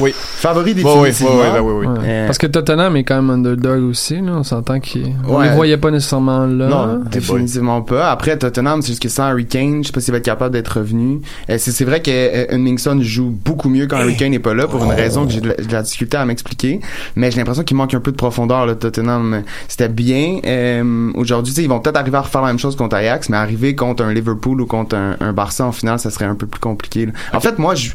Oui. 0.00 0.12
Favori 0.14 0.74
Ouais, 0.74 0.84
ouais, 0.84 1.08
définitivement. 1.08 1.40
ouais, 1.40 1.50
ouais, 1.50 1.60
ouais, 1.60 1.72
ouais. 1.72 1.86
Ouais. 1.86 1.98
Euh, 2.04 2.26
Parce 2.26 2.38
que 2.38 2.46
Tottenham 2.46 2.96
est 2.96 3.04
quand 3.04 3.16
même 3.16 3.30
underdog 3.30 3.82
aussi, 3.84 4.20
là. 4.20 4.32
On 4.36 4.42
s'entend 4.44 4.78
qu'ils. 4.80 5.12
On 5.26 5.36
Ouais. 5.38 5.48
les 5.50 5.54
voyait 5.56 5.76
pas 5.76 5.90
nécessairement 5.90 6.46
là. 6.46 6.68
Non, 6.68 7.00
définitivement 7.10 7.82
pas. 7.82 8.10
Après, 8.10 8.36
Tottenham, 8.38 8.80
c'est 8.82 8.88
juste 8.88 9.02
que 9.02 9.08
sans 9.08 9.24
Harry 9.24 9.46
Kane, 9.46 9.82
je 9.82 9.88
sais 9.88 9.92
pas 9.92 10.00
s'il 10.00 10.12
va 10.12 10.18
être 10.18 10.24
capable 10.24 10.52
d'être 10.52 10.78
revenu. 10.78 11.20
Euh, 11.50 11.56
c'est, 11.58 11.72
c'est 11.72 11.84
vrai 11.84 12.00
que 12.02 12.10
euh, 12.10 12.46
Hemmingson 12.54 12.98
joue 13.02 13.30
beaucoup 13.44 13.68
mieux 13.68 13.86
quand 13.86 13.96
Harry 13.96 14.16
Kane 14.16 14.30
n'est 14.30 14.38
pas 14.38 14.54
là 14.54 14.66
pour 14.68 14.84
une 14.84 14.90
raison 14.92 15.26
que 15.26 15.32
j'ai 15.32 15.40
de 15.40 15.48
la, 15.48 15.54
de 15.54 15.72
la 15.72 15.82
difficulté 15.82 16.16
à 16.16 16.24
m'expliquer. 16.24 16.80
Mais 17.16 17.30
j'ai 17.30 17.38
l'impression 17.38 17.64
qu'il 17.64 17.76
manque 17.76 17.94
un 17.94 18.00
peu 18.00 18.12
de 18.12 18.16
profondeur, 18.16 18.66
là, 18.66 18.74
Tottenham. 18.74 19.42
C'était 19.66 19.88
bien. 19.88 20.38
Euh, 20.46 21.10
aujourd'hui, 21.14 21.52
tu 21.52 21.56
sais, 21.60 21.64
ils 21.64 21.68
vont 21.68 21.80
peut-être 21.80 21.96
arriver 21.96 22.16
à 22.18 22.22
refaire 22.22 22.42
la 22.42 22.48
même 22.48 22.58
chose 22.58 22.76
contre 22.76 22.96
Ajax, 22.96 23.28
mais 23.30 23.36
arriver 23.36 23.74
contre 23.74 24.04
un 24.04 24.12
Liverpool 24.12 24.60
ou 24.60 24.66
contre 24.66 24.96
un, 24.96 25.16
un 25.20 25.32
Barça 25.32 25.64
en 25.64 25.72
finale, 25.72 25.98
ça 25.98 26.10
serait 26.10 26.24
un 26.26 26.34
peu 26.34 26.46
plus 26.46 26.60
compliqué. 26.60 27.06
là. 27.06 27.12
En 27.32 27.40
fait, 27.40 27.58
moi, 27.58 27.74
je, 27.74 27.90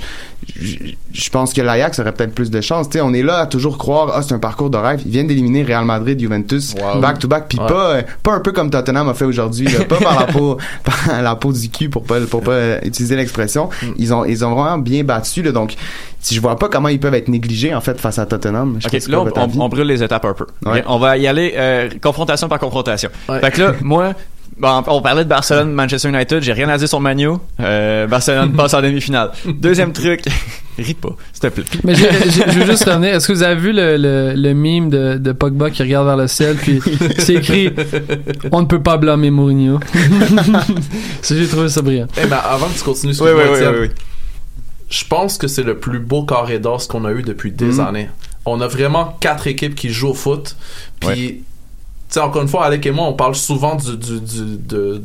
je, 0.59 0.75
je 1.13 1.29
pense 1.29 1.53
que 1.53 1.61
l'Ajax 1.61 1.92
aurait 2.01 2.11
peut-être 2.11 2.33
plus 2.33 2.51
de 2.51 2.61
chance. 2.61 2.89
Tu 2.89 2.97
sais, 2.97 3.01
on 3.01 3.13
est 3.13 3.23
là 3.23 3.37
à 3.37 3.45
toujours 3.45 3.77
croire, 3.77 4.11
ah, 4.13 4.21
c'est 4.21 4.33
un 4.33 4.39
parcours 4.39 4.69
de 4.69 4.77
rêve. 4.77 5.01
Ils 5.05 5.11
viennent 5.11 5.27
d'éliminer 5.27 5.63
Real 5.63 5.85
Madrid, 5.85 6.19
Juventus, 6.19 6.73
Wow. 6.73 6.99
back 6.99 7.19
to 7.19 7.27
back, 7.27 7.45
puis 7.47 7.59
Ouais. 7.59 7.67
pas, 7.67 7.95
euh, 7.95 8.01
pas 8.23 8.33
un 8.33 8.39
peu 8.39 8.51
comme 8.51 8.69
Tottenham 8.69 9.07
a 9.07 9.13
fait 9.13 9.25
aujourd'hui, 9.25 9.67
pas 9.87 9.97
par 9.97 10.19
la 10.19 10.25
peau, 10.25 10.57
par 10.83 11.21
la 11.21 11.35
peau 11.35 11.53
du 11.53 11.69
cul 11.69 11.89
pour 11.89 12.03
pas, 12.03 12.19
pour 12.21 12.41
pas 12.41 12.83
utiliser 12.83 13.15
l'expression. 13.15 13.69
Mm. 13.81 13.87
Ils 13.97 14.13
ont, 14.13 14.25
ils 14.25 14.43
ont 14.43 14.55
vraiment 14.55 14.77
bien 14.77 15.03
battu, 15.03 15.41
là, 15.41 15.51
donc, 15.51 15.75
si 16.19 16.35
je 16.35 16.41
vois 16.41 16.57
pas 16.57 16.69
comment 16.69 16.87
ils 16.87 16.99
peuvent 16.99 17.13
être 17.13 17.27
négligés, 17.27 17.75
en 17.75 17.81
fait, 17.81 17.99
face 17.99 18.17
à 18.17 18.25
Tottenham. 18.25 18.77
Je 18.79 18.87
Ok, 18.87 19.07
là, 19.07 19.23
on, 19.59 19.69
brûle 19.69 19.87
les 19.87 20.01
étapes 20.01 20.25
un 20.25 20.33
peu. 20.33 20.45
Ouais. 20.65 20.83
On 20.87 20.97
va 20.97 21.17
y 21.17 21.27
aller 21.27 21.53
euh, 21.57 21.89
confrontation 22.01 22.47
par 22.47 22.59
confrontation. 22.59 23.09
Ouais. 23.27 23.39
Fait 23.41 23.51
que 23.51 23.61
là, 23.61 23.73
moi, 23.81 24.13
bon, 24.57 24.83
on 24.87 25.01
parlait 25.01 25.23
de 25.23 25.29
Barcelone, 25.29 25.71
Manchester 25.73 26.09
United, 26.09 26.41
j'ai 26.41 26.53
rien 26.53 26.69
à 26.69 26.77
dire 26.77 26.87
sur 26.87 26.99
Manu. 26.99 27.29
Euh, 27.59 28.07
Barcelone 28.07 28.53
passe 28.57 28.73
en 28.73 28.81
demi-finale. 28.81 29.31
Deuxième 29.45 29.91
truc, 29.93 30.21
ris 30.77 30.93
pas, 30.93 31.15
s'il 31.31 31.41
te 31.41 31.47
plaît. 31.47 31.63
Mais 31.83 31.95
je 31.95 32.59
veux 32.59 32.65
juste 32.65 32.83
revenir. 32.89 33.15
Est-ce 33.15 33.27
que 33.27 33.33
vous 33.33 33.43
avez 33.43 33.59
vu 33.59 33.71
le, 33.73 33.97
le, 33.97 34.33
le 34.35 34.53
mime 34.53 34.89
de, 34.89 35.17
de 35.17 35.31
Pogba 35.31 35.69
qui 35.69 35.83
regarde 35.83 36.05
vers 36.07 36.17
le 36.17 36.27
ciel 36.27 36.55
puis 36.55 36.79
c'est 37.19 37.35
écrit 37.35 37.71
On 38.51 38.61
ne 38.61 38.67
peut 38.67 38.81
pas 38.81 38.97
blâmer 38.97 39.29
Mourinho. 39.31 39.79
Ça, 41.21 41.35
j'ai 41.35 41.47
trouvé 41.47 41.69
ça 41.69 41.81
brillant. 41.81 42.07
Eh 42.21 42.27
ben, 42.27 42.39
avant 42.43 42.67
que 42.67 42.77
tu 42.77 42.83
continues, 42.83 43.13
Oui, 43.21 43.29
oui, 43.35 43.41
oui, 43.51 43.59
oui, 43.61 43.77
oui. 43.81 43.89
je 44.89 45.03
pense 45.05 45.37
que 45.37 45.47
c'est 45.47 45.63
le 45.63 45.77
plus 45.77 45.99
beau 45.99 46.23
carré 46.25 46.59
d'os 46.59 46.87
qu'on 46.87 47.05
a 47.05 47.11
eu 47.11 47.21
depuis 47.23 47.51
des 47.51 47.65
Mhm. 47.65 47.79
années. 47.79 48.09
On 48.45 48.59
a 48.61 48.67
vraiment 48.67 49.17
quatre 49.21 49.47
équipes 49.47 49.73
qui 49.75 49.89
jouent 49.89 50.09
au 50.09 50.13
foot. 50.13 50.57
Puis, 50.99 51.43
sais, 52.13 52.19
encore 52.19 52.41
une 52.41 52.47
fois, 52.47 52.65
Alec 52.65 52.85
et 52.85 52.91
moi, 52.91 53.05
on 53.07 53.13
parle 53.13 53.35
souvent 53.35 53.75
du, 53.75 53.97
du, 53.97 54.19
du- 54.19 54.57
de, 54.57 55.01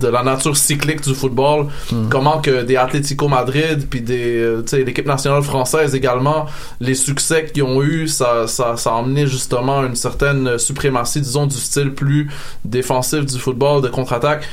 de 0.00 0.08
la 0.08 0.22
nature 0.22 0.56
cyclique 0.56 1.00
du 1.02 1.14
football. 1.14 1.66
Comment 2.10 2.40
que 2.40 2.62
des 2.64 2.76
Atlético 2.76 3.28
Madrid, 3.28 3.86
puis 3.88 4.00
des, 4.00 4.36
euh, 4.38 4.62
l'équipe 4.84 5.06
nationale 5.06 5.42
française 5.42 5.94
également, 5.94 6.46
les 6.80 6.94
succès 6.96 7.46
qu'ils 7.46 7.62
ont 7.62 7.80
eu, 7.82 8.08
ça, 8.08 8.46
ça, 8.48 8.76
ça 8.76 8.90
a 8.90 8.94
emmené 8.94 9.26
justement 9.26 9.84
une 9.86 9.94
certaine 9.94 10.58
suprématie, 10.58 11.20
disons, 11.20 11.46
du 11.46 11.56
style 11.56 11.92
plus 11.92 12.28
défensif 12.64 13.24
du 13.24 13.38
football, 13.38 13.82
de 13.82 13.88
contre-attaque. 13.88 14.44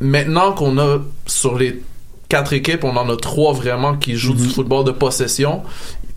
Maintenant 0.00 0.52
qu'on 0.52 0.78
a 0.78 0.98
sur 1.26 1.58
les 1.58 1.82
quatre 2.28 2.52
équipes, 2.52 2.84
on 2.84 2.96
en 2.96 3.08
a 3.10 3.16
trois 3.16 3.52
vraiment 3.52 3.96
qui 3.96 4.16
jouent 4.16 4.34
du 4.34 4.48
football 4.48 4.84
de 4.84 4.90
possession. 4.92 5.62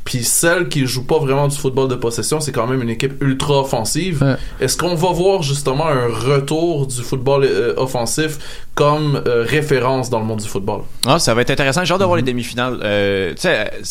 Puis 0.08 0.24
celle 0.24 0.70
qui 0.70 0.88
joue 0.88 1.03
pas 1.03 1.20
vraiment 1.20 1.49
du 1.49 1.58
football 1.58 1.89
de 1.89 1.95
possession, 1.95 2.39
c'est 2.39 2.53
quand 2.53 2.66
même 2.66 2.82
une 2.82 2.89
équipe 2.89 3.22
ultra 3.22 3.60
offensive. 3.60 4.24
Ouais. 4.24 4.38
Est-ce 4.62 4.78
qu'on 4.78 4.95
va 4.95 5.12
voir 5.12 5.41
justement 5.41 5.86
un 5.86 6.08
retour 6.08 6.88
du 6.88 7.01
football 7.01 7.43
euh, 7.43 7.74
offensif 7.76 8.66
comme 8.78 9.21
euh, 9.25 9.43
référence 9.43 10.09
dans 10.11 10.19
le 10.19 10.25
monde 10.25 10.39
du 10.39 10.47
football? 10.47 10.82
Ah, 11.07 11.17
ça 11.17 11.34
va 11.34 11.41
être 11.41 11.49
intéressant. 11.49 11.84
J'ai 11.84 11.93
hâte 11.93 11.99
de 11.99 12.05
voir 12.05 12.15
les 12.17 12.21
demi-finales. 12.21 12.80
Euh, 12.84 13.32
tu 13.34 13.41
sais, 13.41 13.57
euh, 13.73 13.84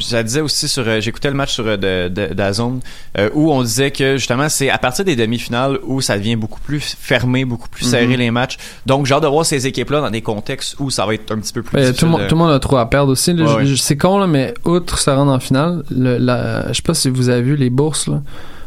ça 0.00 0.22
disait 0.24 0.40
aussi 0.40 0.66
sur. 0.66 0.82
euh, 0.86 1.00
J'écoutais 1.00 1.28
le 1.28 1.34
match 1.36 1.52
sur 1.54 1.64
euh, 1.66 1.76
de, 1.76 2.08
de, 2.08 2.34
d'Azone, 2.34 2.80
euh, 3.18 3.30
où 3.34 3.52
on 3.52 3.62
disait 3.62 3.92
que 3.92 4.16
justement 4.16 4.48
c'est 4.48 4.68
à 4.68 4.78
partir 4.78 5.04
des 5.04 5.14
demi-finales 5.14 5.78
où 5.84 6.00
ça 6.00 6.18
devient 6.18 6.34
beaucoup 6.34 6.58
plus 6.60 6.96
fermé, 6.98 7.44
beaucoup 7.44 7.68
plus 7.68 7.84
serré 7.84 8.08
Mhm. 8.08 8.16
les 8.18 8.30
matchs. 8.32 8.56
Donc 8.84 9.06
j'ai 9.06 9.14
hâte 9.14 9.22
de 9.22 9.28
voir 9.28 9.46
ces 9.46 9.66
équipes-là 9.68 10.00
dans 10.00 10.10
des 10.10 10.22
contextes 10.22 10.74
où 10.80 10.90
ça 10.90 11.06
va 11.06 11.14
être 11.14 11.30
un 11.32 11.38
petit 11.38 11.52
peu 11.52 11.62
plus. 11.62 11.76
Ben, 11.76 11.80
tout, 11.80 11.86
le 11.86 11.92
difficile 11.92 12.08
monde, 12.08 12.20
de- 12.22 12.26
tout 12.26 12.34
le 12.34 12.38
monde 12.40 12.50
a 12.52 12.58
trop 12.58 12.78
à 12.78 12.90
perdre 12.90 13.12
aussi. 13.12 13.32
Ouais, 13.32 13.42
ouais. 13.54 13.64
C'est 13.76 13.96
con, 13.96 14.18
là, 14.18 14.26
mais 14.26 14.54
outre 14.64 14.98
se 14.98 15.08
rendre 15.08 15.30
en 15.30 15.38
finale, 15.38 15.84
le, 15.90 16.18
la, 16.18 16.66
je 16.68 16.72
sais 16.74 16.82
pas 16.82 16.94
si 16.94 17.08
vous 17.10 17.28
avez 17.28 17.42
vu 17.42 17.54
les 17.56 17.70
bourses 17.70 18.08
là, 18.08 18.22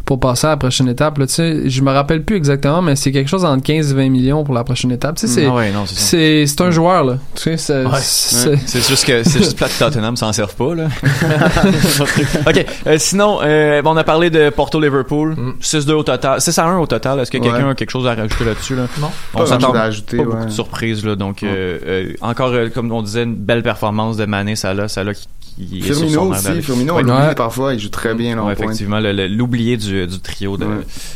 pour 0.09 0.19
passer 0.19 0.47
à 0.47 0.49
la 0.49 0.57
prochaine 0.57 0.87
étape. 0.87 1.19
Là, 1.19 1.27
tu 1.27 1.35
sais, 1.35 1.69
je 1.69 1.83
me 1.83 1.91
rappelle 1.91 2.23
plus 2.23 2.35
exactement, 2.35 2.81
mais 2.81 2.95
c'est 2.95 3.11
quelque 3.11 3.27
chose 3.27 3.45
entre 3.45 3.61
15 3.61 3.91
et 3.91 3.93
20 3.93 4.09
millions 4.09 4.43
pour 4.43 4.55
la 4.55 4.63
prochaine 4.63 4.91
étape. 4.91 5.19
C'est 5.19 5.45
Ah 5.45 5.53
ouais, 5.53 5.71
c'est 5.85 6.61
un 6.61 6.71
joueur. 6.71 7.03
Là. 7.03 7.17
C'est- 7.35 7.69
Ouais. 7.69 8.57
Juste 8.65 9.05
que 9.05 9.21
c'est 9.21 9.37
juste 9.37 9.55
plate 9.55 9.71
que 9.71 9.77
Tottenham 9.77 10.17
s'en 10.17 10.33
servent 10.33 10.55
pas 10.55 10.73
là. 10.73 10.87
ok. 12.47 12.65
euh, 12.87 12.95
sinon, 12.97 13.37
euh, 13.43 13.83
bon, 13.83 13.91
on 13.91 13.97
a 13.97 14.03
parlé 14.03 14.31
de 14.31 14.49
Porto 14.49 14.81
Liverpool, 14.81 15.35
6-2 15.61 15.91
au 15.93 16.01
total, 16.03 16.41
6 16.41 16.57
à 16.57 16.65
1 16.65 16.79
au 16.79 16.87
total. 16.87 17.19
Est-ce 17.19 17.29
que 17.29 17.37
quelqu'un 17.37 17.69
a 17.69 17.75
quelque 17.75 17.91
chose 17.91 18.07
à 18.07 18.15
rajouter 18.15 18.45
là-dessus 18.45 18.75
là? 18.75 18.87
Non. 18.99 19.11
On 19.35 19.45
s'attend 19.45 19.71
pas 19.71 19.81
à 19.81 19.83
ajouter, 19.83 20.17
beaucoup 20.17 20.37
ouais. 20.37 20.45
de 20.47 20.49
surprises 20.49 21.05
là. 21.05 21.15
Donc 21.15 21.43
euh, 21.43 21.77
euh, 21.85 22.13
encore 22.21 22.49
euh, 22.49 22.69
comme 22.69 22.91
on 22.91 23.03
disait, 23.03 23.23
une 23.23 23.35
belle 23.35 23.61
performance 23.61 24.17
de 24.17 24.25
Mané, 24.25 24.55
ça 24.55 24.73
là, 24.73 24.87
ça 24.87 25.03
là 25.03 25.13
qui, 25.13 25.27
qui 25.57 25.81
Firmino 25.81 26.31
aussi. 26.31 26.61
Firmino, 26.61 26.95
Ouais. 26.95 27.01
on 27.03 27.07
l'oublie 27.07 27.27
Ouais. 27.27 27.35
parfois, 27.35 27.73
il 27.73 27.79
joue 27.79 27.89
très 27.89 28.13
bien 28.13 28.35
là, 28.35 28.43
en 28.43 28.47
Ouais, 28.47 28.53
effectivement, 28.53 28.99
l'oublié 28.99 29.77
du, 29.77 30.07
du 30.07 30.19
trio 30.19 30.57
de, 30.57 30.65
Ouais. 30.65 30.75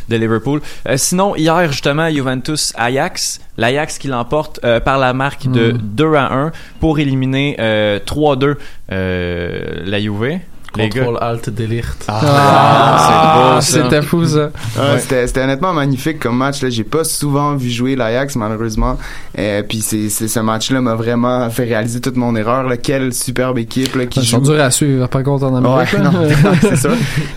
de 0.10 0.16
Liverpool. 0.16 0.62
Euh, 0.88 0.98
sinon, 0.98 1.36
hier, 1.36 1.72
justement, 1.72 2.10
Juventus 2.10 2.74
Ajax, 2.76 3.40
l'Ajax 3.58 3.98
qui 3.98 4.08
l'emporte 4.08 4.60
euh, 4.64 4.80
par 4.80 4.98
la 4.98 5.14
marque 5.14 5.48
de 5.50 5.72
Mm. 5.74 5.78
2 5.82 6.14
à 6.16 6.34
1 6.34 6.52
pour 6.80 7.00
éliminer 7.00 7.56
euh, 7.60 8.00
3-2 8.06 8.58
euh, 8.92 9.84
la 9.86 10.00
Juve. 10.00 10.40
Les 10.78 10.90
gars. 10.90 11.04
Contrôle 11.06 11.18
Alt 11.22 11.50
Delete. 11.50 11.86
Ah, 12.08 13.60
c'est 13.62 13.78
beau, 13.80 13.84
ça. 13.84 13.84
C'était 13.90 14.02
fou 14.02 14.26
ça. 14.26 14.46
Ouais, 14.78 15.00
C'était, 15.00 15.28
c'était 15.28 15.42
honnêtement 15.42 15.74
magnifique 15.74 16.20
comme 16.20 16.38
match. 16.38 16.62
Là. 16.62 16.70
J'ai 16.70 16.84
pas 16.84 17.04
souvent 17.04 17.56
vu 17.56 17.70
jouer 17.70 17.96
l'Ajax, 17.96 18.36
malheureusement. 18.36 18.98
Euh, 19.38 19.62
puis 19.68 19.82
c'est, 19.82 20.10
c'est, 20.10 20.28
ce 20.28 20.40
match-là 20.40 20.82
m'a 20.82 20.96
vraiment 20.96 21.50
fait 21.50 21.66
réaliser 21.66 22.02
toute 22.02 22.16
mon 22.16 22.36
erreur. 22.36 22.64
Là. 22.64 22.78
Quelle 22.78 23.14
superbe 23.14 23.58
équipe 23.60 23.96
là, 23.96 24.06
qui 24.06 24.20
Ils 24.20 24.26
joue. 24.26 24.38
sont 24.38 24.42
durs 24.42 24.62
à 24.62 24.72
suivre, 24.72 25.08
par 25.08 25.24
contre, 25.24 25.46
en 25.46 25.56
Amérique. 25.56 25.94
Ouais, 25.94 26.00
là. 26.00 26.12
non, 26.12 26.28
c'est 26.62 26.76
ça. 26.76 26.90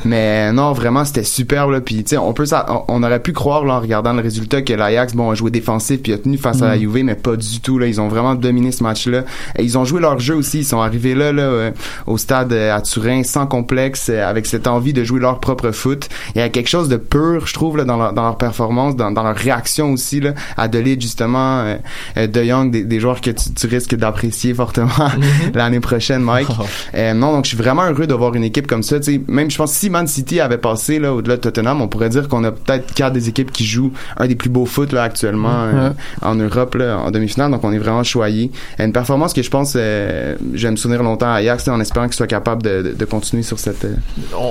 Mais 0.05 0.53
non, 0.53 0.73
vraiment, 0.73 1.05
c'était 1.05 1.25
superbe. 1.25 1.73
Là. 1.73 1.81
Puis, 1.81 2.05
tu 2.05 2.11
sais, 2.11 2.17
on 2.19 2.33
peut, 2.33 2.47
ça, 2.47 2.67
on, 2.69 2.85
on 2.89 3.03
aurait 3.03 3.21
pu 3.21 3.33
croire 3.33 3.65
là, 3.65 3.75
en 3.75 3.81
regardant 3.81 4.13
le 4.13 4.23
résultat 4.23 4.63
que 4.63 4.73
l'Ajax, 4.73 5.15
bon, 5.15 5.31
a 5.31 5.35
joué 5.35 5.51
défensif 5.51 6.01
puis 6.03 6.13
a 6.13 6.19
tenu 6.19 6.39
face 6.39 6.63
à 6.63 6.69
la 6.69 6.77
Mm. 6.77 6.81
Juve, 6.81 7.05
mais 7.05 7.15
pas 7.15 7.37
du 7.37 7.61
tout. 7.61 7.79
Là, 7.79 7.87
ils 7.87 8.01
ont 8.01 8.09
vraiment 8.09 8.35
dominé 8.35 8.73
ce 8.73 8.83
match-là. 8.83 9.23
Et 9.59 9.65
ils 9.65 9.77
ont 9.79 9.85
joué 9.85 10.01
leur 10.01 10.19
jeu 10.19 10.35
aussi. 10.35 10.61
Ils 10.61 10.65
sont 10.65 10.81
arrivés 10.81 11.15
là, 11.15 11.33
là, 11.33 11.43
euh, 11.43 11.71
au 12.07 12.19
stade 12.19 12.53
euh, 12.53 12.75
à 12.77 12.81
Turin, 12.81 13.23
sans 13.27 13.47
complexe, 13.47 14.09
euh, 14.11 14.29
avec 14.29 14.47
cette 14.47 14.67
envie 14.67 14.93
de 14.93 15.05
jouer 15.05 15.21
leur 15.21 15.41
propre 15.41 15.71
foot. 15.73 16.09
Il 16.35 16.39
y 16.39 16.43
a 16.43 16.49
quelque 16.49 16.69
chose 16.69 16.89
de 16.89 16.97
pur, 16.97 17.47
je 17.47 17.55
trouve, 17.55 17.77
là, 17.77 17.85
dans 17.85 17.97
leur, 17.97 18.13
dans 18.13 18.23
leur 18.23 18.39
performance, 18.39 18.97
dans, 18.97 19.11
dans 19.11 19.23
leur 19.23 19.37
réaction 19.37 19.93
aussi, 19.93 20.21
là, 20.21 20.33
à 20.57 20.69
de 20.69 20.79
Ligt, 20.79 21.01
justement, 21.01 21.61
euh, 21.61 21.77
euh, 22.17 22.27
De 22.27 22.43
Jong, 22.43 22.71
des, 22.71 22.85
des 22.85 23.01
joueurs 23.01 23.21
que 23.21 23.31
tu, 23.31 23.53
tu 23.55 23.67
risques 23.67 23.95
d'apprécier 23.95 24.55
fortement 24.55 24.89
l'année 25.55 25.81
prochaine, 25.81 26.23
Mike. 26.23 26.49
Euh, 26.95 27.15
non, 27.15 27.33
donc 27.33 27.45
je 27.45 27.49
suis 27.49 27.57
vraiment 27.59 27.85
heureux 27.85 28.07
de 28.07 28.15
voir 28.15 28.35
une 28.35 28.45
équipe 28.45 28.67
comme 28.67 28.83
ça. 28.83 28.99
Tu 29.01 29.15
sais, 29.15 29.21
même 29.29 29.51
je 29.51 29.57
pense 29.57 29.73
si 29.73 29.91
Man 29.91 30.07
City 30.07 30.41
avait 30.41 30.59
passé 30.59 30.99
là 30.99 31.13
au-delà 31.15 31.37
de 31.37 31.41
Tottenham, 31.43 31.81
on 31.83 31.89
pourrait 31.89 32.09
dire 32.09 32.29
qu'on 32.29 32.45
a 32.45 32.53
peut-être 32.53 32.95
quatre 32.95 33.13
des 33.13 33.29
équipes 33.29 33.51
qui 33.53 33.65
jouent 33.65 33.93
un 34.17 34.27
des 34.27 34.35
plus 34.37 34.51
beaux 34.51 34.67
foot 34.67 34.93
là 34.93 35.03
actuellement 35.03 35.65
euh, 35.65 35.73
Ouais. 35.89 35.93
en 36.23 36.35
Europe 36.37 36.75
là, 36.77 36.99
en 36.99 37.11
demi-finale. 37.11 37.51
Donc 37.51 37.63
on 37.65 37.73
est 37.73 37.79
vraiment 37.79 38.03
choyé. 38.03 38.51
Une 38.79 38.93
performance 38.93 39.33
que 39.33 39.43
je 39.43 39.51
pense 39.51 39.75
euh, 39.77 40.37
je 40.55 40.67
vais 40.67 40.71
me 40.71 40.77
souvenir 40.77 41.03
longtemps 41.03 41.27
à 41.27 41.35
Ajax 41.37 41.69
en 41.69 41.81
espérant 41.81 42.07
qu'ils 42.07 42.15
soient 42.15 42.27
capables 42.27 42.63
de, 42.63 42.83
de, 42.83 42.93
de 42.93 43.05
continuer 43.17 43.43
sur 43.43 43.59
cette. 43.59 43.85
euh, 43.85 43.95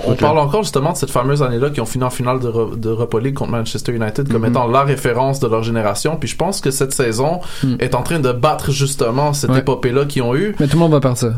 On, 0.08 0.14
parle 0.16 0.38
encore 0.40 0.64
justement 0.64 0.92
de 0.94 0.98
cette 0.98 1.12
fameuse 1.12 1.42
année-là 1.44 1.70
qui 1.70 1.82
ont 1.82 1.86
fini 1.86 2.04
en 2.04 2.10
finale 2.10 2.40
de, 2.40 2.76
de 2.76 2.90
Europa 2.90 3.20
League 3.20 3.36
contre 3.36 3.52
Manchester 3.52 3.92
United 3.94 4.32
comme 4.32 4.42
Mhm. 4.44 4.50
étant 4.52 4.68
la 4.68 4.84
référence 4.84 5.40
de 5.40 5.48
leur 5.48 5.64
génération. 5.64 6.16
Puis 6.18 6.30
je 6.30 6.36
pense 6.36 6.62
que 6.62 6.72
cette 6.72 6.94
saison 6.94 7.40
Mm. 7.64 7.76
est 7.80 7.96
en 7.96 8.02
train 8.04 8.20
de 8.20 8.32
battre 8.32 8.72
justement 8.72 9.34
cette 9.34 9.52
Ouais. 9.52 9.60
épopée-là 9.60 10.06
qu'ils 10.06 10.22
ont 10.24 10.36
eu. 10.36 10.56
Mais 10.60 10.68
tout 10.68 10.74
le 10.78 10.80
monde 10.80 10.92
va 10.94 11.00
partir. 11.00 11.34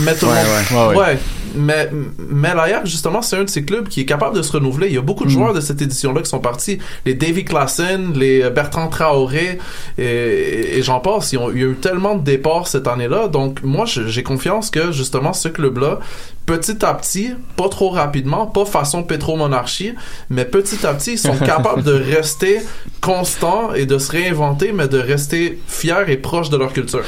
Mais 0.00 0.14
tout 0.14 0.26
le 0.26 0.32
Ouais, 0.32 0.38
monde- 0.38 0.88
ouais. 0.90 0.96
Ouais, 0.96 1.04
ouais. 1.12 1.18
Mais, 1.56 1.90
mais 2.30 2.54
l'Ajax, 2.54 2.88
justement, 2.88 3.22
c'est 3.22 3.36
un 3.36 3.42
de 3.42 3.50
ces 3.50 3.64
clubs 3.64 3.88
qui 3.88 4.02
est 4.02 4.04
capable 4.04 4.36
de 4.36 4.42
se 4.42 4.52
renouveler. 4.52 4.86
Il 4.86 4.94
y 4.94 4.98
a 4.98 5.00
beaucoup 5.02 5.24
de 5.24 5.30
Mm. 5.30 5.32
joueurs 5.32 5.52
de 5.52 5.60
cette 5.60 5.82
édition-là 5.82 6.22
qui 6.22 6.30
sont 6.30 6.38
partis. 6.38 6.78
Les 7.04 7.14
Davy 7.14 7.44
Klassen, 7.44 8.12
les 8.14 8.48
Bertrand 8.50 8.86
Traoré, 8.86 9.58
et, 9.98 10.02
et- 10.04 10.78
et 10.78 10.82
j'en 10.82 11.00
passe. 11.00 11.32
Ils 11.32 11.38
ont- 11.38 11.50
il 11.50 11.60
y 11.60 11.64
a 11.64 11.66
eu 11.66 11.74
tellement 11.74 12.14
de 12.14 12.22
départs 12.22 12.68
cette 12.68 12.86
année-là. 12.86 13.26
Donc, 13.26 13.64
moi, 13.64 13.84
j'ai 13.86 14.22
confiance 14.22 14.70
que, 14.70 14.92
justement, 14.92 15.32
ce 15.32 15.48
club-là, 15.48 15.98
petit 16.46 16.84
à 16.84 16.94
petit, 16.94 17.30
pas 17.56 17.68
trop 17.68 17.90
rapidement, 17.90 18.46
pas 18.46 18.64
façon 18.64 19.02
pétromonarchie, 19.02 19.92
mais 20.30 20.44
petit 20.44 20.86
à 20.86 20.94
petit, 20.94 21.12
ils 21.12 21.18
sont 21.18 21.36
capables 21.44 21.82
de 21.82 21.92
rester 21.92 22.58
constant 23.00 23.72
et 23.74 23.86
de 23.86 23.98
se 23.98 24.10
réinventer, 24.12 24.72
mais 24.72 24.86
de 24.88 24.98
rester 24.98 25.58
fier 25.66 26.08
et 26.10 26.16
proche 26.16 26.50
de 26.50 26.56
leur 26.56 26.72
culture. 26.72 27.02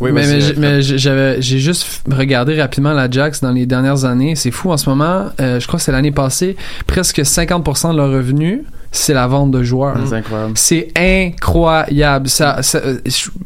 mais, 0.00 0.12
mais, 0.12 0.12
mais, 0.12 0.38
mais 0.56 0.82
j'- 0.82 0.98
j'avais, 0.98 1.40
j'ai 1.42 1.58
juste 1.58 2.02
regardé 2.12 2.60
rapidement 2.60 2.92
la 2.92 3.10
Jax 3.10 3.40
dans 3.40 3.52
les 3.52 3.66
dernières 3.66 4.04
années. 4.04 4.34
C'est 4.36 4.50
fou 4.50 4.70
en 4.70 4.76
ce 4.76 4.88
moment. 4.88 5.26
euh, 5.40 5.60
je 5.60 5.66
crois 5.66 5.78
que 5.78 5.84
c'est 5.84 5.92
l'année 5.92 6.12
passée. 6.12 6.56
Presque 6.86 7.18
50% 7.20 7.92
de 7.92 7.96
leur 7.96 8.10
revenu, 8.10 8.64
c'est 8.92 9.14
la 9.14 9.26
vente 9.26 9.50
de 9.52 9.62
joueurs. 9.62 9.96
C'est 10.06 10.14
incroyable. 10.16 10.52
C'est 10.56 10.88
incroyable. 10.96 12.28
Ça, 12.28 12.60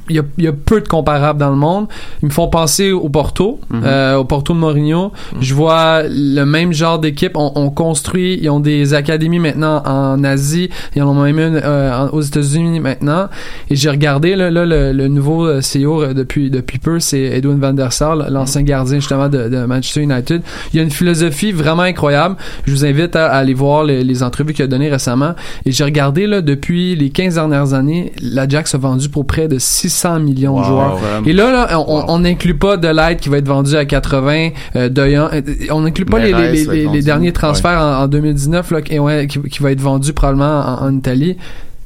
il 0.09 0.17
y 0.17 0.19
a, 0.19 0.23
y 0.39 0.47
a 0.47 0.53
peu 0.53 0.81
de 0.81 0.89
comparables 0.89 1.39
dans 1.39 1.51
le 1.51 1.57
monde. 1.57 1.87
Ils 2.23 2.27
me 2.27 2.31
font 2.31 2.49
penser 2.49 2.93
au 2.93 3.09
Porto, 3.09 3.61
Mhm. 3.71 3.83
euh, 3.85 4.17
au 4.17 4.25
Porto 4.25 4.55
de 4.55 4.59
Mourinho. 4.59 5.13
Je 5.41 5.55
vois 5.55 6.03
le 6.09 6.45
même 6.45 6.73
genre 6.73 6.99
d'équipe. 6.99 7.33
On, 7.37 7.53
on 7.57 7.71
construit. 7.71 8.39
Ils 8.41 8.49
ont 8.51 8.61
des 8.61 8.95
académies 8.95 9.39
maintenant 9.39 9.83
en 9.85 10.23
Asie. 10.25 10.71
Ils 10.97 11.03
en 11.03 11.09
ont 11.09 11.23
même 11.23 11.39
une 11.39 11.61
euh, 11.63 12.09
aux 12.09 12.23
États-Unis 12.23 12.81
maintenant. 12.81 13.29
Et 13.71 13.77
j'ai 13.77 13.91
regardé 13.91 14.37
là, 14.37 14.51
là, 14.51 14.65
le, 14.65 14.93
le 14.93 15.09
nouveau 15.09 15.47
euh, 15.47 15.61
CEO 15.61 16.03
euh, 16.03 16.15
depuis 16.15 16.51
depuis 16.51 16.79
peu, 16.79 17.01
c'est 17.01 17.21
Edwin 17.21 17.59
van 17.61 17.73
der 17.75 17.93
Sar, 17.93 18.17
l'ancien 18.17 18.63
gardien 18.63 18.97
justement 18.99 19.29
de, 19.29 19.49
de 19.49 19.65
Manchester 19.67 20.01
United. 20.03 20.43
Il 20.73 20.77
y 20.77 20.81
a 20.81 20.83
une 20.83 20.91
philosophie 20.91 21.53
vraiment 21.53 21.83
incroyable. 21.83 22.37
Je 22.67 22.73
vous 22.73 22.85
invite 22.85 23.15
à, 23.17 23.27
à 23.27 23.37
aller 23.39 23.55
voir 23.55 23.85
les, 23.85 24.05
les 24.05 24.23
entrevues 24.23 24.53
qu'il 24.55 24.65
a 24.65 24.69
données 24.69 24.91
récemment. 24.91 25.34
Et 25.67 25.73
j'ai 25.73 25.85
regardé 25.85 26.27
là 26.27 26.41
depuis 26.41 26.97
les 26.97 27.11
15 27.11 27.35
dernières 27.35 27.73
années, 27.75 28.13
l'Ajax 28.23 28.75
a 28.75 28.79
vendu 28.79 29.09
pour 29.09 29.27
près 29.27 29.49
de 29.49 29.59
600 29.59 30.21
millions 30.21 30.59
de 30.61 30.65
joueurs. 30.65 30.97
Vraiment. 30.97 31.27
Et 31.27 31.33
là, 31.33 31.51
là 31.53 31.81
on- 31.81 32.19
n'inclut 32.19 32.55
pas 32.57 32.77
de 32.77 32.89
l'aide 32.89 33.19
qui 33.19 33.29
va 33.29 33.39
être 33.39 33.49
vendu 33.49 33.77
à 33.77 33.85
80, 33.85 34.51
euh. 34.77 34.89
Euh, 34.97 35.41
On 35.71 35.81
n'inclut 35.83 36.05
pas 36.05 36.19
les, 36.19 37.03
derniers 37.03 37.33
transferts 37.33 37.79
en, 37.81 38.03
en 38.05 38.09
2019 38.09 38.71
là, 38.71 38.83
qui, 38.83 38.99
ouais, 38.99 39.27
qui, 39.27 39.41
qui 39.43 39.63
va 39.63 39.71
être 39.73 39.81
vendu 39.81 40.13
probablement 40.13 40.61
en, 40.61 40.87
en 40.87 40.95
Italie. 40.97 41.37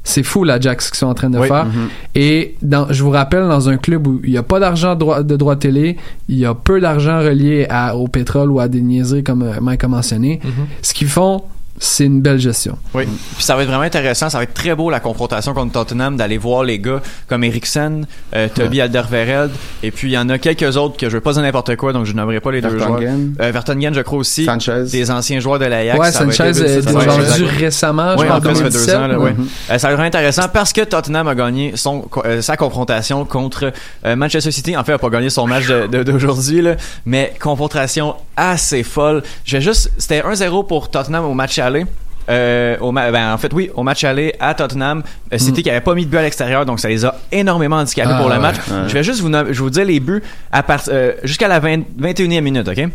C'est 0.05 0.22
fou 0.22 0.42
l'Ajax 0.44 0.88
qu'ils 0.90 0.96
sont 0.99 1.07
en 1.07 1.14
train 1.14 1.28
de 1.28 1.38
Oui. 1.38 1.49
faire. 1.49 1.66
Mhm. 1.66 1.72
Et 2.14 2.55
dans, 2.62 2.86
je 2.90 3.03
vous 3.03 3.11
rappelle, 3.11 3.46
dans 3.46 3.68
un 3.68 3.76
club 3.76 4.07
où 4.07 4.20
il 4.24 4.30
n'y 4.30 4.38
a 4.38 4.42
pas 4.42 4.59
d'argent 4.59 4.94
de 4.94 5.01
droit, 5.01 5.22
de 5.22 5.36
droit 5.36 5.57
télé, 5.57 5.96
il 6.30 6.38
y 6.38 6.46
a 6.46 6.55
peu 6.55 6.80
d'argent 6.80 7.18
relié 7.18 7.66
à, 7.68 7.94
au 7.96 8.09
pétrole 8.09 8.51
ou 8.51 8.59
à 8.61 8.68
des 8.68 8.80
niaiseries 8.80 9.22
comme 9.22 9.42
euh, 9.42 9.61
Mike 9.61 9.84
a 9.84 9.88
mentionné, 9.88 10.40
ce 10.80 10.94
qu'ils 10.94 11.09
font, 11.09 11.42
c'est 11.81 12.05
une 12.05 12.20
belle 12.20 12.39
gestion. 12.39 12.79
Oui. 12.95 13.05
Puis 13.37 13.45
ça 13.45 13.57
va 13.57 13.62
être 13.62 13.68
vraiment 13.68 13.83
intéressant. 13.85 14.31
Ça 14.31 14.39
va 14.39 14.45
être 14.45 14.55
très 14.55 14.74
beau 14.74 14.91
la 14.91 15.01
confrontation 15.01 15.55
contre 15.55 15.72
Tottenham 15.72 16.16
d'aller 16.16 16.39
voir 16.39 16.64
les 16.64 16.79
gars 16.79 17.01
comme 17.29 17.45
Eriksen, 17.45 18.07
euh, 18.35 18.49
Toby 18.55 18.81
Alderweireld. 18.81 19.51
Et 19.83 19.91
puis 19.91 20.09
il 20.09 20.12
y 20.14 20.18
en 20.18 20.29
a 20.29 20.39
quelques 20.39 20.76
autres 20.76 20.97
que 20.97 21.09
je 21.09 21.14
veux 21.16 21.20
pas 21.20 21.33
dire 21.33 21.43
n'importe 21.43 21.76
quoi, 21.76 21.93
donc 21.93 22.05
je 22.07 22.12
nommerai 22.14 22.41
pas 22.41 22.51
les 22.53 22.61
deux 22.61 22.70
joueurs. 22.70 22.99
Vertonghen. 22.99 23.35
Euh, 23.41 23.51
Vertonghen, 23.51 23.95
je 23.95 24.01
crois 24.01 24.18
aussi. 24.18 24.45
Sanchez. 24.45 24.85
Des 24.91 25.11
anciens 25.11 25.41
joueurs 25.41 25.59
de 25.59 25.64
l'Ajax. 25.66 25.99
ouais, 25.99 26.12
Sanchez 26.12 26.43
est 26.62 26.81
vendu 26.81 27.45
récemment, 27.45 28.12
je 28.16 28.18
Oui, 28.20 28.24
crois, 28.26 28.37
en 28.37 28.39
en 28.39 28.43
fait, 28.43 28.55
ça 28.55 28.64
fait 28.64 28.70
deux 28.70 28.87
2017. 28.87 28.95
ans. 28.97 29.07
Là, 29.07 29.18
ouais. 29.18 29.35
Euh, 29.70 29.79
ça 29.79 29.87
va 29.89 29.93
être 29.93 29.97
vraiment 29.97 30.03
intéressant 30.09 30.49
parce 30.53 30.72
que 30.72 30.83
Tottenham 30.83 31.29
a 31.29 31.35
gagné 31.35 31.72
son, 31.76 32.09
euh, 32.24 32.43
sa 32.43 32.57
confrontation 32.57 33.24
contre 33.24 33.72
euh, 34.05 34.16
Manchester 34.16 34.51
City. 34.51 34.76
En 34.76 34.85
fait, 34.85 34.93
il 34.93 34.95
a 34.95 34.99
pas 34.99 35.11
gagné 35.11 35.31
son 35.31 35.47
match 35.47 35.66
de- 35.66 35.87
de- 35.87 36.03
d'aujourd'hui, 36.03 36.62
là, 36.62 36.76
mais 37.07 37.33
confrontation 37.41 38.14
assez 38.37 38.83
folle. 38.83 39.22
Je 39.45 39.57
vais 39.57 39.62
juste, 39.62 39.91
c'était 39.99 40.22
1-0 40.22 40.62
pour 40.66 40.91
Tottenham 40.91 41.24
au 41.24 41.35
match 41.35 41.59
aller. 41.69 41.87
Euh, 42.29 42.77
au 42.81 42.93
ben, 42.93 43.33
en 43.33 43.39
fait, 43.39 43.53
oui, 43.55 43.71
au 43.75 43.83
match 43.83 44.05
aller 44.05 44.35
à 44.39 44.53
Tottenham, 44.53 45.03
euh, 45.33 45.39
City 45.39 45.62
qui 45.62 45.71
avait 45.71 45.81
pas 45.81 45.95
mis 45.95 46.05
de 46.05 46.11
but 46.11 46.19
à 46.19 46.23
l'extérieur, 46.23 46.66
donc 46.66 46.79
ça 46.79 46.89
les 46.89 47.05
a 47.07 47.14
énormément 47.33 47.77
handicapés 47.77 48.11
Ah, 48.12 48.19
pour 48.19 48.29
le 48.29 48.35
ouais, 48.35 48.41
match. 48.41 48.57
ouais. 48.57 48.89
Je 48.89 48.93
vais 48.93 49.03
juste 49.03 49.21
vous, 49.21 49.31
je 49.33 49.62
vous 49.62 49.71
dire 49.71 49.87
les 49.87 49.99
buts 49.99 50.23
à 50.53 50.62
part, 50.62 50.83
euh, 50.89 51.12
jusqu'à 51.25 51.49
la 51.49 51.59
20 51.59 51.85
21e 51.99 52.43
minute, 52.43 52.69
ok? 52.69 52.89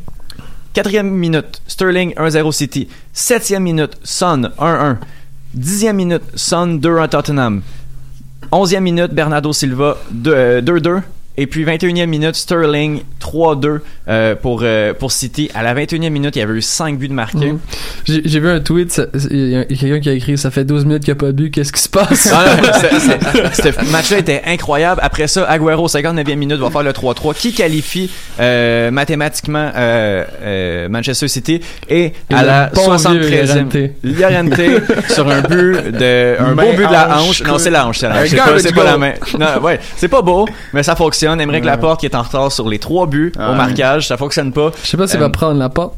Quatrième 0.73 1.09
minute, 1.09 1.61
Sterling 1.67 2.13
1-0 2.15 2.51
City. 2.51 2.87
Septième 3.11 3.63
minute, 3.63 3.97
Son 4.03 4.49
1-1. 4.59 4.97
Dixième 5.53 5.95
minute, 5.95 6.23
Son 6.35 6.67
2-1 6.67 7.07
Tottenham. 7.09 7.61
Onzième 8.51 8.83
minute, 8.83 9.13
Bernardo 9.13 9.51
Silva 9.53 9.97
2 10.11 10.31
euh, 10.31 10.61
2-2. 10.61 11.01
Et 11.35 11.47
puis 11.47 11.65
21e 11.65 12.05
minute, 12.05 12.35
Sterling 12.35 13.01
3-2 13.19 13.79
euh, 14.07 14.35
pour, 14.35 14.59
euh, 14.61 14.93
pour 14.93 15.11
City. 15.11 15.49
À 15.55 15.63
la 15.63 15.73
21e 15.73 16.09
minute, 16.11 16.35
il 16.35 16.39
y 16.39 16.41
avait 16.43 16.53
eu 16.53 16.61
5 16.61 16.99
buts 16.99 17.07
de 17.07 17.13
marqués. 17.13 17.53
Mhm. 17.53 17.59
J'ai 18.05 18.39
vu 18.39 18.49
un 18.49 18.59
tweet, 18.59 19.01
il 19.31 19.49
y 19.49 19.55
a 19.55 19.63
quelqu'un 19.65 19.99
qui 19.99 20.09
a 20.09 20.13
écrit 20.13 20.37
Ça 20.37 20.51
fait 20.51 20.63
12 20.63 20.85
minutes 20.85 21.03
qu'il 21.03 21.13
n'y 21.13 21.17
a 21.17 21.21
pas 21.21 21.27
de 21.27 21.31
but, 21.31 21.49
qu'est-ce 21.49 21.73
qui 21.73 21.81
se 21.81 21.89
passe? 21.89 22.31
Ah, 22.31 22.45
Ce 23.53 23.91
match-là 23.91 24.19
était 24.19 24.43
incroyable. 24.45 25.01
Après 25.03 25.27
ça, 25.27 25.45
Aguero, 25.45 25.87
59e 25.87 26.35
minute, 26.35 26.59
va 26.59 26.69
faire 26.69 26.83
le 26.83 26.91
3-3, 26.91 27.33
qui 27.33 27.53
qualifie 27.53 28.11
euh, 28.39 28.91
mathématiquement 28.91 29.71
Manchester 30.89 31.27
City? 31.27 31.61
Et, 31.89 32.13
Et 32.29 32.33
à 32.33 32.43
la 32.43 32.67
bon 32.67 32.95
vieux 32.95 33.21
73e, 33.21 33.89
Llorente 34.03 35.09
sur 35.09 35.27
un 35.27 35.41
but 35.41 35.91
de 35.91 36.35
un 36.39 36.53
beau 36.53 36.71
but 36.73 36.85
de 36.85 36.91
la 36.91 37.17
hanche. 37.17 37.41
Non, 37.43 37.57
c'est 37.57 37.71
la 37.71 37.87
hanche, 37.87 37.99
c'est 37.99 38.07
la 38.07 38.21
hanche. 38.21 38.29
C'est 38.59 38.75
pas, 38.75 38.83
la 38.83 38.97
main. 38.97 39.13
Non, 39.39 39.61
ouais, 39.63 39.79
c'est 39.97 40.07
pas 40.07 40.21
beau, 40.21 40.47
mais 40.73 40.83
ça 40.83 40.95
fonctionne. 40.95 41.22
Émeric 41.39 41.63
Ouais. 41.63 41.69
Laporte 41.69 41.99
qui 42.01 42.05
est 42.05 42.15
en 42.15 42.21
retard 42.21 42.51
sur 42.51 42.67
les 42.69 42.79
trois 42.79 43.07
buts 43.07 43.31
au 43.37 43.39
Ouais. 43.41 43.55
marquage, 43.55 44.07
ça 44.07 44.17
fonctionne 44.17 44.51
pas. 44.51 44.71
Je 44.83 44.87
sais 44.89 44.97
pas 44.97 45.07
s'il 45.07 45.17
Euh, 45.17 45.21
va 45.21 45.29
prendre 45.29 45.57
la 45.59 45.69
porte. 45.69 45.95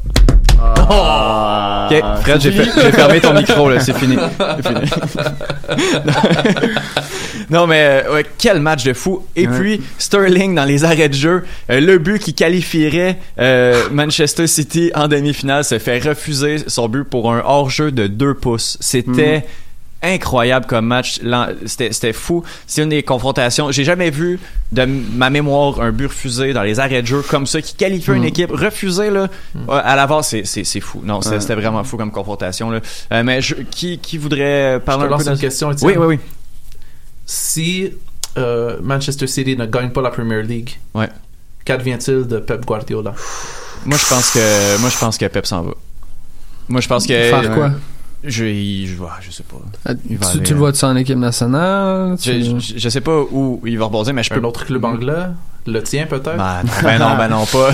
Ah, 0.88 1.88
Ok, 1.90 2.02
Fred, 2.22 2.40
j'ai, 2.40 2.50
fait- 2.50 2.64
j'ai 2.82 2.92
fermé 2.92 3.20
ton 3.20 3.34
micro, 3.34 3.68
là, 3.70 3.78
c'est 3.80 3.96
fini. 3.96 4.16
C'est 4.62 4.68
fini. 4.68 4.90
non, 7.50 7.66
mais 7.66 8.02
euh, 8.06 8.14
ouais, 8.14 8.26
quel 8.38 8.60
match 8.60 8.84
de 8.84 8.92
fou. 8.92 9.24
Et 9.36 9.46
Ouais. 9.46 9.58
puis, 9.58 9.82
Sterling 9.98 10.54
dans 10.54 10.64
les 10.64 10.84
arrêts 10.84 11.08
de 11.08 11.14
jeu, 11.14 11.44
euh, 11.70 11.80
le 11.80 11.98
but 11.98 12.18
qui 12.20 12.34
qualifierait 12.34 13.18
euh, 13.38 13.84
Manchester 13.92 14.46
City 14.46 14.90
en 14.94 15.08
demi-finale 15.08 15.64
se 15.64 15.78
fait 15.78 15.98
refuser 15.98 16.56
son 16.66 16.88
but 16.88 17.04
pour 17.04 17.32
un 17.32 17.42
hors-jeu 17.44 17.90
de 17.92 18.06
2 18.06 18.34
pouces. 18.34 18.76
C'était 18.80 19.46
incroyable 20.02 20.66
comme 20.66 20.86
match. 20.86 21.20
C'était 21.64 21.92
c'était 21.92 22.12
fou. 22.12 22.44
C'est 22.66 22.82
une 22.82 22.90
des 22.90 23.02
confrontations. 23.02 23.70
J'ai 23.72 23.84
jamais 23.84 24.10
vu 24.10 24.38
de 24.72 24.84
ma 24.84 25.30
mémoire 25.30 25.80
un 25.80 25.90
but 25.90 26.06
refusé 26.06 26.52
dans 26.52 26.62
les 26.62 26.78
arrêts 26.80 27.02
de 27.02 27.06
jeu 27.06 27.22
comme 27.22 27.46
ça 27.46 27.60
qui 27.62 27.74
qualifie 27.74 28.10
une 28.12 28.22
Mm. 28.22 28.26
équipe 28.26 28.50
refusé 28.52 29.10
là 29.10 29.28
euh, 29.68 29.80
à 29.82 29.96
l'avance. 29.96 30.28
C'est 30.28 30.44
c'est 30.46 30.64
c'est 30.64 30.80
fou. 30.80 31.00
Non, 31.04 31.20
c'était 31.22 31.54
vraiment 31.54 31.82
fou 31.84 31.96
comme 31.96 32.10
confrontation 32.12 32.70
là. 32.70 32.80
Euh, 33.12 33.22
mais 33.24 33.40
je- 33.40 33.54
qui 33.56 33.98
qui 33.98 34.18
voudrait 34.18 34.80
parler 34.84 35.04
Je 35.04 35.08
te 35.08 35.14
un 35.14 35.16
peu 35.16 35.24
lance 35.24 35.24
de 35.24 35.32
une 35.32 35.38
question, 35.38 35.72
Étienne. 35.72 35.90
Oui, 35.90 35.96
oui, 35.98 36.06
oui. 36.16 36.20
Si 37.24 37.92
euh, 38.38 38.76
Manchester 38.82 39.26
City 39.26 39.56
ne 39.56 39.66
gagne 39.66 39.90
pas 39.90 40.02
la 40.02 40.10
Premier 40.10 40.42
League, 40.42 40.78
Ouais. 40.94 41.08
qu'advient-il 41.64 42.26
de 42.26 42.38
Pep 42.38 42.64
Guardiola? 42.64 43.14
Moi, 43.84 43.96
je 43.98 44.06
pense 44.08 44.30
que 44.32 44.80
moi 44.80 44.90
je 44.90 44.98
pense 44.98 45.16
que 45.18 45.26
Pep 45.26 45.46
s'en 45.46 45.62
va. 45.62 45.72
Moi, 46.68 46.80
je 46.80 46.88
pense 46.88 47.06
que 47.06 47.12
Faire 47.14 47.54
quoi? 47.54 47.70
Je, 48.26 48.44
je, 48.86 49.02
ah, 49.04 49.18
je 49.20 49.30
sais 49.30 49.42
pas. 49.44 49.56
Euh, 49.90 49.94
Il 50.10 50.18
va 50.18 50.26
Tu, 50.26 50.32
aller, 50.38 50.42
tu 50.42 50.50
le 50.52 50.56
euh, 50.56 50.58
vois-tu 50.60 50.84
en 50.84 50.96
équipe 50.96 51.16
nationale 51.18 52.16
Je, 52.20 52.32
Tu- 52.32 52.60
je, 52.74 52.78
je 52.78 52.88
sais 52.88 53.00
pas 53.00 53.20
où 53.30 53.60
il 53.64 53.78
va 53.78 53.84
rebondir, 53.86 54.12
mais 54.14 54.22
je 54.22 54.30
peux 54.30 54.40
Un 54.40 54.44
autre 54.44 54.64
club 54.66 54.84
anglais? 54.84 55.26
Le 55.66 55.82
tien, 55.82 56.06
peut-être? 56.06 56.36
Ben, 56.36 56.62
non, 56.64 56.70
ben 56.82 56.98
non, 56.98 57.16
ben 57.16 57.28
non, 57.28 57.44
pas. 57.46 57.70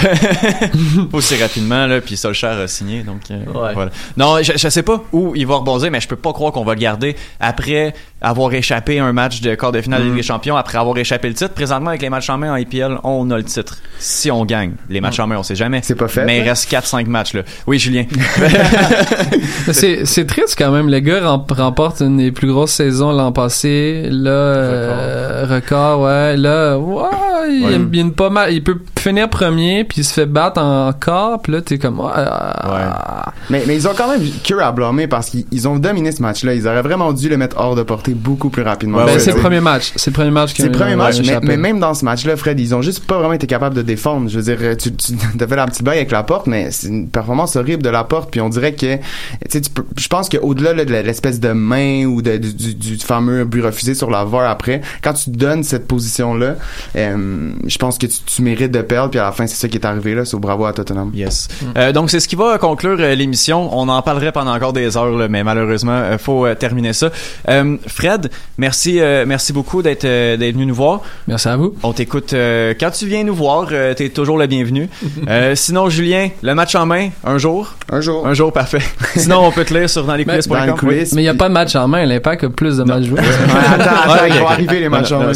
aussi 1.12 1.40
rapidement, 1.40 1.86
là, 1.86 2.01
puis 2.01 2.16
Solskjaer 2.16 2.59
a 2.61 2.66
signé, 2.68 3.03
donc 3.03 3.20
euh, 3.30 3.38
Ouais. 3.53 3.74
voilà. 3.74 3.90
Non, 4.16 4.36
je, 4.43 4.53
je 4.57 4.68
sais 4.68 4.82
pas 4.82 5.03
où 5.12 5.34
il 5.36 5.47
va 5.47 5.57
rebondir, 5.57 5.90
mais 5.90 6.01
je 6.01 6.09
peux 6.09 6.16
pas 6.16 6.32
croire 6.32 6.53
qu'on 6.53 6.64
va 6.64 6.74
le 6.74 6.80
garder 6.80 7.16
après 7.40 7.95
avoir 8.22 8.53
échappé 8.55 8.99
un 9.01 9.12
match 9.12 9.40
de 9.40 9.55
quart 9.57 9.72
de 9.72 9.80
finale 9.80 10.03
de 10.03 10.07
Ligue 10.07 10.16
des 10.16 10.22
Champions, 10.22 10.57
après 10.57 10.78
avoir 10.78 10.97
échappé 10.97 11.28
le 11.28 11.34
titre. 11.34 11.53
Présentement, 11.55 11.88
avec 11.90 12.03
les 12.03 12.09
matchs 12.11 12.30
en 12.30 12.38
main 12.38 12.53
en 12.53 12.57
IPL, 12.57 12.99
on 13.05 13.30
a 13.30 13.36
le 13.36 13.43
titre. 13.45 13.78
Si 13.99 14.30
on 14.30 14.45
gagne 14.45 14.72
les 14.88 15.01
matchs 15.01 15.18
en 15.20 15.26
main, 15.26 15.36
on 15.38 15.43
sait 15.43 15.57
jamais. 15.57 15.80
C'est 15.82 15.95
pas 15.97 16.09
fait, 16.09 16.24
Mais 16.24 16.38
il 16.38 16.49
reste 16.49 16.70
4-5 16.72 17.07
matchs, 17.07 17.34
là. 17.34 17.43
Oui, 17.66 17.78
Julien. 17.78 18.05
C'est, 19.72 20.05
c'est 20.07 20.26
triste 20.26 20.55
quand 20.59 20.70
même. 20.70 20.88
Les 20.88 21.03
gars 21.03 21.20
rem- 21.28 21.45
remportent 21.51 22.01
une 22.01 22.16
des 22.18 22.32
plus 22.32 22.49
grosses 22.49 22.72
saisons 22.72 23.12
l'an 23.12 23.32
passé. 23.32 24.07
Là, 24.11 24.30
euh, 24.30 25.47
record, 25.49 26.01
ouais. 26.03 26.36
Là, 26.36 26.78
ouais, 26.78 27.09
il, 27.51 27.81
Ouais. 27.82 27.88
il 27.92 27.96
y 27.96 28.00
a 28.00 28.02
une 28.04 28.12
pas 28.12 28.30
mal. 28.30 28.52
Il 28.52 28.62
peut 28.62 28.78
finir 28.98 29.28
premier, 29.28 29.84
puis 29.84 30.00
il 30.00 30.04
se 30.04 30.12
fait 30.14 30.26
battre 30.26 30.60
en 30.60 30.92
quart, 30.92 31.40
puis 31.42 31.52
là, 31.52 31.60
t'es 31.60 31.78
comme, 31.78 32.00
ouais, 32.00 32.10
ah. 32.14 33.32
Mais, 33.50 33.64
mais 33.66 33.74
ils 33.76 33.88
ont 33.88 33.92
quand 33.96 34.08
même 34.10 34.22
que 34.44 34.54
à 34.60 34.70
blâmer 34.72 35.06
parce 35.08 35.30
qu'ils 35.30 35.44
ils 35.50 35.66
ont 35.66 35.76
dominé 35.78 36.12
ce 36.12 36.22
match-là. 36.22 36.54
Ils 36.54 36.66
auraient 36.68 36.82
vraiment 36.82 37.12
dû 37.12 37.28
le 37.28 37.36
mettre 37.36 37.56
hors 37.58 37.74
de 37.74 37.82
portée 37.82 38.14
beaucoup 38.14 38.48
plus 38.50 38.62
rapidement. 38.62 39.04
Ben, 39.04 39.18
c'est 39.18 39.32
le 39.32 39.40
premier 39.40 39.60
match. 39.60 39.92
C'est 39.96 40.10
le 40.10 40.14
premier 40.14 40.30
match 40.30 40.52
qui 40.52 40.62
C'est 40.62 40.68
le 40.68 40.72
premier 40.74 40.96
match, 40.96 41.16
mais, 41.42 41.56
même 41.56 41.80
dans 41.80 41.94
ce 41.94 42.04
match-là, 42.04 42.36
Fred, 42.36 42.58
ils 42.60 42.74
ont 42.74 42.82
juste 42.82 43.04
pas 43.06 43.18
vraiment 43.18 43.32
été 43.34 43.46
capables 43.46 43.74
de 43.74 43.82
défendre. 43.82 44.28
Je 44.28 44.38
veux 44.38 44.54
dire, 44.54 44.76
tu, 44.76 44.92
tu 44.94 45.12
as 45.40 45.46
fait 45.46 45.56
la 45.56 45.66
petite 45.66 45.82
baille 45.84 45.98
avec 45.98 46.10
la 46.12 46.22
porte, 46.22 46.46
mais 46.46 46.70
c'est 46.70 46.86
une 46.88 47.08
performance 47.08 47.56
horrible 47.56 47.82
de 47.82 47.88
la 47.90 48.04
porte. 48.04 48.30
Puis 48.30 48.40
on 48.40 48.48
dirait 48.48 48.74
que, 48.74 48.96
tu 48.96 49.00
sais, 49.48 49.60
tu 49.60 49.70
peux- 49.70 49.84
je 49.96 50.08
pense 50.08 50.28
qu'au-delà 50.28 50.72
là, 50.74 50.84
de 50.84 50.90
l'espèce 50.92 51.40
de 51.40 51.50
main 51.52 52.04
ou 52.04 52.22
de- 52.22 52.36
du, 52.36 52.52
du- 52.54 52.74
du 52.74 52.96
fameux 52.98 53.44
but 53.44 53.62
refusé 53.62 53.94
sur 53.94 54.10
la 54.10 54.24
VAR 54.24 54.48
après, 54.48 54.80
quand 55.02 55.12
tu 55.14 55.30
donnes 55.30 55.64
cette 55.64 55.88
position-là, 55.88 56.54
euh, 56.96 57.50
je 57.72 57.78
pense 57.78 57.98
que 57.98 58.06
tu, 58.06 58.18
tu 58.26 58.42
mérites 58.42 58.70
de 58.72 58.82
perdre, 58.82 59.10
puis 59.10 59.18
à 59.20 59.24
la 59.24 59.32
fin, 59.32 59.46
c'est 59.46 59.56
ça 59.56 59.68
qui 59.68 59.76
est 59.78 59.84
arrivé, 59.86 60.14
là. 60.14 60.24
C'est 60.24 60.36
bravo 60.38 60.64
à 60.66 60.72
Tottenham. 60.72 61.10
Yes. 61.14 61.48
Euh, 61.76 61.92
donc 61.92 62.10
c'est 62.10 62.20
ce 62.20 62.28
qui 62.28 62.36
va 62.36 62.58
conclure 62.58 62.96
euh, 63.00 63.14
l'émission. 63.14 63.68
On 63.76 63.88
en 63.88 64.02
parlerait 64.02 64.32
pendant 64.32 64.54
encore 64.54 64.72
des 64.72 64.96
heures, 64.96 65.10
là, 65.10 65.28
mais 65.28 65.42
malheureusement, 65.44 65.92
euh, 65.92 66.18
faut 66.18 66.46
euh, 66.46 66.54
terminer 66.54 66.92
ça. 66.92 67.10
Euh, 67.48 67.76
Fred, 67.86 68.30
merci, 68.58 69.00
euh, 69.00 69.24
merci 69.26 69.52
beaucoup 69.52 69.82
d'être 69.82 70.04
euh, 70.04 70.36
d'être 70.36 70.54
venu 70.54 70.66
nous 70.66 70.74
voir. 70.74 71.00
Merci 71.26 71.48
à 71.48 71.56
vous. 71.56 71.74
On 71.82 71.92
t'écoute 71.92 72.32
euh, 72.32 72.74
quand 72.78 72.90
tu 72.90 73.06
viens 73.06 73.24
nous 73.24 73.34
voir. 73.34 73.68
euh, 73.72 73.94
T'es 73.94 74.08
toujours 74.10 74.38
le 74.38 74.46
bienvenu. 74.46 74.88
Euh, 75.28 75.54
sinon, 75.54 75.88
Julien, 75.88 76.28
le 76.42 76.54
match 76.54 76.74
en 76.74 76.84
main, 76.84 77.10
un 77.24 77.38
jour? 77.38 77.74
Un 77.90 78.00
jour. 78.00 78.26
Un 78.26 78.34
jour, 78.34 78.52
parfait. 78.52 78.80
sinon, 79.16 79.46
on 79.46 79.52
peut 79.52 79.64
te 79.64 79.72
lire 79.72 79.88
sur 79.88 80.04
dans 80.04 80.14
les 80.16 80.24
Mais- 80.24 80.40
coulisses. 80.76 81.12
Mais 81.12 81.22
il 81.22 81.24
n'y 81.24 81.28
a 81.28 81.34
pas 81.34 81.48
de 81.48 81.54
match 81.54 81.74
en 81.76 81.86
main. 81.86 82.04
L'Impact 82.04 82.44
a 82.44 82.48
plus 82.50 82.76
de 82.78 82.82
matchs 82.84 83.04
joués. 83.04 83.20
attends, 83.20 83.84
attends, 84.12 84.24
ils 84.26 84.34
vont 84.40 84.48
arriver, 84.48 84.80
les 84.80 84.88
matchs 84.88 85.12
en 85.12 85.20
main. 85.20 85.32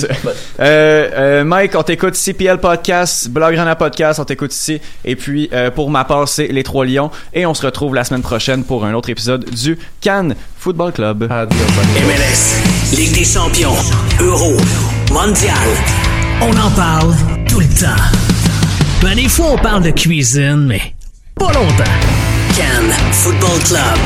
Euh, 0.61 1.09
euh, 1.15 1.45
Mike, 1.45 1.73
on 1.77 1.83
t'écoute 1.83 2.15
CPL 2.27 2.59
Podcast, 2.59 3.29
Blograna 3.29 3.77
Podcast, 3.77 4.19
on 4.19 4.25
t'écoute 4.25 4.53
ici. 4.53 4.81
Et 5.05 5.15
puis, 5.15 5.49
euh, 5.53 5.71
pour 5.71 5.91
ma 5.91 6.05
part, 6.05 6.29
c'est 6.29 6.49
Les 6.49 6.65
Trois 6.65 6.85
Lions. 6.85 7.09
Et 7.33 7.47
on 7.47 7.55
se 7.55 7.65
retrouve 7.65 7.95
la 7.95 8.03
semaine 8.03 8.23
prochaine 8.23 8.65
pour 8.65 8.85
un 8.85 8.95
autre 8.95 9.11
épisode 9.11 9.49
du 9.49 9.79
Cannes 10.01 10.35
Football 10.59 10.91
Club. 10.91 11.29
MLS, 11.31 12.97
Ligue 12.97 13.15
des 13.15 13.25
champions, 13.25 13.77
Euro, 14.21 14.57
Mondial. 15.13 15.55
On 16.41 16.51
en 16.51 16.71
parle 16.73 17.15
tout 17.49 17.61
le 17.61 17.67
temps. 17.67 18.03
Ben, 19.03 19.15
des 19.15 19.29
fois, 19.29 19.53
on 19.53 19.59
parle 19.59 19.85
de 19.85 19.91
cuisine, 19.91 20.67
mais 20.67 20.95
pas 21.37 21.53
longtemps. 21.53 21.85
Cannes 22.57 22.93
Football 23.13 23.61
Club. 23.69 23.99